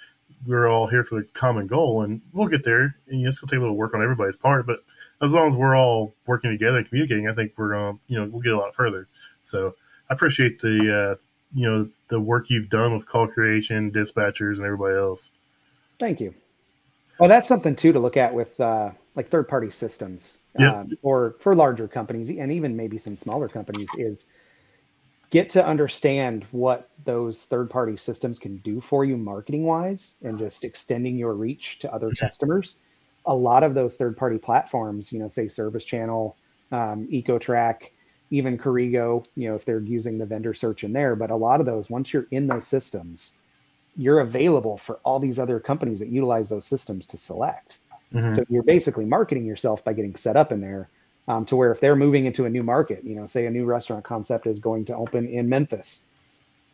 we're 0.46 0.68
all 0.68 0.86
here 0.86 1.04
for 1.04 1.16
the 1.16 1.28
common 1.32 1.66
goal, 1.66 2.02
and 2.02 2.20
we'll 2.32 2.48
get 2.48 2.64
there. 2.64 2.96
And 3.08 3.18
you 3.18 3.22
know, 3.24 3.28
it's 3.28 3.40
gonna 3.40 3.50
take 3.50 3.58
a 3.58 3.60
little 3.60 3.76
work 3.76 3.94
on 3.94 4.02
everybody's 4.02 4.36
part, 4.36 4.66
but 4.66 4.78
as 5.20 5.32
long 5.32 5.46
as 5.46 5.56
we're 5.56 5.76
all 5.76 6.14
working 6.26 6.50
together 6.50 6.78
and 6.78 6.88
communicating, 6.88 7.28
I 7.28 7.34
think 7.34 7.52
we're 7.56 7.70
going 7.70 7.94
to, 7.94 8.00
you 8.08 8.18
know 8.18 8.26
we'll 8.26 8.42
get 8.42 8.52
a 8.52 8.58
lot 8.58 8.74
further. 8.74 9.08
So 9.42 9.74
I 10.10 10.14
appreciate 10.14 10.60
the 10.60 11.14
uh, 11.14 11.22
you 11.54 11.68
know 11.68 11.88
the 12.08 12.20
work 12.20 12.50
you've 12.50 12.68
done 12.68 12.92
with 12.92 13.06
call 13.06 13.28
creation, 13.28 13.90
dispatchers, 13.90 14.58
and 14.58 14.66
everybody 14.66 14.96
else. 14.96 15.30
Thank 15.98 16.20
you. 16.20 16.34
Well, 17.18 17.28
that's 17.28 17.46
something 17.46 17.76
too 17.76 17.92
to 17.92 18.00
look 18.00 18.16
at 18.16 18.34
with 18.34 18.58
uh, 18.60 18.90
like 19.14 19.28
third 19.28 19.48
party 19.48 19.70
systems, 19.70 20.38
yep. 20.58 20.74
um, 20.74 20.90
or 21.02 21.36
for 21.40 21.54
larger 21.54 21.88
companies 21.88 22.28
and 22.30 22.52
even 22.52 22.76
maybe 22.76 22.98
some 22.98 23.16
smaller 23.16 23.48
companies 23.48 23.88
is 23.96 24.26
get 25.30 25.48
to 25.48 25.66
understand 25.66 26.46
what 26.50 26.90
those 27.04 27.42
third 27.42 27.70
party 27.70 27.96
systems 27.96 28.38
can 28.38 28.58
do 28.58 28.80
for 28.80 29.04
you 29.04 29.16
marketing 29.16 29.64
wise 29.64 30.14
and 30.22 30.38
just 30.38 30.62
extending 30.62 31.16
your 31.16 31.34
reach 31.34 31.78
to 31.78 31.92
other 31.92 32.10
customers. 32.20 32.76
A 33.24 33.34
lot 33.34 33.62
of 33.62 33.74
those 33.74 33.96
third 33.96 34.16
party 34.16 34.36
platforms, 34.36 35.10
you 35.10 35.18
know, 35.18 35.28
say 35.28 35.48
Service 35.48 35.84
Channel, 35.84 36.36
um, 36.70 37.08
Ecotrak, 37.10 37.92
even 38.30 38.58
Corrigo, 38.58 39.26
you 39.34 39.48
know, 39.48 39.54
if 39.54 39.64
they're 39.64 39.80
using 39.80 40.18
the 40.18 40.26
vendor 40.26 40.52
search 40.52 40.84
in 40.84 40.92
there. 40.92 41.16
But 41.16 41.30
a 41.30 41.36
lot 41.36 41.60
of 41.60 41.66
those, 41.66 41.88
once 41.88 42.12
you're 42.12 42.26
in 42.30 42.46
those 42.46 42.66
systems, 42.66 43.32
you're 43.96 44.20
available 44.20 44.76
for 44.76 45.00
all 45.04 45.18
these 45.18 45.38
other 45.38 45.60
companies 45.60 45.98
that 46.00 46.08
utilize 46.08 46.48
those 46.48 46.66
systems 46.66 47.06
to 47.06 47.16
select. 47.16 47.78
Mm-hmm. 48.12 48.34
So 48.34 48.44
you're 48.48 48.62
basically 48.62 49.04
marketing 49.04 49.44
yourself 49.44 49.84
by 49.84 49.92
getting 49.92 50.16
set 50.16 50.36
up 50.36 50.52
in 50.52 50.60
there 50.60 50.88
um, 51.28 51.44
to 51.46 51.56
where 51.56 51.72
if 51.72 51.80
they're 51.80 51.96
moving 51.96 52.26
into 52.26 52.44
a 52.44 52.50
new 52.50 52.62
market, 52.62 53.04
you 53.04 53.14
know, 53.14 53.26
say 53.26 53.46
a 53.46 53.50
new 53.50 53.64
restaurant 53.64 54.04
concept 54.04 54.46
is 54.46 54.58
going 54.58 54.84
to 54.86 54.96
open 54.96 55.28
in 55.28 55.48
Memphis, 55.48 56.00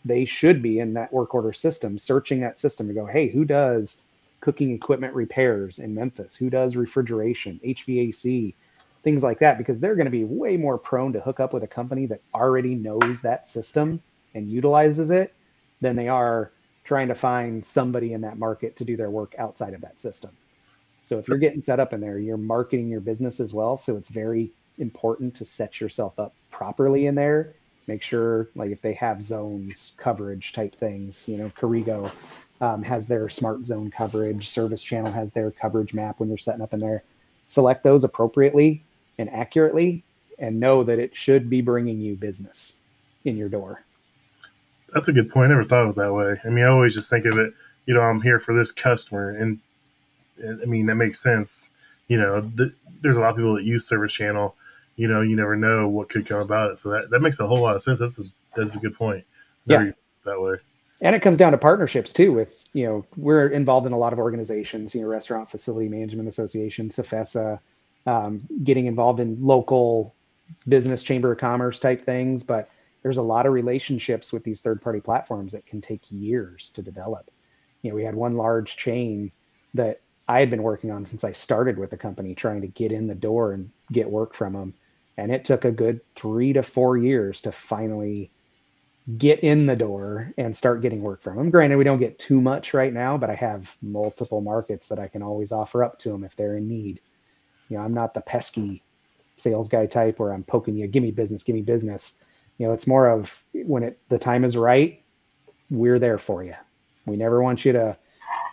they 0.04 0.24
should 0.24 0.62
be 0.62 0.78
in 0.78 0.94
that 0.94 1.12
work 1.12 1.34
order 1.34 1.52
system, 1.52 1.98
searching 1.98 2.40
that 2.40 2.58
system 2.58 2.88
to 2.88 2.94
go, 2.94 3.06
hey, 3.06 3.28
who 3.28 3.44
does 3.44 4.00
cooking 4.40 4.72
equipment 4.72 5.14
repairs 5.14 5.78
in 5.78 5.94
Memphis? 5.94 6.34
Who 6.34 6.50
does 6.50 6.76
refrigeration, 6.76 7.60
HVAC? 7.64 8.54
things 9.02 9.22
like 9.22 9.38
that 9.38 9.58
because 9.58 9.80
they're 9.80 9.94
going 9.94 10.06
to 10.06 10.10
be 10.10 10.24
way 10.24 10.56
more 10.56 10.78
prone 10.78 11.12
to 11.12 11.20
hook 11.20 11.40
up 11.40 11.52
with 11.52 11.62
a 11.62 11.68
company 11.68 12.06
that 12.06 12.20
already 12.34 12.74
knows 12.74 13.22
that 13.22 13.48
system 13.48 14.02
and 14.34 14.50
utilizes 14.50 15.10
it 15.10 15.32
than 15.80 15.96
they 15.96 16.08
are 16.08 16.52
trying 16.84 17.08
to 17.08 17.14
find 17.14 17.64
somebody 17.64 18.12
in 18.12 18.20
that 18.22 18.38
market 18.38 18.76
to 18.76 18.84
do 18.84 18.96
their 18.96 19.10
work 19.10 19.34
outside 19.38 19.74
of 19.74 19.80
that 19.80 20.00
system. 20.00 20.30
So 21.08 21.18
if 21.18 21.26
you're 21.26 21.38
getting 21.38 21.62
set 21.62 21.80
up 21.80 21.94
in 21.94 22.02
there, 22.02 22.18
you're 22.18 22.36
marketing 22.36 22.90
your 22.90 23.00
business 23.00 23.40
as 23.40 23.54
well. 23.54 23.78
So 23.78 23.96
it's 23.96 24.10
very 24.10 24.50
important 24.76 25.34
to 25.36 25.46
set 25.46 25.80
yourself 25.80 26.18
up 26.18 26.34
properly 26.50 27.06
in 27.06 27.14
there. 27.14 27.54
Make 27.86 28.02
sure, 28.02 28.50
like 28.54 28.70
if 28.72 28.82
they 28.82 28.92
have 28.92 29.22
zones 29.22 29.92
coverage 29.96 30.52
type 30.52 30.74
things, 30.74 31.24
you 31.26 31.38
know, 31.38 31.50
Corrigo 31.58 32.12
um, 32.60 32.82
has 32.82 33.08
their 33.08 33.30
smart 33.30 33.64
zone 33.64 33.90
coverage, 33.90 34.50
Service 34.50 34.82
Channel 34.82 35.10
has 35.10 35.32
their 35.32 35.50
coverage 35.50 35.94
map 35.94 36.20
when 36.20 36.28
you're 36.28 36.36
setting 36.36 36.60
up 36.60 36.74
in 36.74 36.80
there. 36.80 37.02
Select 37.46 37.84
those 37.84 38.04
appropriately 38.04 38.82
and 39.16 39.30
accurately 39.30 40.04
and 40.38 40.60
know 40.60 40.84
that 40.84 40.98
it 40.98 41.16
should 41.16 41.48
be 41.48 41.62
bringing 41.62 42.02
you 42.02 42.16
business 42.16 42.74
in 43.24 43.38
your 43.38 43.48
door. 43.48 43.82
That's 44.92 45.08
a 45.08 45.14
good 45.14 45.30
point. 45.30 45.46
I 45.46 45.54
never 45.54 45.64
thought 45.64 45.84
of 45.84 45.90
it 45.90 45.96
that 45.96 46.12
way. 46.12 46.38
I 46.44 46.48
mean, 46.50 46.66
I 46.66 46.68
always 46.68 46.94
just 46.94 47.08
think 47.08 47.24
of 47.24 47.38
it, 47.38 47.54
you 47.86 47.94
know, 47.94 48.02
I'm 48.02 48.20
here 48.20 48.38
for 48.38 48.54
this 48.54 48.70
customer. 48.70 49.30
And, 49.30 49.38
and 49.42 49.60
I 50.44 50.64
mean, 50.64 50.86
that 50.86 50.96
makes 50.96 51.20
sense. 51.20 51.70
You 52.08 52.18
know, 52.18 52.50
th- 52.56 52.72
there's 53.00 53.16
a 53.16 53.20
lot 53.20 53.30
of 53.30 53.36
people 53.36 53.54
that 53.54 53.64
use 53.64 53.86
Service 53.86 54.12
Channel. 54.12 54.54
You 54.96 55.08
know, 55.08 55.20
you 55.20 55.36
never 55.36 55.56
know 55.56 55.88
what 55.88 56.08
could 56.08 56.26
come 56.26 56.40
about 56.40 56.72
it. 56.72 56.78
So 56.78 56.90
that, 56.90 57.10
that 57.10 57.20
makes 57.20 57.38
a 57.38 57.46
whole 57.46 57.60
lot 57.60 57.76
of 57.76 57.82
sense. 57.82 58.00
That's 58.00 58.18
a, 58.18 58.24
that's 58.56 58.74
a 58.74 58.78
good 58.78 58.94
point. 58.94 59.24
yeah. 59.66 59.90
That 60.24 60.40
way. 60.40 60.56
And 61.00 61.14
it 61.14 61.22
comes 61.22 61.38
down 61.38 61.52
to 61.52 61.58
partnerships 61.58 62.12
too 62.12 62.32
with, 62.32 62.64
you 62.72 62.84
know, 62.84 63.04
we're 63.16 63.46
involved 63.46 63.86
in 63.86 63.92
a 63.92 63.98
lot 63.98 64.12
of 64.12 64.18
organizations, 64.18 64.94
you 64.94 65.02
know, 65.02 65.06
Restaurant 65.06 65.48
Facility 65.48 65.88
Management 65.88 66.28
Association, 66.28 66.88
CFESA, 66.88 67.60
um, 68.08 68.40
getting 68.64 68.86
involved 68.86 69.20
in 69.20 69.36
local 69.40 70.14
business 70.66 71.02
chamber 71.02 71.32
of 71.32 71.38
commerce 71.38 71.78
type 71.78 72.04
things 72.04 72.42
but 72.42 72.70
there's 73.02 73.18
a 73.18 73.22
lot 73.22 73.46
of 73.46 73.52
relationships 73.52 74.32
with 74.32 74.42
these 74.44 74.60
third 74.60 74.80
party 74.80 75.00
platforms 75.00 75.52
that 75.52 75.66
can 75.66 75.80
take 75.80 76.00
years 76.10 76.70
to 76.70 76.82
develop 76.82 77.30
you 77.82 77.90
know 77.90 77.94
we 77.94 78.02
had 78.02 78.14
one 78.14 78.36
large 78.36 78.76
chain 78.76 79.30
that 79.74 80.00
i 80.28 80.40
had 80.40 80.50
been 80.50 80.62
working 80.62 80.90
on 80.90 81.04
since 81.04 81.24
i 81.24 81.32
started 81.32 81.78
with 81.78 81.90
the 81.90 81.96
company 81.96 82.34
trying 82.34 82.60
to 82.60 82.68
get 82.68 82.92
in 82.92 83.06
the 83.06 83.14
door 83.14 83.52
and 83.52 83.70
get 83.92 84.10
work 84.10 84.34
from 84.34 84.52
them 84.54 84.74
and 85.18 85.32
it 85.32 85.44
took 85.44 85.64
a 85.64 85.72
good 85.72 86.00
three 86.14 86.52
to 86.52 86.62
four 86.62 86.96
years 86.96 87.40
to 87.42 87.52
finally 87.52 88.30
get 89.18 89.40
in 89.40 89.66
the 89.66 89.76
door 89.76 90.32
and 90.38 90.56
start 90.56 90.82
getting 90.82 91.02
work 91.02 91.22
from 91.22 91.36
them 91.36 91.50
granted 91.50 91.76
we 91.76 91.84
don't 91.84 92.00
get 92.00 92.18
too 92.18 92.40
much 92.40 92.74
right 92.74 92.92
now 92.92 93.16
but 93.16 93.30
i 93.30 93.34
have 93.34 93.76
multiple 93.82 94.40
markets 94.42 94.88
that 94.88 94.98
i 94.98 95.08
can 95.08 95.22
always 95.22 95.52
offer 95.52 95.84
up 95.84 95.98
to 95.98 96.10
them 96.10 96.24
if 96.24 96.36
they're 96.36 96.56
in 96.56 96.68
need 96.68 97.00
you 97.68 97.76
know, 97.76 97.84
I'm 97.84 97.94
not 97.94 98.14
the 98.14 98.20
pesky 98.20 98.82
sales 99.36 99.68
guy 99.68 99.86
type 99.86 100.18
where 100.18 100.32
I'm 100.32 100.44
poking 100.44 100.76
you, 100.76 100.86
give 100.86 101.02
me 101.02 101.10
business, 101.10 101.42
give 101.42 101.54
me 101.54 101.62
business. 101.62 102.16
You 102.58 102.66
know, 102.66 102.72
it's 102.72 102.86
more 102.86 103.08
of 103.08 103.42
when 103.52 103.82
it 103.82 103.98
the 104.08 104.18
time 104.18 104.44
is 104.44 104.56
right, 104.56 105.02
we're 105.70 105.98
there 105.98 106.18
for 106.18 106.42
you. 106.42 106.54
We 107.06 107.16
never 107.16 107.42
want 107.42 107.64
you 107.64 107.72
to 107.72 107.96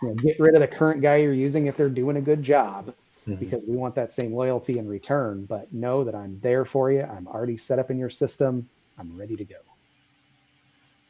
you 0.02 0.08
know, 0.08 0.14
get 0.14 0.38
rid 0.38 0.54
of 0.54 0.60
the 0.60 0.68
current 0.68 1.00
guy 1.00 1.16
you're 1.16 1.32
using 1.32 1.66
if 1.66 1.76
they're 1.76 1.88
doing 1.88 2.16
a 2.16 2.20
good 2.20 2.42
job 2.42 2.94
mm-hmm. 3.26 3.34
because 3.36 3.64
we 3.66 3.76
want 3.76 3.94
that 3.94 4.14
same 4.14 4.32
loyalty 4.32 4.78
in 4.78 4.88
return. 4.88 5.44
But 5.44 5.72
know 5.72 6.04
that 6.04 6.14
I'm 6.14 6.38
there 6.42 6.64
for 6.64 6.90
you. 6.90 7.02
I'm 7.02 7.26
already 7.26 7.58
set 7.58 7.78
up 7.78 7.90
in 7.90 7.98
your 7.98 8.10
system. 8.10 8.68
I'm 8.98 9.16
ready 9.16 9.36
to 9.36 9.44
go. 9.44 9.56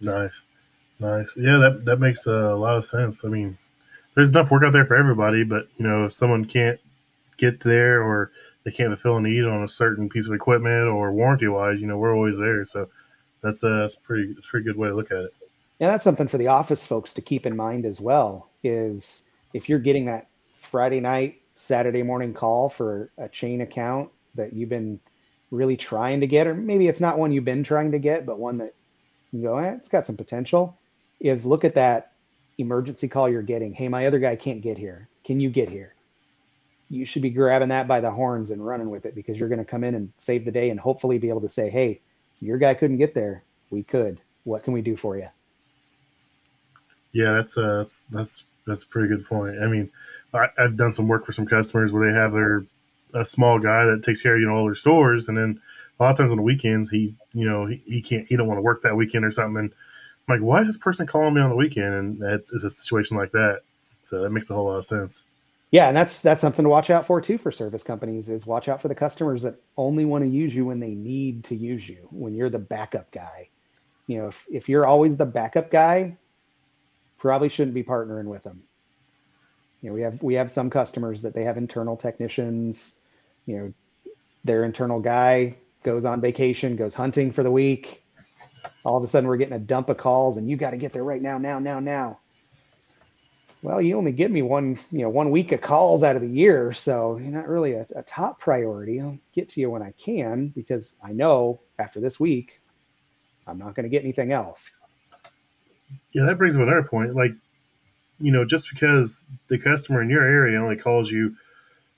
Nice. 0.00 0.44
Nice. 0.98 1.36
Yeah, 1.36 1.58
that, 1.58 1.84
that 1.84 2.00
makes 2.00 2.26
a 2.26 2.54
lot 2.54 2.76
of 2.76 2.84
sense. 2.84 3.24
I 3.24 3.28
mean, 3.28 3.58
there's 4.14 4.30
enough 4.30 4.50
work 4.50 4.62
out 4.64 4.72
there 4.72 4.86
for 4.86 4.96
everybody, 4.96 5.44
but 5.44 5.68
you 5.76 5.86
know, 5.86 6.06
if 6.06 6.12
someone 6.12 6.44
can't 6.44 6.80
get 7.36 7.60
there 7.60 8.02
or 8.02 8.30
they 8.64 8.70
can't 8.70 8.88
fulfill 8.88 9.18
a 9.18 9.20
need 9.20 9.44
on 9.44 9.62
a 9.62 9.68
certain 9.68 10.08
piece 10.08 10.26
of 10.26 10.34
equipment 10.34 10.88
or 10.88 11.12
warranty 11.12 11.48
wise, 11.48 11.80
you 11.80 11.86
know, 11.86 11.98
we're 11.98 12.16
always 12.16 12.38
there. 12.38 12.64
So 12.64 12.88
that's 13.42 13.62
a, 13.62 13.68
that's 13.68 13.96
a 13.96 14.00
pretty, 14.00 14.32
it's 14.36 14.46
a 14.46 14.48
pretty 14.48 14.64
good 14.64 14.76
way 14.76 14.88
to 14.88 14.94
look 14.94 15.10
at 15.10 15.18
it. 15.18 15.34
And 15.80 15.90
that's 15.90 16.04
something 16.04 16.26
for 16.26 16.38
the 16.38 16.48
office 16.48 16.86
folks 16.86 17.12
to 17.14 17.20
keep 17.20 17.44
in 17.44 17.54
mind 17.54 17.84
as 17.84 18.00
well 18.00 18.48
is 18.66 19.22
if 19.52 19.68
you're 19.68 19.78
getting 19.78 20.06
that 20.06 20.28
Friday 20.60 21.00
night, 21.00 21.40
Saturday 21.54 22.02
morning 22.02 22.34
call 22.34 22.68
for 22.68 23.10
a 23.18 23.28
chain 23.28 23.60
account 23.60 24.10
that 24.34 24.52
you've 24.52 24.68
been 24.68 25.00
really 25.50 25.76
trying 25.76 26.20
to 26.20 26.26
get, 26.26 26.46
or 26.46 26.54
maybe 26.54 26.88
it's 26.88 27.00
not 27.00 27.18
one 27.18 27.32
you've 27.32 27.44
been 27.44 27.64
trying 27.64 27.92
to 27.92 27.98
get, 27.98 28.26
but 28.26 28.38
one 28.38 28.58
that 28.58 28.74
you 29.32 29.42
go, 29.42 29.58
eh, 29.58 29.72
it's 29.72 29.88
got 29.88 30.06
some 30.06 30.16
potential, 30.16 30.76
is 31.20 31.46
look 31.46 31.64
at 31.64 31.74
that 31.74 32.12
emergency 32.58 33.08
call 33.08 33.28
you're 33.28 33.42
getting. 33.42 33.72
Hey, 33.72 33.88
my 33.88 34.06
other 34.06 34.18
guy 34.18 34.36
can't 34.36 34.60
get 34.60 34.76
here. 34.76 35.08
Can 35.24 35.40
you 35.40 35.50
get 35.50 35.68
here? 35.68 35.96
you 36.88 37.04
should 37.04 37.22
be 37.22 37.30
grabbing 37.30 37.68
that 37.68 37.88
by 37.88 38.00
the 38.00 38.10
horns 38.10 38.50
and 38.50 38.64
running 38.64 38.90
with 38.90 39.06
it 39.06 39.14
because 39.14 39.38
you're 39.38 39.48
going 39.48 39.58
to 39.58 39.64
come 39.64 39.84
in 39.84 39.94
and 39.94 40.12
save 40.18 40.44
the 40.44 40.50
day 40.50 40.70
and 40.70 40.78
hopefully 40.78 41.18
be 41.18 41.28
able 41.28 41.40
to 41.40 41.48
say, 41.48 41.68
hey, 41.68 42.00
your 42.40 42.58
guy 42.58 42.74
couldn't 42.74 42.98
get 42.98 43.14
there. 43.14 43.42
We 43.70 43.82
could. 43.82 44.20
What 44.44 44.62
can 44.62 44.72
we 44.72 44.82
do 44.82 44.96
for 44.96 45.16
you? 45.16 45.28
Yeah, 47.12 47.32
that's 47.32 47.56
a, 47.56 47.64
uh, 47.64 47.76
that's 47.78 48.04
that's 48.04 48.46
that's 48.66 48.84
a 48.84 48.86
pretty 48.86 49.08
good 49.08 49.26
point. 49.26 49.62
I 49.62 49.66
mean, 49.66 49.90
I, 50.34 50.48
have 50.58 50.76
done 50.76 50.92
some 50.92 51.08
work 51.08 51.24
for 51.24 51.32
some 51.32 51.46
customers 51.46 51.92
where 51.92 52.10
they 52.10 52.18
have 52.18 52.32
their 52.32 52.64
a 53.14 53.24
small 53.24 53.58
guy 53.58 53.84
that 53.84 54.02
takes 54.02 54.20
care 54.20 54.34
of 54.34 54.40
you 54.40 54.46
know 54.46 54.54
all 54.54 54.64
their 54.64 54.74
stores, 54.74 55.28
and 55.28 55.36
then 55.36 55.60
a 55.98 56.02
lot 56.02 56.10
of 56.10 56.16
times 56.16 56.30
on 56.30 56.36
the 56.36 56.42
weekends 56.42 56.90
he 56.90 57.14
you 57.32 57.48
know 57.48 57.66
he, 57.66 57.82
he 57.86 58.02
can't 58.02 58.26
he 58.26 58.36
don't 58.36 58.46
want 58.46 58.58
to 58.58 58.62
work 58.62 58.82
that 58.82 58.96
weekend 58.96 59.24
or 59.24 59.30
something. 59.30 59.56
And 59.56 59.72
I'm 60.28 60.34
like, 60.36 60.46
why 60.46 60.60
is 60.60 60.66
this 60.66 60.76
person 60.76 61.06
calling 61.06 61.34
me 61.34 61.40
on 61.40 61.50
the 61.50 61.56
weekend? 61.56 61.94
And 61.94 62.20
that's 62.20 62.52
is 62.52 62.64
a 62.64 62.70
situation 62.70 63.16
like 63.16 63.30
that. 63.30 63.60
So 64.02 64.22
that 64.22 64.32
makes 64.32 64.50
a 64.50 64.54
whole 64.54 64.66
lot 64.66 64.76
of 64.76 64.84
sense 64.84 65.24
yeah 65.70 65.88
and 65.88 65.96
that's 65.96 66.20
that's 66.20 66.40
something 66.40 66.62
to 66.62 66.68
watch 66.68 66.90
out 66.90 67.06
for 67.06 67.20
too 67.20 67.38
for 67.38 67.50
service 67.50 67.82
companies 67.82 68.28
is 68.28 68.46
watch 68.46 68.68
out 68.68 68.80
for 68.80 68.88
the 68.88 68.94
customers 68.94 69.42
that 69.42 69.56
only 69.76 70.04
want 70.04 70.22
to 70.22 70.30
use 70.30 70.54
you 70.54 70.64
when 70.64 70.80
they 70.80 70.94
need 70.94 71.44
to 71.44 71.56
use 71.56 71.88
you 71.88 72.06
when 72.10 72.34
you're 72.34 72.50
the 72.50 72.58
backup 72.58 73.10
guy 73.10 73.48
you 74.06 74.18
know 74.18 74.28
if, 74.28 74.46
if 74.50 74.68
you're 74.68 74.86
always 74.86 75.16
the 75.16 75.26
backup 75.26 75.70
guy 75.70 76.16
probably 77.18 77.48
shouldn't 77.48 77.74
be 77.74 77.84
partnering 77.84 78.26
with 78.26 78.42
them. 78.42 78.62
You 79.82 79.90
know, 79.90 79.94
we 79.94 80.02
have 80.02 80.22
we 80.22 80.34
have 80.34 80.50
some 80.50 80.70
customers 80.70 81.22
that 81.22 81.34
they 81.34 81.44
have 81.44 81.56
internal 81.56 81.96
technicians, 81.96 82.96
you 83.46 83.56
know, 83.56 83.72
their 84.44 84.64
internal 84.64 85.00
guy 85.00 85.56
goes 85.82 86.04
on 86.04 86.20
vacation, 86.20 86.76
goes 86.76 86.94
hunting 86.94 87.32
for 87.32 87.42
the 87.42 87.50
week. 87.50 88.02
All 88.84 88.96
of 88.96 89.04
a 89.04 89.06
sudden 89.06 89.28
we're 89.28 89.36
getting 89.36 89.54
a 89.54 89.60
dump 89.60 89.88
of 89.88 89.96
calls 89.96 90.36
and 90.36 90.50
you 90.50 90.56
got 90.56 90.70
to 90.70 90.76
get 90.76 90.92
there 90.92 91.04
right 91.04 91.22
now, 91.22 91.38
now, 91.38 91.58
now, 91.58 91.78
now. 91.78 92.18
Well, 93.62 93.80
you 93.80 93.96
only 93.96 94.12
give 94.12 94.30
me 94.30 94.42
one, 94.42 94.78
you 94.92 95.00
know, 95.00 95.08
one 95.08 95.30
week 95.30 95.52
of 95.52 95.60
calls 95.60 96.02
out 96.02 96.14
of 96.14 96.22
the 96.22 96.28
year, 96.28 96.72
so 96.72 97.16
you're 97.16 97.32
not 97.32 97.48
really 97.48 97.72
a, 97.72 97.86
a 97.96 98.02
top 98.02 98.38
priority. 98.38 99.00
I'll 99.00 99.18
get 99.34 99.48
to 99.50 99.60
you 99.60 99.70
when 99.70 99.82
I 99.82 99.92
can 99.92 100.48
because 100.48 100.94
I 101.02 101.12
know 101.12 101.60
after 101.78 102.00
this 102.00 102.20
week, 102.20 102.60
I'm 103.46 103.58
not 103.58 103.74
going 103.74 103.84
to 103.84 103.88
get 103.88 104.02
anything 104.02 104.32
else. 104.32 104.72
Yeah, 106.12 106.24
that 106.24 106.38
brings 106.38 106.56
up 106.56 106.62
another 106.62 106.82
point. 106.82 107.14
Like, 107.14 107.32
you 108.18 108.32
know, 108.32 108.44
just 108.44 108.70
because 108.70 109.26
the 109.48 109.58
customer 109.58 110.02
in 110.02 110.10
your 110.10 110.22
area 110.22 110.60
only 110.60 110.76
calls 110.76 111.10
you 111.10 111.36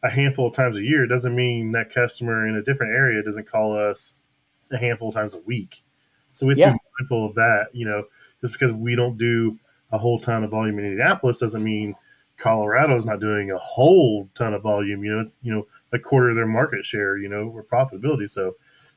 a 0.02 0.10
handful 0.10 0.46
of 0.46 0.54
times 0.54 0.76
a 0.76 0.82
year 0.82 1.06
doesn't 1.06 1.34
mean 1.34 1.72
that 1.72 1.90
customer 1.90 2.46
in 2.46 2.56
a 2.56 2.62
different 2.62 2.92
area 2.92 3.22
doesn't 3.22 3.48
call 3.48 3.76
us 3.76 4.14
a 4.70 4.78
handful 4.78 5.08
of 5.08 5.14
times 5.14 5.34
a 5.34 5.40
week. 5.40 5.82
So 6.32 6.46
we 6.46 6.52
have 6.52 6.58
yeah. 6.58 6.66
to 6.66 6.72
be 6.72 6.78
mindful 7.00 7.26
of 7.26 7.34
that. 7.34 7.68
You 7.72 7.86
know, 7.86 8.04
just 8.40 8.52
because 8.52 8.72
we 8.72 8.94
don't 8.94 9.18
do 9.18 9.58
a 9.90 9.98
whole 9.98 10.18
ton 10.18 10.44
of 10.44 10.50
volume 10.50 10.78
in 10.78 10.84
Indianapolis 10.84 11.38
doesn't 11.38 11.62
mean 11.62 11.94
Colorado's 12.36 13.04
not 13.04 13.20
doing 13.20 13.50
a 13.50 13.58
whole 13.58 14.28
ton 14.34 14.54
of 14.54 14.62
volume. 14.62 15.04
You 15.04 15.12
know, 15.12 15.20
it's 15.20 15.38
you 15.42 15.52
know 15.52 15.66
a 15.92 15.98
quarter 15.98 16.30
of 16.30 16.36
their 16.36 16.46
market 16.46 16.84
share. 16.84 17.18
You 17.18 17.28
know, 17.28 17.48
or 17.48 17.64
profitability. 17.64 18.30
So, 18.30 18.54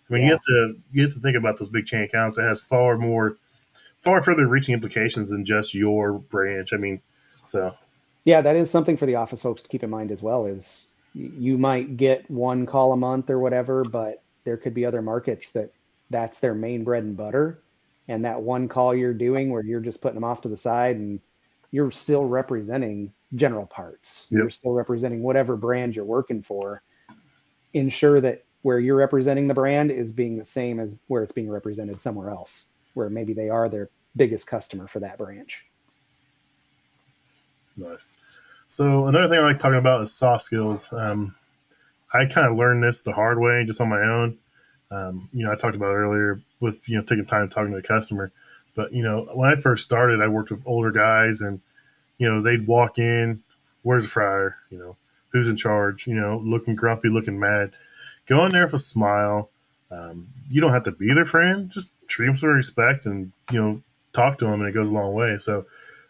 I 0.09 0.13
mean, 0.13 0.21
yeah. 0.21 0.27
you 0.27 0.33
have 0.33 0.41
to 0.41 0.75
you 0.91 1.03
have 1.03 1.13
to 1.13 1.19
think 1.19 1.37
about 1.37 1.57
those 1.57 1.69
big 1.69 1.85
chain 1.85 2.03
accounts. 2.03 2.37
It 2.37 2.43
has 2.43 2.61
far 2.61 2.97
more, 2.97 3.37
far 4.02 4.22
further 4.22 4.47
reaching 4.47 4.74
implications 4.74 5.30
than 5.30 5.45
just 5.45 5.74
your 5.74 6.14
branch. 6.14 6.74
I 6.74 6.78
mean, 6.78 7.02
so. 7.45 7.76
Yeah, 8.26 8.41
that 8.41 8.56
is 8.56 8.70
something 8.70 8.97
for 8.97 9.06
the 9.06 9.16
office 9.16 9.41
folks 9.41 9.64
to 9.64 9.70
keep 9.70 9.84
in 9.84 9.89
mind 9.89 10.12
as 10.12 10.22
well. 10.22 10.45
Is 10.45 10.91
you 11.14 11.58
might 11.58 11.97
get 11.97 12.30
one 12.30 12.66
call 12.66 12.93
a 12.93 12.97
month 12.97 13.30
or 13.30 13.39
whatever, 13.39 13.84
but 13.84 14.22
there 14.43 14.58
could 14.58 14.74
be 14.74 14.86
other 14.86 15.02
markets 15.02 15.52
that 15.52 15.72
that's 16.10 16.39
their 16.39 16.54
main 16.54 16.84
bread 16.84 17.04
and 17.04 17.18
butter. 17.18 17.60
And 18.08 18.26
that 18.26 18.41
one 18.41 18.68
call 18.68 18.93
you're 18.93 19.14
doing 19.14 19.52
where 19.52 19.64
you're 19.64 19.80
just 19.80 20.02
putting 20.02 20.16
them 20.16 20.24
off 20.24 20.41
to 20.41 20.49
the 20.49 20.58
side 20.58 20.97
and 20.97 21.20
you're 21.72 21.91
still 21.91 22.26
representing 22.26 23.14
general 23.36 23.66
parts. 23.66 24.28
Yep. 24.30 24.38
You're 24.38 24.49
still 24.49 24.74
representing 24.74 25.24
whatever 25.24 25.56
brand 25.56 25.95
you're 25.95 26.06
working 26.06 26.41
for. 26.41 26.82
Ensure 27.74 28.20
that 28.20 28.43
where 28.64 28.80
you're 28.80 28.97
representing 28.97 29.47
the 29.47 29.54
brand 29.54 29.91
is 29.91 30.12
being 30.12 30.38
the 30.38 30.43
same 30.43 30.80
as 30.80 30.97
where 31.08 31.24
it's 31.24 31.32
being 31.32 31.49
represented 31.49 32.02
somewhere 32.02 32.30
else, 32.30 32.66
where 32.93 33.09
maybe 33.09 33.33
they 33.33 33.49
are 33.49 33.69
their 33.69 33.89
biggest 34.15 34.47
customer 34.47 34.87
for 34.87 34.99
that 34.99 35.17
branch. 35.17 35.65
Nice. 37.77 38.11
So 38.67 39.07
another 39.07 39.27
thing 39.27 39.39
I 39.39 39.43
like 39.47 39.59
talking 39.59 39.79
about 39.79 40.01
is 40.01 40.13
soft 40.13 40.43
skills. 40.43 40.91
Um, 40.91 41.35
I 42.13 42.25
kind 42.25 42.47
of 42.47 42.57
learned 42.57 42.83
this 42.83 43.01
the 43.01 43.13
hard 43.13 43.39
way, 43.39 43.63
just 43.65 43.81
on 43.81 43.89
my 43.89 44.01
own. 44.01 44.37
Um, 44.91 45.29
you 45.33 45.45
know, 45.45 45.51
I 45.51 45.55
talked 45.55 45.75
about 45.75 45.93
earlier 45.93 46.41
with 46.59 46.87
you 46.87 46.97
know 46.97 47.03
taking 47.03 47.25
time 47.25 47.47
talking 47.49 47.71
to 47.71 47.77
the 47.77 47.87
customer, 47.87 48.31
but 48.75 48.93
you 48.93 49.03
know, 49.03 49.29
when 49.33 49.49
I 49.49 49.55
first 49.55 49.83
started, 49.83 50.21
I 50.21 50.27
worked 50.27 50.51
with 50.51 50.61
older 50.65 50.91
guys, 50.91 51.41
and 51.41 51.61
you 52.17 52.29
know, 52.29 52.41
they'd 52.41 52.67
walk 52.67 52.97
in, 52.99 53.41
"Where's 53.83 54.03
the 54.03 54.09
fryer?" 54.09 54.57
You 54.69 54.77
know, 54.77 54.97
who's 55.29 55.47
in 55.47 55.55
charge? 55.55 56.07
You 56.07 56.15
know, 56.15 56.41
looking 56.43 56.75
grumpy, 56.75 57.09
looking 57.09 57.39
mad. 57.39 57.71
Go 58.25 58.45
in 58.45 58.51
there 58.51 58.65
with 58.65 58.73
a 58.73 58.79
smile. 58.79 59.49
Um, 59.91 60.27
you 60.49 60.61
don't 60.61 60.71
have 60.71 60.83
to 60.83 60.91
be 60.91 61.13
their 61.13 61.25
friend. 61.25 61.69
Just 61.69 61.93
treat 62.07 62.27
them 62.27 62.33
with 62.33 62.43
respect, 62.43 63.05
and 63.05 63.31
you 63.51 63.61
know, 63.61 63.83
talk 64.13 64.37
to 64.39 64.45
them, 64.45 64.61
and 64.61 64.69
it 64.69 64.73
goes 64.73 64.89
a 64.89 64.93
long 64.93 65.13
way. 65.13 65.37
So, 65.37 65.65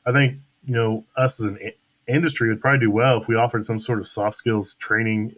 I 0.05 0.11
think 0.11 0.39
you 0.65 0.75
know, 0.75 1.05
us 1.17 1.39
as 1.39 1.47
an 1.47 1.71
industry 2.07 2.49
would 2.49 2.61
probably 2.61 2.79
do 2.79 2.91
well 2.91 3.17
if 3.17 3.27
we 3.27 3.35
offered 3.35 3.65
some 3.65 3.79
sort 3.79 3.99
of 3.99 4.07
soft 4.07 4.35
skills 4.35 4.75
training, 4.75 5.35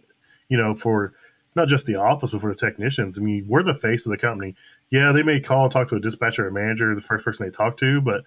you 0.48 0.56
know, 0.56 0.74
for 0.74 1.14
not 1.56 1.68
just 1.68 1.86
the 1.86 1.96
office, 1.96 2.30
but 2.30 2.40
for 2.40 2.50
the 2.50 2.58
technicians. 2.58 3.18
I 3.18 3.22
mean, 3.22 3.46
we're 3.48 3.62
the 3.62 3.74
face 3.74 4.06
of 4.06 4.10
the 4.10 4.18
company. 4.18 4.54
Yeah, 4.90 5.12
they 5.12 5.22
may 5.22 5.40
call 5.40 5.68
talk 5.68 5.88
to 5.88 5.96
a 5.96 6.00
dispatcher 6.00 6.44
or 6.44 6.48
a 6.48 6.52
manager, 6.52 6.94
the 6.94 7.00
first 7.00 7.24
person 7.24 7.46
they 7.46 7.50
talk 7.50 7.76
to, 7.78 8.00
but 8.00 8.24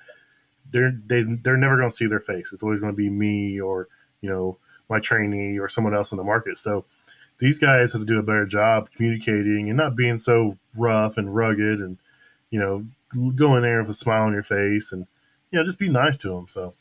they're 0.72 0.94
they, 1.06 1.22
they're 1.22 1.58
never 1.58 1.78
going 1.78 1.90
to 1.90 1.96
see 1.96 2.08
their 2.08 2.20
face. 2.20 2.52
It's 2.52 2.64
always 2.64 2.80
going 2.80 2.92
to 2.92 2.98
be 2.98 3.10
me 3.10 3.60
or 3.60 3.88
you 4.22 4.30
know 4.30 4.58
my 4.90 5.00
trainee 5.00 5.60
or 5.60 5.68
someone 5.68 5.94
else 5.94 6.12
in 6.12 6.18
the 6.18 6.24
market. 6.24 6.58
So 6.58 6.86
these 7.40 7.60
guys 7.60 7.92
have 7.92 8.02
to 8.02 8.08
do 8.08 8.20
a 8.20 8.24
better 8.24 8.46
job 8.46 8.90
communicating 8.96 9.70
and 9.70 9.78
not 9.78 9.96
being 9.96 10.18
so 10.18 10.58
rough 10.76 11.18
and 11.18 11.34
rugged 11.34 11.80
and 11.80 11.98
you 12.50 12.60
know 12.60 12.86
go 13.36 13.56
in 13.56 13.62
there 13.62 13.82
with 13.82 13.90
a 13.90 13.94
smile 13.94 14.24
on 14.24 14.34
your 14.34 14.44
face 14.44 14.92
and 14.92 15.06
you 15.52 15.60
know 15.60 15.66
just 15.66 15.80
be 15.80 15.90
nice 15.90 16.18
to 16.18 16.30
them. 16.30 16.48
So 16.48 16.74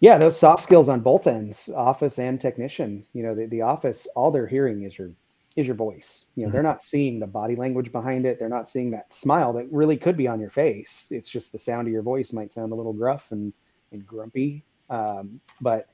yeah, 0.00 0.16
those 0.16 0.38
soft 0.38 0.62
skills 0.62 0.88
on 0.88 1.00
both 1.00 1.26
ends, 1.26 1.68
office 1.76 2.18
and 2.18 2.40
technician. 2.40 3.04
You 3.12 3.22
know, 3.22 3.34
the, 3.34 3.46
the 3.46 3.62
office, 3.62 4.06
all 4.16 4.30
they're 4.30 4.46
hearing 4.46 4.82
is 4.82 4.98
your 4.98 5.10
is 5.56 5.66
your 5.66 5.76
voice. 5.76 6.26
You 6.34 6.42
know, 6.42 6.46
mm-hmm. 6.46 6.54
they're 6.54 6.62
not 6.62 6.82
seeing 6.82 7.20
the 7.20 7.26
body 7.26 7.54
language 7.54 7.92
behind 7.92 8.24
it. 8.24 8.38
They're 8.38 8.48
not 8.48 8.70
seeing 8.70 8.90
that 8.92 9.12
smile 9.12 9.52
that 9.54 9.70
really 9.70 9.96
could 9.96 10.16
be 10.16 10.26
on 10.26 10.40
your 10.40 10.50
face. 10.50 11.06
It's 11.10 11.28
just 11.28 11.52
the 11.52 11.58
sound 11.58 11.86
of 11.86 11.92
your 11.92 12.02
voice 12.02 12.32
might 12.32 12.52
sound 12.52 12.72
a 12.72 12.74
little 12.74 12.92
gruff 12.92 13.28
and 13.30 13.52
and 13.92 14.06
grumpy. 14.06 14.64
Um, 14.88 15.40
but 15.60 15.88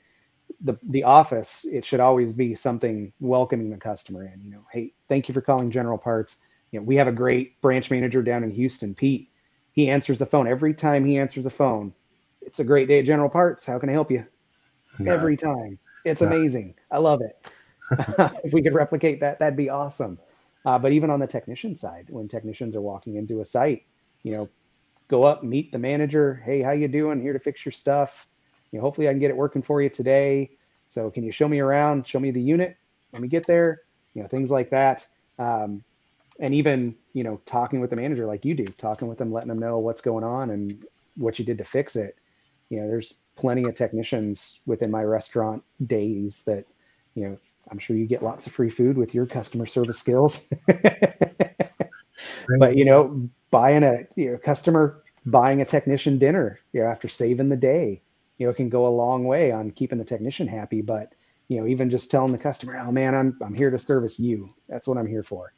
the 0.61 0.77
the 0.91 1.05
office, 1.05 1.65
it 1.65 1.85
should 1.85 2.01
always 2.01 2.35
be 2.35 2.55
something 2.55 3.13
welcoming 3.21 3.71
the 3.71 3.77
customer 3.77 4.25
in. 4.25 4.43
You 4.43 4.51
know, 4.53 4.67
hey, 4.73 4.93
thank 5.09 5.29
you 5.29 5.35
for 5.35 5.41
calling 5.41 5.71
General 5.71 5.99
Parts. 5.99 6.39
You 6.71 6.81
know, 6.81 6.85
we 6.85 6.97
have 6.97 7.09
a 7.09 7.13
great 7.13 7.61
branch 7.61 7.91
manager 7.91 8.23
down 8.23 8.45
in 8.45 8.51
Houston, 8.51 8.95
Pete. 8.95 9.31
He 9.73 9.91
answers 9.91 10.19
the 10.19 10.27
phone 10.27 10.49
every 10.49 10.75
time 10.75 11.05
he 11.05 11.19
answers 11.19 11.45
the 11.45 11.51
phone 11.51 11.93
it's 12.47 12.61
a 12.61 12.65
great 12.65 12.89
day 12.89 13.01
at 13.01 13.05
General 13.05 13.29
Parts. 13.29 13.67
How 13.67 13.79
can 13.79 13.89
I 13.89 13.93
help 13.93 14.11
you? 14.11 14.25
Every 15.07 15.37
time. 15.37 15.77
It's 16.05 16.23
amazing. 16.23 16.77
I 16.91 16.99
love 16.99 17.21
it. 17.21 17.51
if 18.45 18.53
we 18.53 18.63
could 18.63 18.73
replicate 18.73 19.21
that, 19.21 19.41
that'd 19.41 19.57
be 19.57 19.69
awesome. 19.69 20.19
Uh, 20.65 20.79
but 20.79 20.93
even 20.93 21.11
on 21.11 21.21
the 21.21 21.27
technician 21.27 21.77
side, 21.77 22.07
when 22.09 22.29
technicians 22.29 22.75
are 22.75 22.81
walking 22.81 23.17
into 23.17 23.41
a 23.41 23.45
site, 23.45 23.85
you 24.23 24.33
know, 24.33 24.49
go 25.09 25.25
up, 25.25 25.43
meet 25.43 25.73
the 25.73 25.79
manager. 25.79 26.41
Hey, 26.45 26.63
how 26.63 26.71
you 26.71 26.89
doing? 26.89 27.21
Here 27.21 27.33
to 27.33 27.39
fix 27.39 27.65
your 27.65 27.73
stuff. 27.73 28.29
You 28.73 28.79
know, 28.79 28.83
hopefully 28.83 29.09
I 29.09 29.13
can 29.13 29.21
get 29.21 29.31
it 29.31 29.37
working 29.37 29.63
for 29.63 29.81
you 29.83 29.89
today. 29.89 30.51
So 30.89 31.11
can 31.11 31.25
you 31.25 31.33
show 31.33 31.49
me 31.49 31.61
around? 31.61 32.07
Show 32.07 32.21
me 32.21 32.31
the 32.31 32.41
unit. 32.41 32.77
Let 33.13 33.23
me 33.23 33.29
get 33.29 33.47
there. 33.47 33.83
You 34.15 34.23
know, 34.23 34.29
things 34.29 34.51
like 34.51 34.71
that. 34.71 35.07
Um, 35.39 35.83
and 36.41 36.55
even 36.55 36.95
you 37.13 37.25
know, 37.25 37.41
talking 37.47 37.81
with 37.81 37.91
the 37.91 37.97
manager 37.97 38.27
like 38.27 38.45
you 38.45 38.55
do, 38.55 38.65
talking 38.65 39.09
with 39.09 39.19
them, 39.19 39.33
letting 39.33 39.49
them 39.49 39.59
know 39.59 39.79
what's 39.79 40.01
going 40.01 40.25
on 40.25 40.51
and 40.51 40.85
what 41.17 41.39
you 41.39 41.45
did 41.45 41.59
to 41.59 41.65
fix 41.65 41.97
it 41.97 42.19
you 42.69 42.81
know, 42.81 42.89
there's 42.89 43.15
plenty 43.37 43.65
of 43.65 43.75
technicians 43.75 44.61
within 44.67 44.91
my 44.91 45.05
restaurant 45.05 45.63
days 45.87 46.43
that, 46.47 46.65
you 47.15 47.25
know, 47.29 47.39
I'm 47.71 47.79
sure 47.79 47.97
you 47.97 48.07
get 48.07 48.23
lots 48.23 48.47
of 48.47 48.53
free 48.53 48.71
food 48.71 48.97
with 48.97 49.15
your 49.15 49.27
customer 49.27 49.67
service 49.67 49.99
skills. 49.99 50.47
but 52.59 52.77
you 52.77 52.85
know, 52.85 53.29
buying 53.51 53.83
a 53.83 54.07
you 54.17 54.33
know, 54.33 54.39
customer 54.39 55.03
buying 55.27 55.61
a 55.61 55.65
technician 55.65 56.19
dinner, 56.19 56.61
you 56.73 56.81
know, 56.81 56.87
after 56.87 57.09
saving 57.09 57.49
the 57.49 57.57
day, 57.57 58.03
you 58.39 58.47
know, 58.47 58.51
it 58.51 58.57
can 58.57 58.69
go 58.69 58.87
a 58.87 58.89
long 58.89 59.25
way 59.25 59.51
on 59.51 59.71
keeping 59.71 59.99
the 59.99 60.05
technician 60.05 60.47
happy. 60.47 60.83
But 60.83 61.15
you 61.49 61.61
know, 61.61 61.67
even 61.67 61.91
just 61.91 62.11
telling 62.11 62.33
the 62.33 62.39
customer, 62.39 62.77
"Oh 62.79 62.93
man, 62.93 63.15
I'm 63.15 63.39
I'm 63.43 63.55
here 63.55 63.71
to 63.71 63.79
service 63.79 64.19
you. 64.19 64.51
That's 64.69 64.89
what 64.89 64.99
I'm 64.99 65.07
here 65.07 65.23
for." 65.23 65.53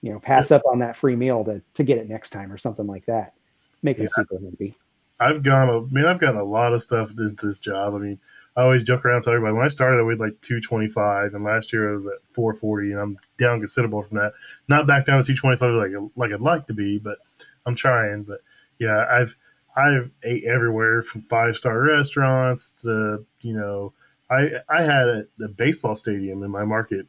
You 0.00 0.12
know, 0.12 0.20
pass 0.20 0.50
up 0.50 0.62
on 0.70 0.78
that 0.80 0.96
free 0.96 1.16
meal 1.16 1.44
to 1.44 1.62
to 1.74 1.84
get 1.84 1.98
it 1.98 2.08
next 2.08 2.30
time 2.30 2.52
or 2.52 2.58
something 2.58 2.86
like 2.86 3.06
that. 3.06 3.34
Make 3.82 3.98
them 3.98 4.06
yeah. 4.06 4.22
super 4.22 4.38
happy. 4.44 4.76
I've 5.20 5.42
gone, 5.42 5.70
I 5.70 5.94
mean, 5.94 6.06
I've 6.06 6.18
gotten 6.18 6.40
a 6.40 6.44
lot 6.44 6.72
of 6.72 6.82
stuff 6.82 7.12
into 7.12 7.46
this 7.46 7.60
job. 7.60 7.94
I 7.94 7.98
mean, 7.98 8.18
I 8.56 8.62
always 8.62 8.82
joke 8.82 9.04
around, 9.04 9.22
tell 9.22 9.32
everybody 9.32 9.54
when 9.54 9.64
I 9.64 9.68
started, 9.68 10.00
I 10.00 10.02
weighed 10.02 10.18
like 10.18 10.40
225, 10.40 11.34
and 11.34 11.44
last 11.44 11.72
year 11.72 11.90
I 11.90 11.92
was 11.92 12.06
at 12.06 12.14
440, 12.32 12.92
and 12.92 13.00
I'm 13.00 13.18
down 13.38 13.60
considerable 13.60 14.02
from 14.02 14.18
that. 14.18 14.32
Not 14.68 14.86
back 14.86 15.06
down 15.06 15.22
to 15.22 15.34
225 15.34 15.74
like 15.74 16.12
like 16.16 16.32
I'd 16.32 16.40
like 16.40 16.66
to 16.66 16.74
be, 16.74 16.98
but 16.98 17.18
I'm 17.64 17.74
trying. 17.74 18.24
But 18.24 18.40
yeah, 18.78 19.06
I've 19.10 19.36
I've 19.76 20.10
ate 20.22 20.44
everywhere 20.44 21.02
from 21.02 21.22
five 21.22 21.56
star 21.56 21.80
restaurants 21.80 22.70
to 22.82 23.24
you 23.40 23.54
know, 23.54 23.92
I 24.30 24.50
I 24.68 24.82
had 24.82 25.08
a, 25.08 25.24
the 25.38 25.48
baseball 25.48 25.96
stadium 25.96 26.42
in 26.42 26.50
my 26.50 26.64
market. 26.64 27.06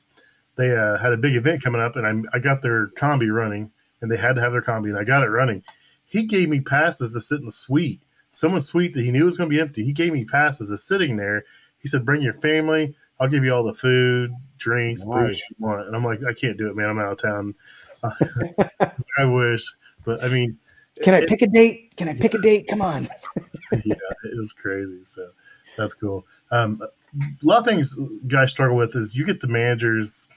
They 0.55 0.75
uh, 0.75 0.97
had 0.97 1.11
a 1.13 1.17
big 1.17 1.35
event 1.35 1.63
coming 1.63 1.81
up, 1.81 1.95
and 1.95 2.05
I 2.33 2.37
I 2.37 2.39
got 2.39 2.61
their 2.61 2.87
combi 2.89 3.33
running, 3.33 3.71
and 4.01 4.11
they 4.11 4.17
had 4.17 4.35
to 4.35 4.41
have 4.41 4.53
their 4.53 4.61
combi, 4.61 4.89
and 4.89 4.97
I 4.97 5.03
got 5.03 5.23
it 5.23 5.27
running 5.27 5.63
he 6.05 6.23
gave 6.23 6.49
me 6.49 6.61
passes 6.61 7.13
to 7.13 7.21
sit 7.21 7.39
in 7.39 7.45
the 7.45 7.51
suite. 7.51 8.01
Someone's 8.31 8.67
suite 8.67 8.93
that 8.93 9.03
he 9.03 9.11
knew 9.11 9.25
was 9.25 9.37
going 9.37 9.49
to 9.49 9.53
be 9.53 9.61
empty. 9.61 9.83
He 9.83 9.91
gave 9.91 10.13
me 10.13 10.23
passes 10.23 10.69
to 10.69 10.77
sitting 10.77 11.17
there. 11.17 11.43
He 11.79 11.87
said, 11.87 12.05
"Bring 12.05 12.21
your 12.21 12.33
family. 12.33 12.95
I'll 13.19 13.27
give 13.27 13.43
you 13.43 13.53
all 13.53 13.63
the 13.63 13.73
food, 13.73 14.33
drinks, 14.57 15.03
nice. 15.03 15.27
booze 15.27 15.41
you 15.49 15.65
want." 15.65 15.87
And 15.87 15.95
I'm 15.95 16.03
like, 16.03 16.19
"I 16.23 16.33
can't 16.33 16.57
do 16.57 16.69
it, 16.69 16.75
man. 16.75 16.89
I'm 16.89 16.99
out 16.99 17.13
of 17.13 17.21
town." 17.21 17.55
I 19.17 19.25
wish, 19.25 19.65
but 20.03 20.23
I 20.23 20.27
mean, 20.27 20.57
can 21.03 21.13
I 21.13 21.25
pick 21.25 21.41
a 21.41 21.47
date? 21.47 21.95
Can 21.97 22.09
I 22.09 22.13
pick 22.13 22.33
a 22.33 22.39
date? 22.39 22.67
Come 22.67 22.81
on. 22.81 23.09
yeah, 23.83 23.95
it 24.23 24.37
was 24.37 24.53
crazy. 24.53 25.03
So 25.03 25.29
that's 25.77 25.93
cool. 25.93 26.25
Um, 26.51 26.81
a 26.81 27.45
lot 27.45 27.59
of 27.59 27.65
things 27.65 27.97
guys 28.27 28.51
struggle 28.51 28.75
with 28.77 28.95
is 28.95 29.17
you 29.17 29.25
get 29.25 29.41
the 29.41 29.47
managers, 29.47 30.29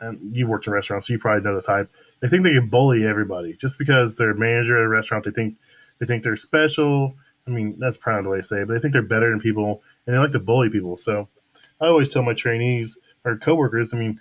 and 0.00 0.34
you 0.34 0.46
worked 0.46 0.66
in 0.66 0.72
restaurants, 0.72 1.06
so 1.06 1.12
you 1.12 1.18
probably 1.18 1.42
know 1.42 1.54
the 1.54 1.62
type 1.62 1.90
they 2.20 2.28
think 2.28 2.42
they 2.42 2.54
can 2.54 2.68
bully 2.68 3.06
everybody 3.06 3.54
just 3.54 3.78
because 3.78 4.16
they're 4.16 4.30
a 4.30 4.36
manager 4.36 4.78
at 4.78 4.84
a 4.84 4.88
restaurant. 4.88 5.24
They 5.24 5.30
think 5.30 5.56
they 5.98 6.06
think 6.06 6.22
they're 6.22 6.36
special. 6.36 7.14
I 7.46 7.50
mean, 7.50 7.76
that's 7.78 7.96
probably 7.96 8.24
the 8.24 8.30
way 8.30 8.36
to 8.38 8.42
say 8.42 8.60
it, 8.62 8.68
but 8.68 8.74
they 8.74 8.80
think 8.80 8.92
they're 8.92 9.02
better 9.02 9.30
than 9.30 9.40
people 9.40 9.82
and 10.06 10.14
they 10.14 10.18
like 10.18 10.32
to 10.32 10.40
bully 10.40 10.68
people. 10.68 10.96
So 10.96 11.28
I 11.80 11.86
always 11.86 12.08
tell 12.08 12.22
my 12.22 12.34
trainees 12.34 12.98
or 13.24 13.36
coworkers, 13.36 13.94
I 13.94 13.98
mean, 13.98 14.20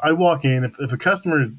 I 0.00 0.12
walk 0.12 0.44
in, 0.44 0.64
if, 0.64 0.76
if 0.80 0.92
a 0.92 0.96
customer 0.96 1.40
is, 1.40 1.54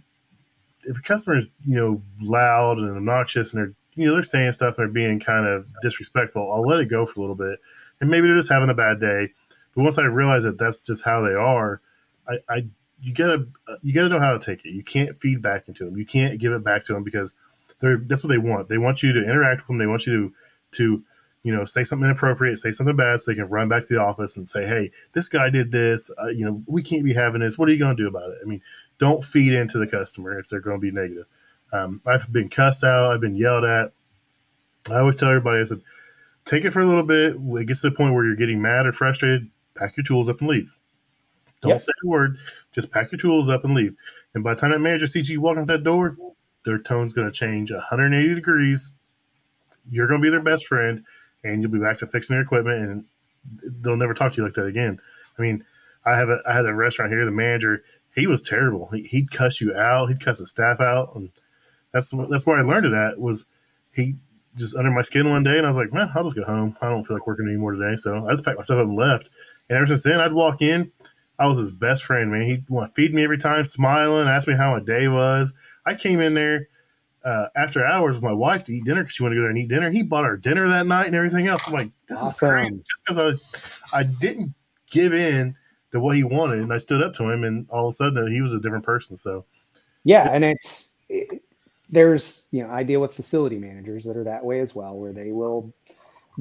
if 0.85 0.99
a 0.99 1.01
customer 1.01 1.35
is, 1.35 1.49
you 1.65 1.75
know, 1.75 2.01
loud 2.21 2.77
and 2.77 2.95
obnoxious 2.95 3.53
and 3.53 3.61
they're, 3.61 3.73
you 3.95 4.05
know, 4.05 4.13
they're 4.13 4.23
saying 4.23 4.51
stuff 4.51 4.77
and 4.77 4.85
they're 4.85 4.93
being 4.93 5.19
kind 5.19 5.47
of 5.47 5.65
disrespectful, 5.81 6.51
I'll 6.51 6.61
let 6.61 6.79
it 6.79 6.85
go 6.85 7.05
for 7.05 7.19
a 7.19 7.23
little 7.23 7.35
bit. 7.35 7.59
And 8.01 8.09
maybe 8.09 8.27
they're 8.27 8.35
just 8.35 8.51
having 8.51 8.69
a 8.69 8.73
bad 8.73 8.99
day. 8.99 9.29
But 9.75 9.83
once 9.83 9.97
I 9.97 10.03
realize 10.03 10.43
that 10.43 10.57
that's 10.57 10.85
just 10.85 11.03
how 11.03 11.21
they 11.21 11.33
are, 11.33 11.81
I, 12.27 12.37
I 12.49 12.65
you 13.01 13.13
gotta 13.13 13.45
you 13.81 13.93
gotta 13.93 14.09
know 14.09 14.19
how 14.19 14.33
to 14.33 14.39
take 14.39 14.65
it. 14.65 14.71
You 14.71 14.83
can't 14.83 15.19
feed 15.19 15.41
back 15.41 15.67
into 15.67 15.85
them. 15.85 15.97
You 15.97 16.05
can't 16.05 16.39
give 16.39 16.53
it 16.53 16.63
back 16.63 16.83
to 16.85 16.93
them 16.93 17.03
because 17.03 17.35
they're 17.79 17.97
that's 17.97 18.23
what 18.23 18.29
they 18.29 18.37
want. 18.37 18.67
They 18.67 18.77
want 18.77 19.03
you 19.03 19.13
to 19.13 19.23
interact 19.23 19.61
with 19.61 19.67
them. 19.67 19.77
They 19.77 19.87
want 19.87 20.05
you 20.05 20.13
to 20.13 20.33
to 20.77 21.03
you 21.45 21.55
know 21.55 21.63
say 21.63 21.83
something 21.83 22.05
inappropriate, 22.05 22.57
say 22.57 22.71
something 22.71 22.95
bad, 22.95 23.21
so 23.21 23.29
they 23.29 23.35
can 23.35 23.45
run 23.45 23.69
back 23.69 23.85
to 23.85 23.93
the 23.93 24.01
office 24.01 24.35
and 24.35 24.47
say, 24.47 24.65
"Hey, 24.65 24.89
this 25.13 25.29
guy 25.29 25.51
did 25.51 25.71
this. 25.71 26.09
Uh, 26.21 26.29
you 26.29 26.43
know, 26.43 26.63
we 26.65 26.81
can't 26.81 27.03
be 27.03 27.13
having 27.13 27.41
this. 27.41 27.55
What 27.55 27.69
are 27.69 27.71
you 27.71 27.77
going 27.77 27.95
to 27.95 28.03
do 28.03 28.07
about 28.07 28.31
it?" 28.31 28.39
I 28.41 28.45
mean, 28.45 28.61
don't 28.97 29.23
feed 29.23 29.53
into 29.53 29.77
the 29.77 29.85
customer 29.85 30.39
if 30.39 30.49
they're 30.49 30.59
going 30.59 30.77
to 30.77 30.81
be 30.81 30.89
negative. 30.89 31.27
Um, 31.71 32.01
I've 32.07 32.31
been 32.33 32.49
cussed 32.49 32.83
out. 32.83 33.11
I've 33.11 33.21
been 33.21 33.35
yelled 33.35 33.63
at. 33.63 33.91
I 34.89 34.97
always 34.97 35.15
tell 35.15 35.29
everybody, 35.29 35.59
I 35.59 35.63
said, 35.65 35.81
take 36.45 36.65
it 36.65 36.71
for 36.71 36.81
a 36.81 36.85
little 36.85 37.03
bit. 37.03 37.35
It 37.35 37.67
gets 37.67 37.81
to 37.81 37.91
the 37.91 37.95
point 37.95 38.15
where 38.15 38.25
you're 38.25 38.35
getting 38.35 38.61
mad 38.61 38.87
or 38.87 38.91
frustrated. 38.91 39.47
Pack 39.75 39.97
your 39.97 40.03
tools 40.03 40.29
up 40.29 40.39
and 40.39 40.49
leave. 40.49 40.77
Don't 41.61 41.71
yep. 41.71 41.81
say 41.81 41.91
a 42.03 42.07
word. 42.07 42.37
Just 42.71 42.91
pack 42.91 43.11
your 43.11 43.19
tools 43.19 43.49
up 43.49 43.65
and 43.65 43.75
leave. 43.75 43.95
And 44.33 44.43
by 44.43 44.53
the 44.53 44.61
time 44.61 44.71
that 44.71 44.79
manager 44.79 45.07
sees 45.07 45.29
you 45.29 45.41
walking 45.41 45.61
out 45.61 45.67
that 45.67 45.83
door, 45.83 46.17
their 46.63 46.77
tone's 46.79 47.13
going 47.13 47.29
to 47.29 47.37
change 47.37 47.71
180 47.71 48.33
degrees. 48.35 48.93
You're 49.89 50.07
going 50.07 50.21
to 50.21 50.25
be 50.25 50.31
their 50.31 50.41
best 50.41 50.65
friend, 50.65 51.03
and 51.45 51.61
you'll 51.61 51.71
be 51.71 51.79
back 51.79 51.97
to 51.99 52.07
fixing 52.07 52.35
their 52.35 52.43
equipment, 52.43 52.79
and 52.79 53.05
they'll 53.81 53.95
never 53.95 54.13
talk 54.13 54.33
to 54.33 54.37
you 54.37 54.43
like 54.43 54.55
that 54.55 54.65
again. 54.65 54.99
I 55.37 55.41
mean, 55.41 55.63
I 56.05 56.15
have 56.15 56.29
a 56.29 56.41
I 56.47 56.53
had 56.53 56.65
a 56.65 56.73
restaurant 56.73 57.11
here. 57.11 57.23
The 57.25 57.31
manager, 57.31 57.83
he 58.15 58.27
was 58.27 58.41
terrible. 58.41 58.87
He, 58.87 59.21
would 59.21 59.31
cuss 59.31 59.61
you 59.61 59.75
out. 59.75 60.07
He'd 60.07 60.19
cuss 60.19 60.39
the 60.39 60.47
staff 60.47 60.79
out, 60.81 61.15
and 61.15 61.31
that's 61.91 62.13
that's 62.29 62.45
where 62.45 62.57
I 62.57 62.63
learned 62.63 62.87
it 62.87 62.93
at. 62.93 63.19
Was 63.19 63.45
he 63.93 64.15
just 64.55 64.75
under 64.75 64.91
my 64.91 65.01
skin 65.01 65.29
one 65.29 65.43
day, 65.43 65.57
and 65.57 65.65
I 65.65 65.69
was 65.69 65.77
like, 65.77 65.93
man, 65.93 66.11
I'll 66.15 66.23
just 66.23 66.35
go 66.35 66.43
home. 66.43 66.75
I 66.81 66.89
don't 66.89 67.05
feel 67.05 67.17
like 67.17 67.27
working 67.27 67.47
anymore 67.47 67.73
today, 67.73 67.95
so 67.95 68.25
I 68.25 68.31
just 68.31 68.43
packed 68.43 68.57
myself 68.57 68.79
up 68.79 68.87
and 68.87 68.97
left. 68.97 69.29
And 69.69 69.77
ever 69.77 69.85
since 69.85 70.03
then, 70.03 70.19
I'd 70.19 70.33
walk 70.33 70.61
in. 70.61 70.91
I 71.37 71.47
was 71.47 71.57
his 71.57 71.73
best 71.73 72.05
friend, 72.05 72.31
man. 72.31 72.43
He'd 72.43 72.69
want 72.69 72.93
to 72.93 73.01
feed 73.01 73.13
me 73.13 73.23
every 73.23 73.37
time, 73.37 73.63
smiling, 73.65 74.27
ask 74.27 74.47
me 74.47 74.55
how 74.55 74.71
my 74.71 74.79
day 74.79 75.09
was. 75.09 75.53
I 75.85 75.95
came 75.95 76.21
in 76.21 76.33
there 76.33 76.69
uh, 77.25 77.47
after 77.55 77.85
hours 77.85 78.15
with 78.15 78.23
my 78.23 78.31
wife 78.33 78.63
to 78.65 78.73
eat 78.73 78.85
dinner 78.85 79.01
because 79.01 79.15
she 79.15 79.23
wanted 79.23 79.35
to 79.35 79.39
go 79.39 79.43
there 79.43 79.49
and 79.49 79.57
eat 79.57 79.67
dinner. 79.67 79.89
He 79.89 80.03
bought 80.03 80.23
our 80.23 80.37
dinner 80.37 80.67
that 80.67 80.85
night 80.85 81.07
and 81.07 81.15
everything 81.15 81.47
else. 81.47 81.63
I'm 81.67 81.73
like, 81.73 81.91
this 82.07 82.21
awesome. 82.21 82.29
is 82.29 82.37
crazy. 82.37 82.83
Just 82.87 83.05
because 83.07 83.91
I, 83.93 83.99
I 83.99 84.03
didn't 84.03 84.53
give 84.91 85.13
in 85.13 85.55
to 85.91 85.99
what 85.99 86.15
he 86.15 86.23
wanted, 86.23 86.59
and 86.59 86.71
I 86.71 86.77
stood 86.77 87.01
up 87.01 87.13
to 87.15 87.29
him, 87.29 87.43
and 87.43 87.67
all 87.69 87.87
of 87.87 87.91
a 87.91 87.95
sudden 87.95 88.31
he 88.31 88.41
was 88.41 88.53
a 88.53 88.59
different 88.59 88.83
person. 88.83 89.17
So, 89.17 89.43
yeah, 90.03 90.29
and 90.31 90.45
it's 90.45 90.91
it, 91.09 91.41
there's 91.89 92.45
you 92.51 92.63
know 92.63 92.69
I 92.69 92.83
deal 92.83 93.01
with 93.01 93.13
facility 93.13 93.57
managers 93.57 94.03
that 94.05 94.17
are 94.17 94.23
that 94.23 94.45
way 94.45 94.59
as 94.59 94.75
well, 94.75 94.95
where 94.95 95.13
they 95.13 95.31
will 95.31 95.73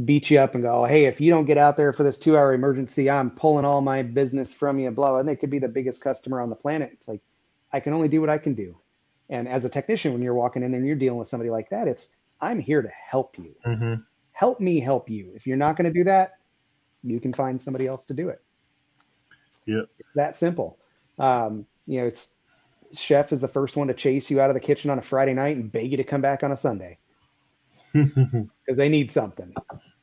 beat 0.05 0.31
you 0.31 0.39
up 0.41 0.55
and 0.55 0.65
go, 0.65 0.85
hey, 0.85 1.05
if 1.05 1.21
you 1.21 1.31
don't 1.31 1.45
get 1.45 1.57
out 1.57 1.77
there 1.77 1.93
for 1.93 2.03
this 2.03 2.19
two 2.19 2.37
hour 2.37 2.53
emergency, 2.53 3.09
I'm 3.09 3.31
pulling 3.31 3.65
all 3.65 3.81
my 3.81 4.03
business 4.03 4.53
from 4.53 4.79
you, 4.79 4.91
blah, 4.91 5.11
blah. 5.11 5.19
And 5.21 5.29
they 5.29 5.37
could 5.37 5.51
be 5.51 5.61
the 5.61 5.69
biggest 5.69 6.03
customer 6.03 6.41
on 6.41 6.51
the 6.51 6.57
planet. 6.57 6.91
It's 6.93 7.07
like, 7.07 7.21
I 7.73 7.79
can 7.79 7.93
only 7.93 8.09
do 8.09 8.21
what 8.21 8.29
I 8.29 8.39
can 8.39 8.55
do. 8.55 8.77
And 9.31 9.49
as 9.49 9.65
a 9.65 9.69
technician, 9.69 10.13
when 10.13 10.23
you're 10.23 10.35
walking 10.35 10.63
in 10.63 10.75
and 10.75 10.87
you're 10.87 10.97
dealing 10.97 11.19
with 11.19 11.29
somebody 11.29 11.51
like 11.51 11.71
that, 11.71 11.89
it's, 11.89 12.11
I'm 12.41 12.59
here 12.59 12.83
to 12.83 12.89
help 12.89 13.39
you. 13.39 13.55
Mm-hmm. 13.67 13.95
Help 14.33 14.61
me 14.61 14.81
help 14.81 15.09
you. 15.09 15.33
If 15.35 15.47
you're 15.47 15.57
not 15.57 15.77
going 15.77 15.93
to 15.93 15.99
do 15.99 16.05
that, 16.05 16.39
you 17.03 17.21
can 17.21 17.33
find 17.33 17.61
somebody 17.61 17.87
else 17.87 18.07
to 18.07 18.15
do 18.15 18.29
it. 18.29 18.43
Yeah. 19.67 19.83
that 20.15 20.37
simple. 20.37 20.79
Um, 21.19 21.67
you 21.87 22.01
know, 22.01 22.07
it's 22.07 22.37
chef 22.93 23.33
is 23.33 23.41
the 23.41 23.49
first 23.49 23.77
one 23.77 23.89
to 23.89 23.95
chase 23.95 24.31
you 24.31 24.41
out 24.41 24.51
of 24.51 24.55
the 24.55 24.61
kitchen 24.61 24.91
on 24.91 24.99
a 24.99 25.03
Friday 25.03 25.35
night 25.35 25.57
and 25.57 25.71
beg 25.71 25.91
you 25.91 25.97
to 25.97 26.05
come 26.05 26.21
back 26.21 26.43
on 26.43 26.53
a 26.53 26.57
Sunday 26.57 26.99
because 27.93 28.77
they 28.77 28.89
need 28.89 29.11
something. 29.11 29.55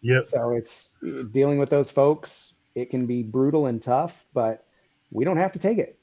Yep. 0.01 0.23
So 0.25 0.51
it's 0.51 0.89
dealing 1.31 1.57
with 1.57 1.69
those 1.69 1.89
folks. 1.89 2.55
It 2.73 2.89
can 2.89 3.05
be 3.05 3.23
brutal 3.23 3.67
and 3.67 3.81
tough, 3.81 4.25
but 4.33 4.65
we 5.11 5.25
don't 5.25 5.37
have 5.37 5.51
to 5.53 5.59
take 5.59 5.77
it. 5.77 5.99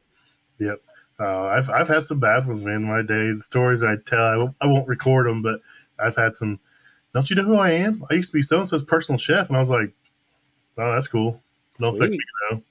Yep. 0.60 0.80
Uh, 1.20 1.46
I've 1.46 1.68
I've 1.68 1.88
had 1.88 2.04
some 2.04 2.20
bad 2.20 2.46
ones, 2.46 2.64
man. 2.64 2.84
My 2.84 3.02
day, 3.02 3.30
the 3.30 3.38
stories 3.38 3.82
I 3.82 3.96
tell, 4.06 4.20
I 4.20 4.36
won't, 4.36 4.56
I 4.60 4.66
won't 4.66 4.86
record 4.86 5.26
them, 5.26 5.42
but 5.42 5.60
I've 5.98 6.16
had 6.16 6.36
some. 6.36 6.60
Don't 7.12 7.28
you 7.28 7.36
know 7.36 7.42
who 7.42 7.56
I 7.56 7.70
am? 7.70 8.04
I 8.10 8.14
used 8.14 8.30
to 8.30 8.36
be 8.36 8.42
so 8.42 8.58
and 8.58 8.68
so's 8.68 8.84
personal 8.84 9.18
chef, 9.18 9.48
and 9.48 9.56
I 9.56 9.60
was 9.60 9.70
like, 9.70 9.92
"Oh, 10.76 10.92
that's 10.92 11.08
cool." 11.08 11.42
Don't 11.78 11.98
think 11.98 12.14
you 12.14 12.20
know. 12.50 12.62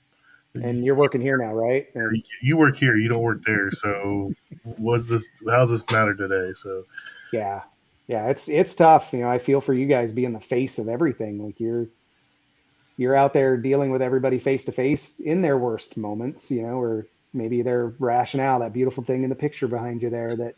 And 0.56 0.84
you're 0.84 0.96
working 0.96 1.22
here 1.22 1.38
now, 1.38 1.54
right? 1.54 1.88
And 1.94 2.24
you 2.42 2.58
work 2.58 2.76
here. 2.76 2.98
You 2.98 3.10
don't 3.10 3.22
work 3.22 3.42
there. 3.44 3.70
So, 3.72 4.34
what's 4.64 5.10
this? 5.10 5.28
How's 5.50 5.70
this 5.70 5.84
matter 5.92 6.16
today? 6.16 6.54
So, 6.54 6.86
yeah, 7.34 7.64
yeah, 8.08 8.28
it's 8.30 8.48
it's 8.48 8.76
tough. 8.76 9.12
You 9.12 9.20
know, 9.20 9.30
I 9.30 9.40
feel 9.40 9.60
for 9.60 9.74
you 9.74 9.88
guys 9.88 10.14
being 10.14 10.34
the 10.34 10.40
face 10.40 10.80
of 10.80 10.88
everything. 10.88 11.44
Like 11.46 11.60
you're 11.60 11.88
you're 12.96 13.16
out 13.16 13.34
there 13.34 13.58
dealing 13.58 13.92
with 13.92 14.02
everybody 14.02 14.40
face 14.40 14.64
to 14.66 14.72
face 14.72 15.20
in 15.20 15.42
their 15.42 15.58
worst 15.58 15.98
moments, 15.98 16.50
you 16.50 16.64
know, 16.64 16.80
or 16.80 17.06
maybe 17.34 17.62
their 17.62 17.96
rationale, 18.00 18.60
that 18.60 18.74
beautiful 18.74 19.04
thing 19.04 19.24
in 19.24 19.30
the 19.30 19.36
picture 19.36 19.68
behind 19.68 20.02
you 20.02 20.10
there 20.10 20.36
that 20.36 20.56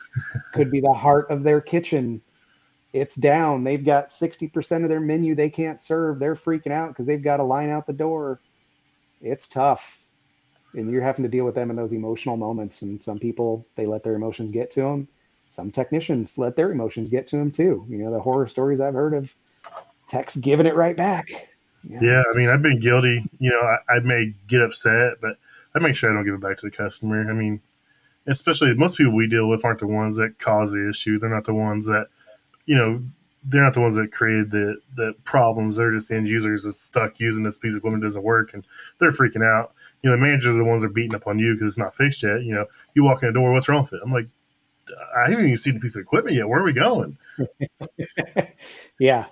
could 0.53 0.71
be 0.71 0.79
the 0.79 0.93
heart 0.93 1.29
of 1.29 1.43
their 1.43 1.61
kitchen. 1.61 2.21
It's 2.93 3.15
down. 3.15 3.63
They've 3.63 3.83
got 3.83 4.09
60% 4.09 4.83
of 4.83 4.89
their 4.89 4.99
menu 4.99 5.35
they 5.35 5.49
can't 5.49 5.81
serve. 5.81 6.19
They're 6.19 6.35
freaking 6.35 6.71
out 6.71 6.89
because 6.89 7.05
they've 7.05 7.21
got 7.21 7.39
a 7.39 7.43
line 7.43 7.69
out 7.69 7.85
the 7.85 7.93
door. 7.93 8.39
It's 9.21 9.47
tough. 9.47 9.99
And 10.73 10.89
you're 10.89 11.01
having 11.01 11.23
to 11.23 11.29
deal 11.29 11.45
with 11.45 11.55
them 11.55 11.69
in 11.69 11.75
those 11.75 11.93
emotional 11.93 12.37
moments. 12.37 12.81
And 12.81 13.01
some 13.01 13.19
people, 13.19 13.65
they 13.75 13.85
let 13.85 14.03
their 14.03 14.15
emotions 14.15 14.51
get 14.51 14.71
to 14.71 14.81
them 14.81 15.07
some 15.49 15.71
technicians 15.71 16.37
let 16.37 16.55
their 16.55 16.71
emotions 16.71 17.09
get 17.09 17.27
to 17.27 17.37
them 17.37 17.51
too. 17.51 17.85
You 17.89 17.97
know, 17.97 18.11
the 18.11 18.21
horror 18.21 18.47
stories 18.47 18.79
I've 18.79 18.93
heard 18.93 19.15
of 19.15 19.33
techs 20.07 20.35
giving 20.35 20.67
it 20.67 20.75
right 20.75 20.95
back. 20.95 21.49
Yeah, 21.83 21.99
yeah 22.01 22.23
I 22.31 22.37
mean, 22.37 22.49
I've 22.49 22.61
been 22.61 22.79
guilty. 22.79 23.25
You 23.39 23.49
know, 23.49 23.59
I, 23.59 23.95
I, 23.95 23.99
may 23.99 24.33
get 24.47 24.61
upset, 24.61 25.13
but 25.21 25.37
I 25.75 25.79
make 25.79 25.95
sure 25.95 26.09
I 26.09 26.13
don't 26.13 26.25
give 26.25 26.33
it 26.33 26.41
back 26.41 26.57
to 26.57 26.65
the 26.65 26.75
customer. 26.75 27.29
I 27.29 27.33
mean, 27.33 27.61
especially 28.27 28.73
most 28.75 28.97
people 28.97 29.13
we 29.13 29.27
deal 29.27 29.47
with 29.47 29.65
aren't 29.65 29.79
the 29.79 29.87
ones 29.87 30.15
that 30.17 30.39
cause 30.39 30.71
the 30.71 30.89
issue. 30.89 31.17
They're 31.17 31.29
not 31.29 31.45
the 31.45 31.53
ones 31.53 31.85
that, 31.85 32.07
you 32.65 32.75
know, 32.75 33.01
they're 33.43 33.63
not 33.63 33.73
the 33.73 33.81
ones 33.81 33.95
that 33.95 34.11
created 34.11 34.51
the 34.51 34.77
the 34.95 35.13
problems. 35.23 35.75
They're 35.75 35.91
just 35.91 36.09
the 36.09 36.15
end 36.15 36.27
users 36.27 36.63
that's 36.63 36.79
stuck 36.79 37.19
using 37.19 37.43
this 37.43 37.57
piece 37.57 37.73
of 37.73 37.77
equipment 37.77 38.03
doesn't 38.03 38.23
work, 38.23 38.53
and 38.53 38.65
they're 38.97 39.11
freaking 39.11 39.45
out. 39.45 39.73
You 40.03 40.09
know, 40.09 40.15
the 40.15 40.21
managers 40.21 40.55
are 40.55 40.59
the 40.59 40.65
ones 40.65 40.81
that 40.81 40.89
are 40.89 40.93
beating 40.93 41.15
up 41.15 41.27
on 41.27 41.39
you 41.39 41.53
because 41.53 41.71
it's 41.71 41.77
not 41.77 41.95
fixed 41.95 42.23
yet. 42.23 42.43
You 42.43 42.55
know, 42.55 42.65
you 42.95 43.03
walk 43.03 43.23
in 43.23 43.29
the 43.29 43.33
door, 43.33 43.53
what's 43.53 43.69
wrong 43.69 43.83
with 43.83 43.93
it? 43.93 44.01
I'm 44.03 44.11
like, 44.11 44.27
I 45.15 45.29
haven't 45.29 45.45
even 45.45 45.57
seen 45.57 45.75
the 45.75 45.79
piece 45.79 45.95
of 45.95 46.01
equipment 46.01 46.35
yet. 46.35 46.49
Where 46.49 46.59
are 46.59 46.65
we 46.65 46.73
going? 46.73 47.17
yeah. 48.99 49.27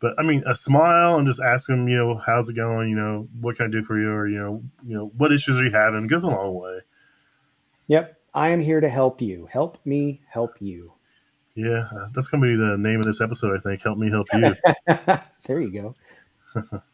But 0.00 0.14
I 0.18 0.22
mean, 0.22 0.42
a 0.46 0.54
smile 0.54 1.16
and 1.16 1.26
just 1.26 1.40
ask 1.40 1.68
them, 1.68 1.88
you 1.88 1.96
know, 1.96 2.20
how's 2.24 2.48
it 2.48 2.54
going? 2.54 2.90
You 2.90 2.96
know, 2.96 3.28
what 3.40 3.56
can 3.56 3.66
I 3.66 3.70
do 3.70 3.82
for 3.82 3.98
you? 3.98 4.10
Or, 4.10 4.28
you 4.28 4.38
know, 4.38 4.62
you 4.86 4.96
know, 4.96 5.12
what 5.16 5.32
issues 5.32 5.58
are 5.58 5.64
you 5.64 5.70
having? 5.70 6.04
It 6.04 6.08
goes 6.08 6.24
a 6.24 6.28
long 6.28 6.54
way. 6.54 6.80
Yep. 7.88 8.16
I 8.34 8.50
am 8.50 8.60
here 8.60 8.80
to 8.80 8.88
help 8.88 9.22
you. 9.22 9.48
Help 9.50 9.78
me 9.86 10.20
help 10.28 10.60
you. 10.60 10.92
Yeah. 11.54 11.88
Uh, 11.90 12.08
that's 12.12 12.28
going 12.28 12.42
to 12.42 12.48
be 12.48 12.56
the 12.56 12.76
name 12.76 13.00
of 13.00 13.06
this 13.06 13.22
episode, 13.22 13.56
I 13.56 13.60
think. 13.60 13.82
Help 13.82 13.96
me 13.96 14.10
help 14.10 14.26
you. 14.34 14.54
there 15.46 15.60
you 15.60 15.72
go. 15.72 15.94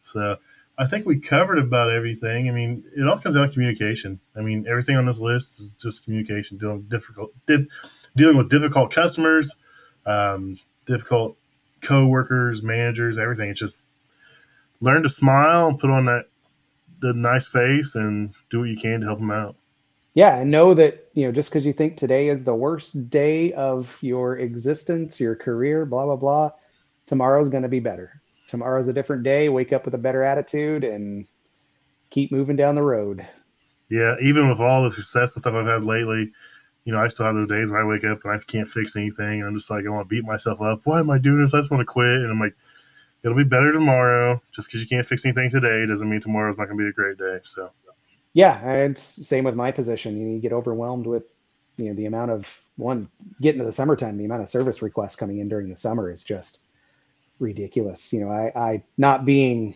so, 0.03 0.37
I 0.77 0.87
think 0.87 1.05
we 1.05 1.19
covered 1.19 1.59
about 1.59 1.91
everything. 1.91 2.49
I 2.49 2.51
mean, 2.51 2.83
it 2.95 3.07
all 3.07 3.19
comes 3.19 3.35
down 3.35 3.47
to 3.47 3.53
communication. 3.53 4.19
I 4.35 4.41
mean, 4.41 4.65
everything 4.67 4.95
on 4.95 5.05
this 5.05 5.19
list 5.19 5.59
is 5.59 5.75
just 5.75 6.03
communication, 6.03 6.57
dealing 6.57 6.77
with 6.77 6.89
difficult, 6.89 7.31
di- 7.45 7.67
dealing 8.15 8.37
with 8.37 8.49
difficult 8.49 8.91
customers, 8.91 9.55
um, 10.05 10.57
difficult 10.85 11.37
co-workers, 11.83 12.63
managers, 12.63 13.17
everything. 13.17 13.49
It's 13.49 13.59
just 13.59 13.85
learn 14.79 15.03
to 15.03 15.09
smile 15.09 15.67
and 15.67 15.79
put 15.79 15.89
on 15.89 16.05
that 16.05 16.25
the 16.99 17.13
nice 17.13 17.47
face 17.47 17.95
and 17.95 18.33
do 18.49 18.59
what 18.59 18.69
you 18.69 18.77
can 18.77 19.01
to 19.01 19.05
help 19.05 19.19
them 19.19 19.31
out. 19.31 19.55
Yeah, 20.13 20.37
and 20.37 20.51
know 20.51 20.73
that 20.73 21.09
you 21.13 21.25
know 21.25 21.31
just 21.31 21.49
because 21.49 21.65
you 21.65 21.73
think 21.73 21.97
today 21.97 22.29
is 22.29 22.45
the 22.45 22.55
worst 22.55 23.09
day 23.09 23.53
of 23.53 23.95
your 24.01 24.37
existence, 24.37 25.19
your 25.19 25.35
career, 25.35 25.85
blah 25.85 26.05
blah 26.05 26.15
blah, 26.15 26.51
tomorrow's 27.05 27.49
going 27.49 27.63
to 27.63 27.69
be 27.69 27.79
better 27.79 28.21
tomorrow's 28.53 28.87
a 28.87 28.93
different 28.93 29.23
day. 29.23 29.49
Wake 29.49 29.73
up 29.73 29.83
with 29.83 29.95
a 29.95 29.97
better 29.97 30.21
attitude 30.21 30.83
and 30.83 31.25
keep 32.11 32.31
moving 32.31 32.55
down 32.55 32.75
the 32.75 32.83
road. 32.83 33.27
Yeah, 33.89 34.15
even 34.21 34.47
with 34.47 34.59
all 34.59 34.83
the 34.83 34.91
success 34.91 35.35
and 35.35 35.41
stuff 35.41 35.55
I've 35.55 35.65
had 35.65 35.83
lately, 35.83 36.31
you 36.85 36.93
know, 36.93 36.99
I 36.99 37.07
still 37.07 37.25
have 37.25 37.35
those 37.35 37.47
days 37.47 37.71
where 37.71 37.81
I 37.81 37.87
wake 37.87 38.03
up 38.03 38.23
and 38.23 38.33
I 38.33 38.37
can't 38.45 38.67
fix 38.67 38.95
anything. 38.95 39.39
And 39.39 39.45
I'm 39.45 39.55
just 39.55 39.69
like, 39.69 39.85
I 39.85 39.89
want 39.89 40.07
to 40.07 40.13
beat 40.13 40.25
myself 40.25 40.61
up. 40.61 40.81
Why 40.83 40.99
am 40.99 41.09
I 41.09 41.17
doing 41.17 41.41
this? 41.41 41.53
I 41.53 41.59
just 41.59 41.71
want 41.71 41.81
to 41.81 41.85
quit. 41.85 42.05
And 42.05 42.29
I'm 42.29 42.39
like, 42.39 42.55
it'll 43.23 43.37
be 43.37 43.43
better 43.43 43.71
tomorrow. 43.71 44.41
Just 44.51 44.67
because 44.67 44.81
you 44.81 44.87
can't 44.87 45.05
fix 45.05 45.25
anything 45.25 45.49
today 45.49 45.85
doesn't 45.85 46.09
mean 46.09 46.21
tomorrow's 46.21 46.57
not 46.57 46.65
going 46.65 46.77
to 46.77 46.83
be 46.83 46.89
a 46.89 46.93
great 46.93 47.17
day. 47.17 47.39
So, 47.43 47.71
yeah, 48.33 48.59
and 48.67 48.97
same 48.97 49.43
with 49.43 49.55
my 49.55 49.71
position. 49.71 50.33
You 50.33 50.39
get 50.39 50.53
overwhelmed 50.53 51.05
with, 51.05 51.23
you 51.77 51.85
know, 51.85 51.93
the 51.93 52.05
amount 52.05 52.31
of 52.31 52.61
one 52.75 53.07
getting 53.39 53.59
to 53.59 53.65
the 53.65 53.73
summertime, 53.73 54.17
the 54.17 54.25
amount 54.25 54.41
of 54.41 54.49
service 54.49 54.81
requests 54.81 55.15
coming 55.15 55.39
in 55.39 55.47
during 55.47 55.69
the 55.69 55.77
summer 55.77 56.11
is 56.11 56.23
just 56.23 56.59
ridiculous. 57.39 58.11
You 58.11 58.21
know, 58.21 58.29
I, 58.29 58.51
I 58.55 58.83
not 58.97 59.25
being 59.25 59.75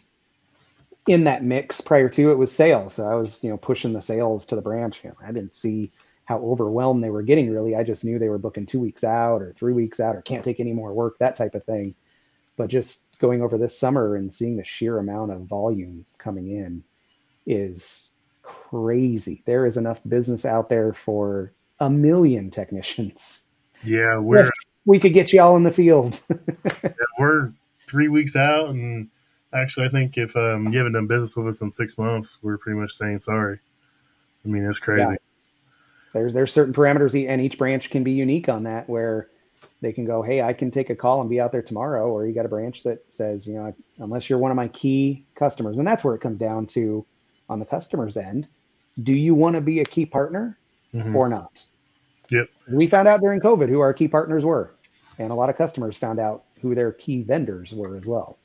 in 1.08 1.24
that 1.24 1.44
mix 1.44 1.80
prior 1.80 2.10
to 2.10 2.32
it 2.32 2.38
was 2.38 2.52
sales. 2.52 2.96
So 2.96 3.08
I 3.08 3.16
was, 3.16 3.42
you 3.44 3.50
know, 3.50 3.58
pushing 3.58 3.94
the 3.94 4.02
sales 4.02 4.46
to 4.48 4.56
the 4.56 4.62
branch. 4.62 5.00
You 5.04 5.12
know, 5.12 5.16
I 5.26 5.32
didn't 5.32 5.56
see 5.56 5.92
how 6.28 6.40
overwhelmed 6.40 7.02
they 7.04 7.10
were 7.10 7.24
getting 7.24 7.50
really. 7.50 7.76
I 7.76 7.84
just 7.84 8.04
knew 8.04 8.20
they 8.20 8.30
were 8.30 8.38
booking 8.38 8.66
two 8.66 8.82
weeks 8.82 9.04
out 9.04 9.42
or 9.42 9.54
three 9.54 9.74
weeks 9.74 10.02
out 10.02 10.16
or 10.16 10.22
can't 10.22 10.44
take 10.44 10.60
any 10.60 10.74
more 10.74 10.94
work, 10.94 11.18
that 11.20 11.38
type 11.38 11.56
of 11.56 11.64
thing. 11.64 11.96
But 12.58 12.68
just 12.68 13.18
going 13.20 13.42
over 13.42 13.58
this 13.58 13.78
summer 13.78 14.18
and 14.18 14.32
seeing 14.32 14.58
the 14.58 14.64
sheer 14.64 15.00
amount 15.00 15.32
of 15.32 15.42
volume 15.42 16.06
coming 16.18 16.50
in 16.50 16.84
is 17.46 18.10
crazy. 18.42 19.42
There 19.46 19.66
is 19.66 19.78
enough 19.78 20.02
business 20.08 20.46
out 20.46 20.68
there 20.68 20.92
for 20.92 21.54
a 21.80 21.90
million 21.90 22.52
technicians. 22.52 23.48
Yeah, 23.84 24.18
we're 24.18 24.50
we 24.86 25.00
could 25.00 25.14
get 25.14 25.32
you 25.32 25.42
all 25.42 25.56
in 25.56 25.64
the 25.64 25.72
field. 25.72 26.20
yeah, 26.84 26.92
we're 27.20 27.54
three 27.88 28.08
weeks 28.10 28.36
out, 28.36 28.70
and 28.70 29.08
actually, 29.54 29.86
I 29.86 29.90
think 29.90 30.18
if 30.18 30.36
um, 30.36 30.68
you 30.74 30.78
haven't 30.78 30.94
done 30.94 31.08
business 31.08 31.38
with 31.38 31.48
us 31.48 31.62
in 31.62 31.72
six 31.72 31.98
months, 31.98 32.40
we're 32.42 32.58
pretty 32.58 32.80
much 32.80 32.92
saying 32.92 33.20
sorry. 33.22 33.60
I 34.44 34.48
mean, 34.48 34.66
it's 34.66 34.80
crazy. 34.80 35.06
Yeah. 35.10 35.16
There's 36.14 36.34
there's 36.34 36.54
certain 36.54 36.74
parameters, 36.74 37.28
and 37.28 37.42
each 37.42 37.58
branch 37.58 37.90
can 37.90 38.04
be 38.04 38.12
unique 38.12 38.50
on 38.50 38.64
that, 38.64 38.90
where 38.90 39.30
they 39.82 39.94
can 39.94 40.06
go, 40.06 40.22
hey, 40.22 40.42
I 40.42 40.54
can 40.54 40.72
take 40.72 40.90
a 40.90 40.96
call 40.96 41.22
and 41.22 41.30
be 41.30 41.40
out 41.40 41.52
there 41.52 41.62
tomorrow, 41.62 42.10
or 42.10 42.26
you 42.26 42.34
got 42.34 42.46
a 42.46 42.50
branch 42.50 42.84
that 42.84 43.04
says, 43.10 43.46
you 43.46 43.56
know, 43.56 43.74
unless 44.00 44.30
you're 44.30 44.40
one 44.40 44.52
of 44.52 44.58
my 44.58 44.68
key 44.70 45.26
customers, 45.36 45.78
and 45.78 45.88
that's 45.88 46.04
where 46.04 46.16
it 46.16 46.22
comes 46.22 46.40
down 46.40 46.66
to 46.68 47.06
on 47.50 47.60
the 47.60 47.66
customer's 47.66 48.18
end. 48.18 48.48
Do 49.04 49.14
you 49.14 49.36
want 49.36 49.56
to 49.56 49.62
be 49.62 49.80
a 49.80 49.86
key 49.86 50.06
partner 50.06 50.58
mm-hmm. 50.94 51.16
or 51.16 51.30
not? 51.30 51.64
Yep. 52.30 52.50
We 52.72 52.88
found 52.88 53.08
out 53.08 53.22
during 53.22 53.40
COVID 53.40 53.70
who 53.70 53.80
our 53.80 53.94
key 53.94 54.08
partners 54.08 54.44
were, 54.44 54.74
and 55.20 55.32
a 55.32 55.36
lot 55.36 55.50
of 55.50 55.56
customers 55.56 55.96
found 55.96 56.20
out 56.20 56.44
who 56.62 56.74
their 56.74 56.92
key 56.92 57.22
vendors 57.22 57.74
were 57.74 57.96
as 57.96 58.06
well. 58.06 58.38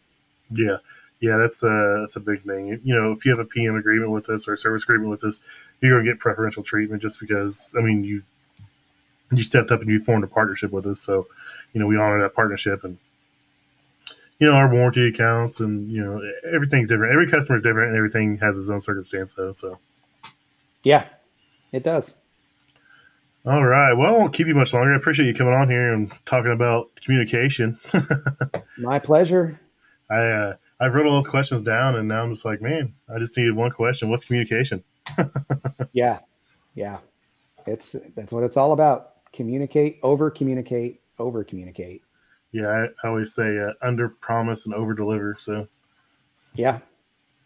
Yeah, 0.51 0.77
yeah, 1.23 1.37
that's 1.37 1.63
a 1.63 1.99
that's 2.01 2.17
a 2.17 2.21
big 2.21 2.43
thing. 2.43 2.81
You 2.83 3.01
know, 3.01 3.13
if 3.13 3.25
you 3.25 3.31
have 3.31 3.39
a 3.39 3.45
PM 3.45 3.77
agreement 3.77 4.11
with 4.11 4.29
us 4.29 4.49
or 4.49 4.55
a 4.55 4.59
service 4.59 4.83
agreement 4.83 5.09
with 5.09 5.23
us, 5.23 5.39
you're 5.81 5.97
gonna 5.97 6.11
get 6.11 6.19
preferential 6.19 6.65
treatment 6.65 7.01
just 7.01 7.21
because. 7.21 7.73
I 7.79 7.81
mean, 7.81 8.03
you 8.03 8.25
you 9.31 9.45
stepped 9.45 9.71
up 9.71 9.81
and 9.81 9.89
you 9.89 10.01
formed 10.01 10.25
a 10.25 10.27
partnership 10.27 10.73
with 10.73 10.85
us, 10.85 10.99
so 10.99 11.29
you 11.73 11.81
know 11.81 11.87
we 11.87 11.97
honor 11.97 12.21
that 12.23 12.35
partnership 12.35 12.83
and 12.83 12.99
you 14.41 14.51
know 14.51 14.57
our 14.57 14.69
warranty 14.69 15.07
accounts 15.07 15.61
and 15.61 15.79
you 15.89 16.05
know 16.05 16.21
everything's 16.53 16.89
different. 16.89 17.13
Every 17.13 17.29
customer 17.29 17.55
is 17.55 17.63
different, 17.63 17.91
and 17.91 17.97
everything 17.97 18.39
has 18.39 18.59
its 18.59 18.69
own 18.69 18.81
circumstance, 18.81 19.35
though. 19.35 19.53
So, 19.53 19.79
yeah, 20.83 21.07
it 21.71 21.85
does. 21.85 22.15
All 23.47 23.65
right. 23.65 23.93
Well, 23.93 24.13
I 24.13 24.19
won't 24.19 24.35
keep 24.35 24.49
you 24.49 24.57
much 24.57 24.73
longer. 24.73 24.93
I 24.93 24.97
appreciate 24.97 25.27
you 25.27 25.35
coming 25.35 25.55
on 25.55 25.69
here 25.69 25.93
and 25.93 26.13
talking 26.27 26.51
about 26.51 26.91
communication. 26.97 27.79
My 28.79 28.99
pleasure. 28.99 29.61
I 30.11 30.17
uh, 30.17 30.57
I 30.83 30.89
wrote 30.89 31.07
all 31.07 31.13
those 31.13 31.29
questions 31.29 31.63
down, 31.63 31.95
and 31.95 32.09
now 32.09 32.25
I'm 32.25 32.31
just 32.33 32.45
like, 32.45 32.61
man, 32.61 32.93
I 33.09 33.21
just 33.21 33.37
needed 33.37 33.55
one 33.55 33.71
question. 33.71 34.11
What's 34.11 34.25
communication? 34.25 34.83
yeah, 35.93 36.19
yeah. 36.75 36.99
It's 37.69 37.95
that's 38.17 38.33
what 38.33 38.43
it's 38.43 38.57
all 38.57 38.73
about. 38.73 39.11
Communicate, 39.33 40.01
over 40.03 40.29
communicate, 40.29 41.01
over 41.21 41.45
communicate. 41.45 42.03
Yeah, 42.51 42.67
I, 42.67 43.07
I 43.07 43.11
always 43.11 43.33
say 43.33 43.61
uh, 43.61 43.75
under 43.81 44.09
promise 44.09 44.67
and 44.67 44.75
over 44.75 44.93
deliver. 44.93 45.37
So, 45.39 45.67
yeah, 46.57 46.81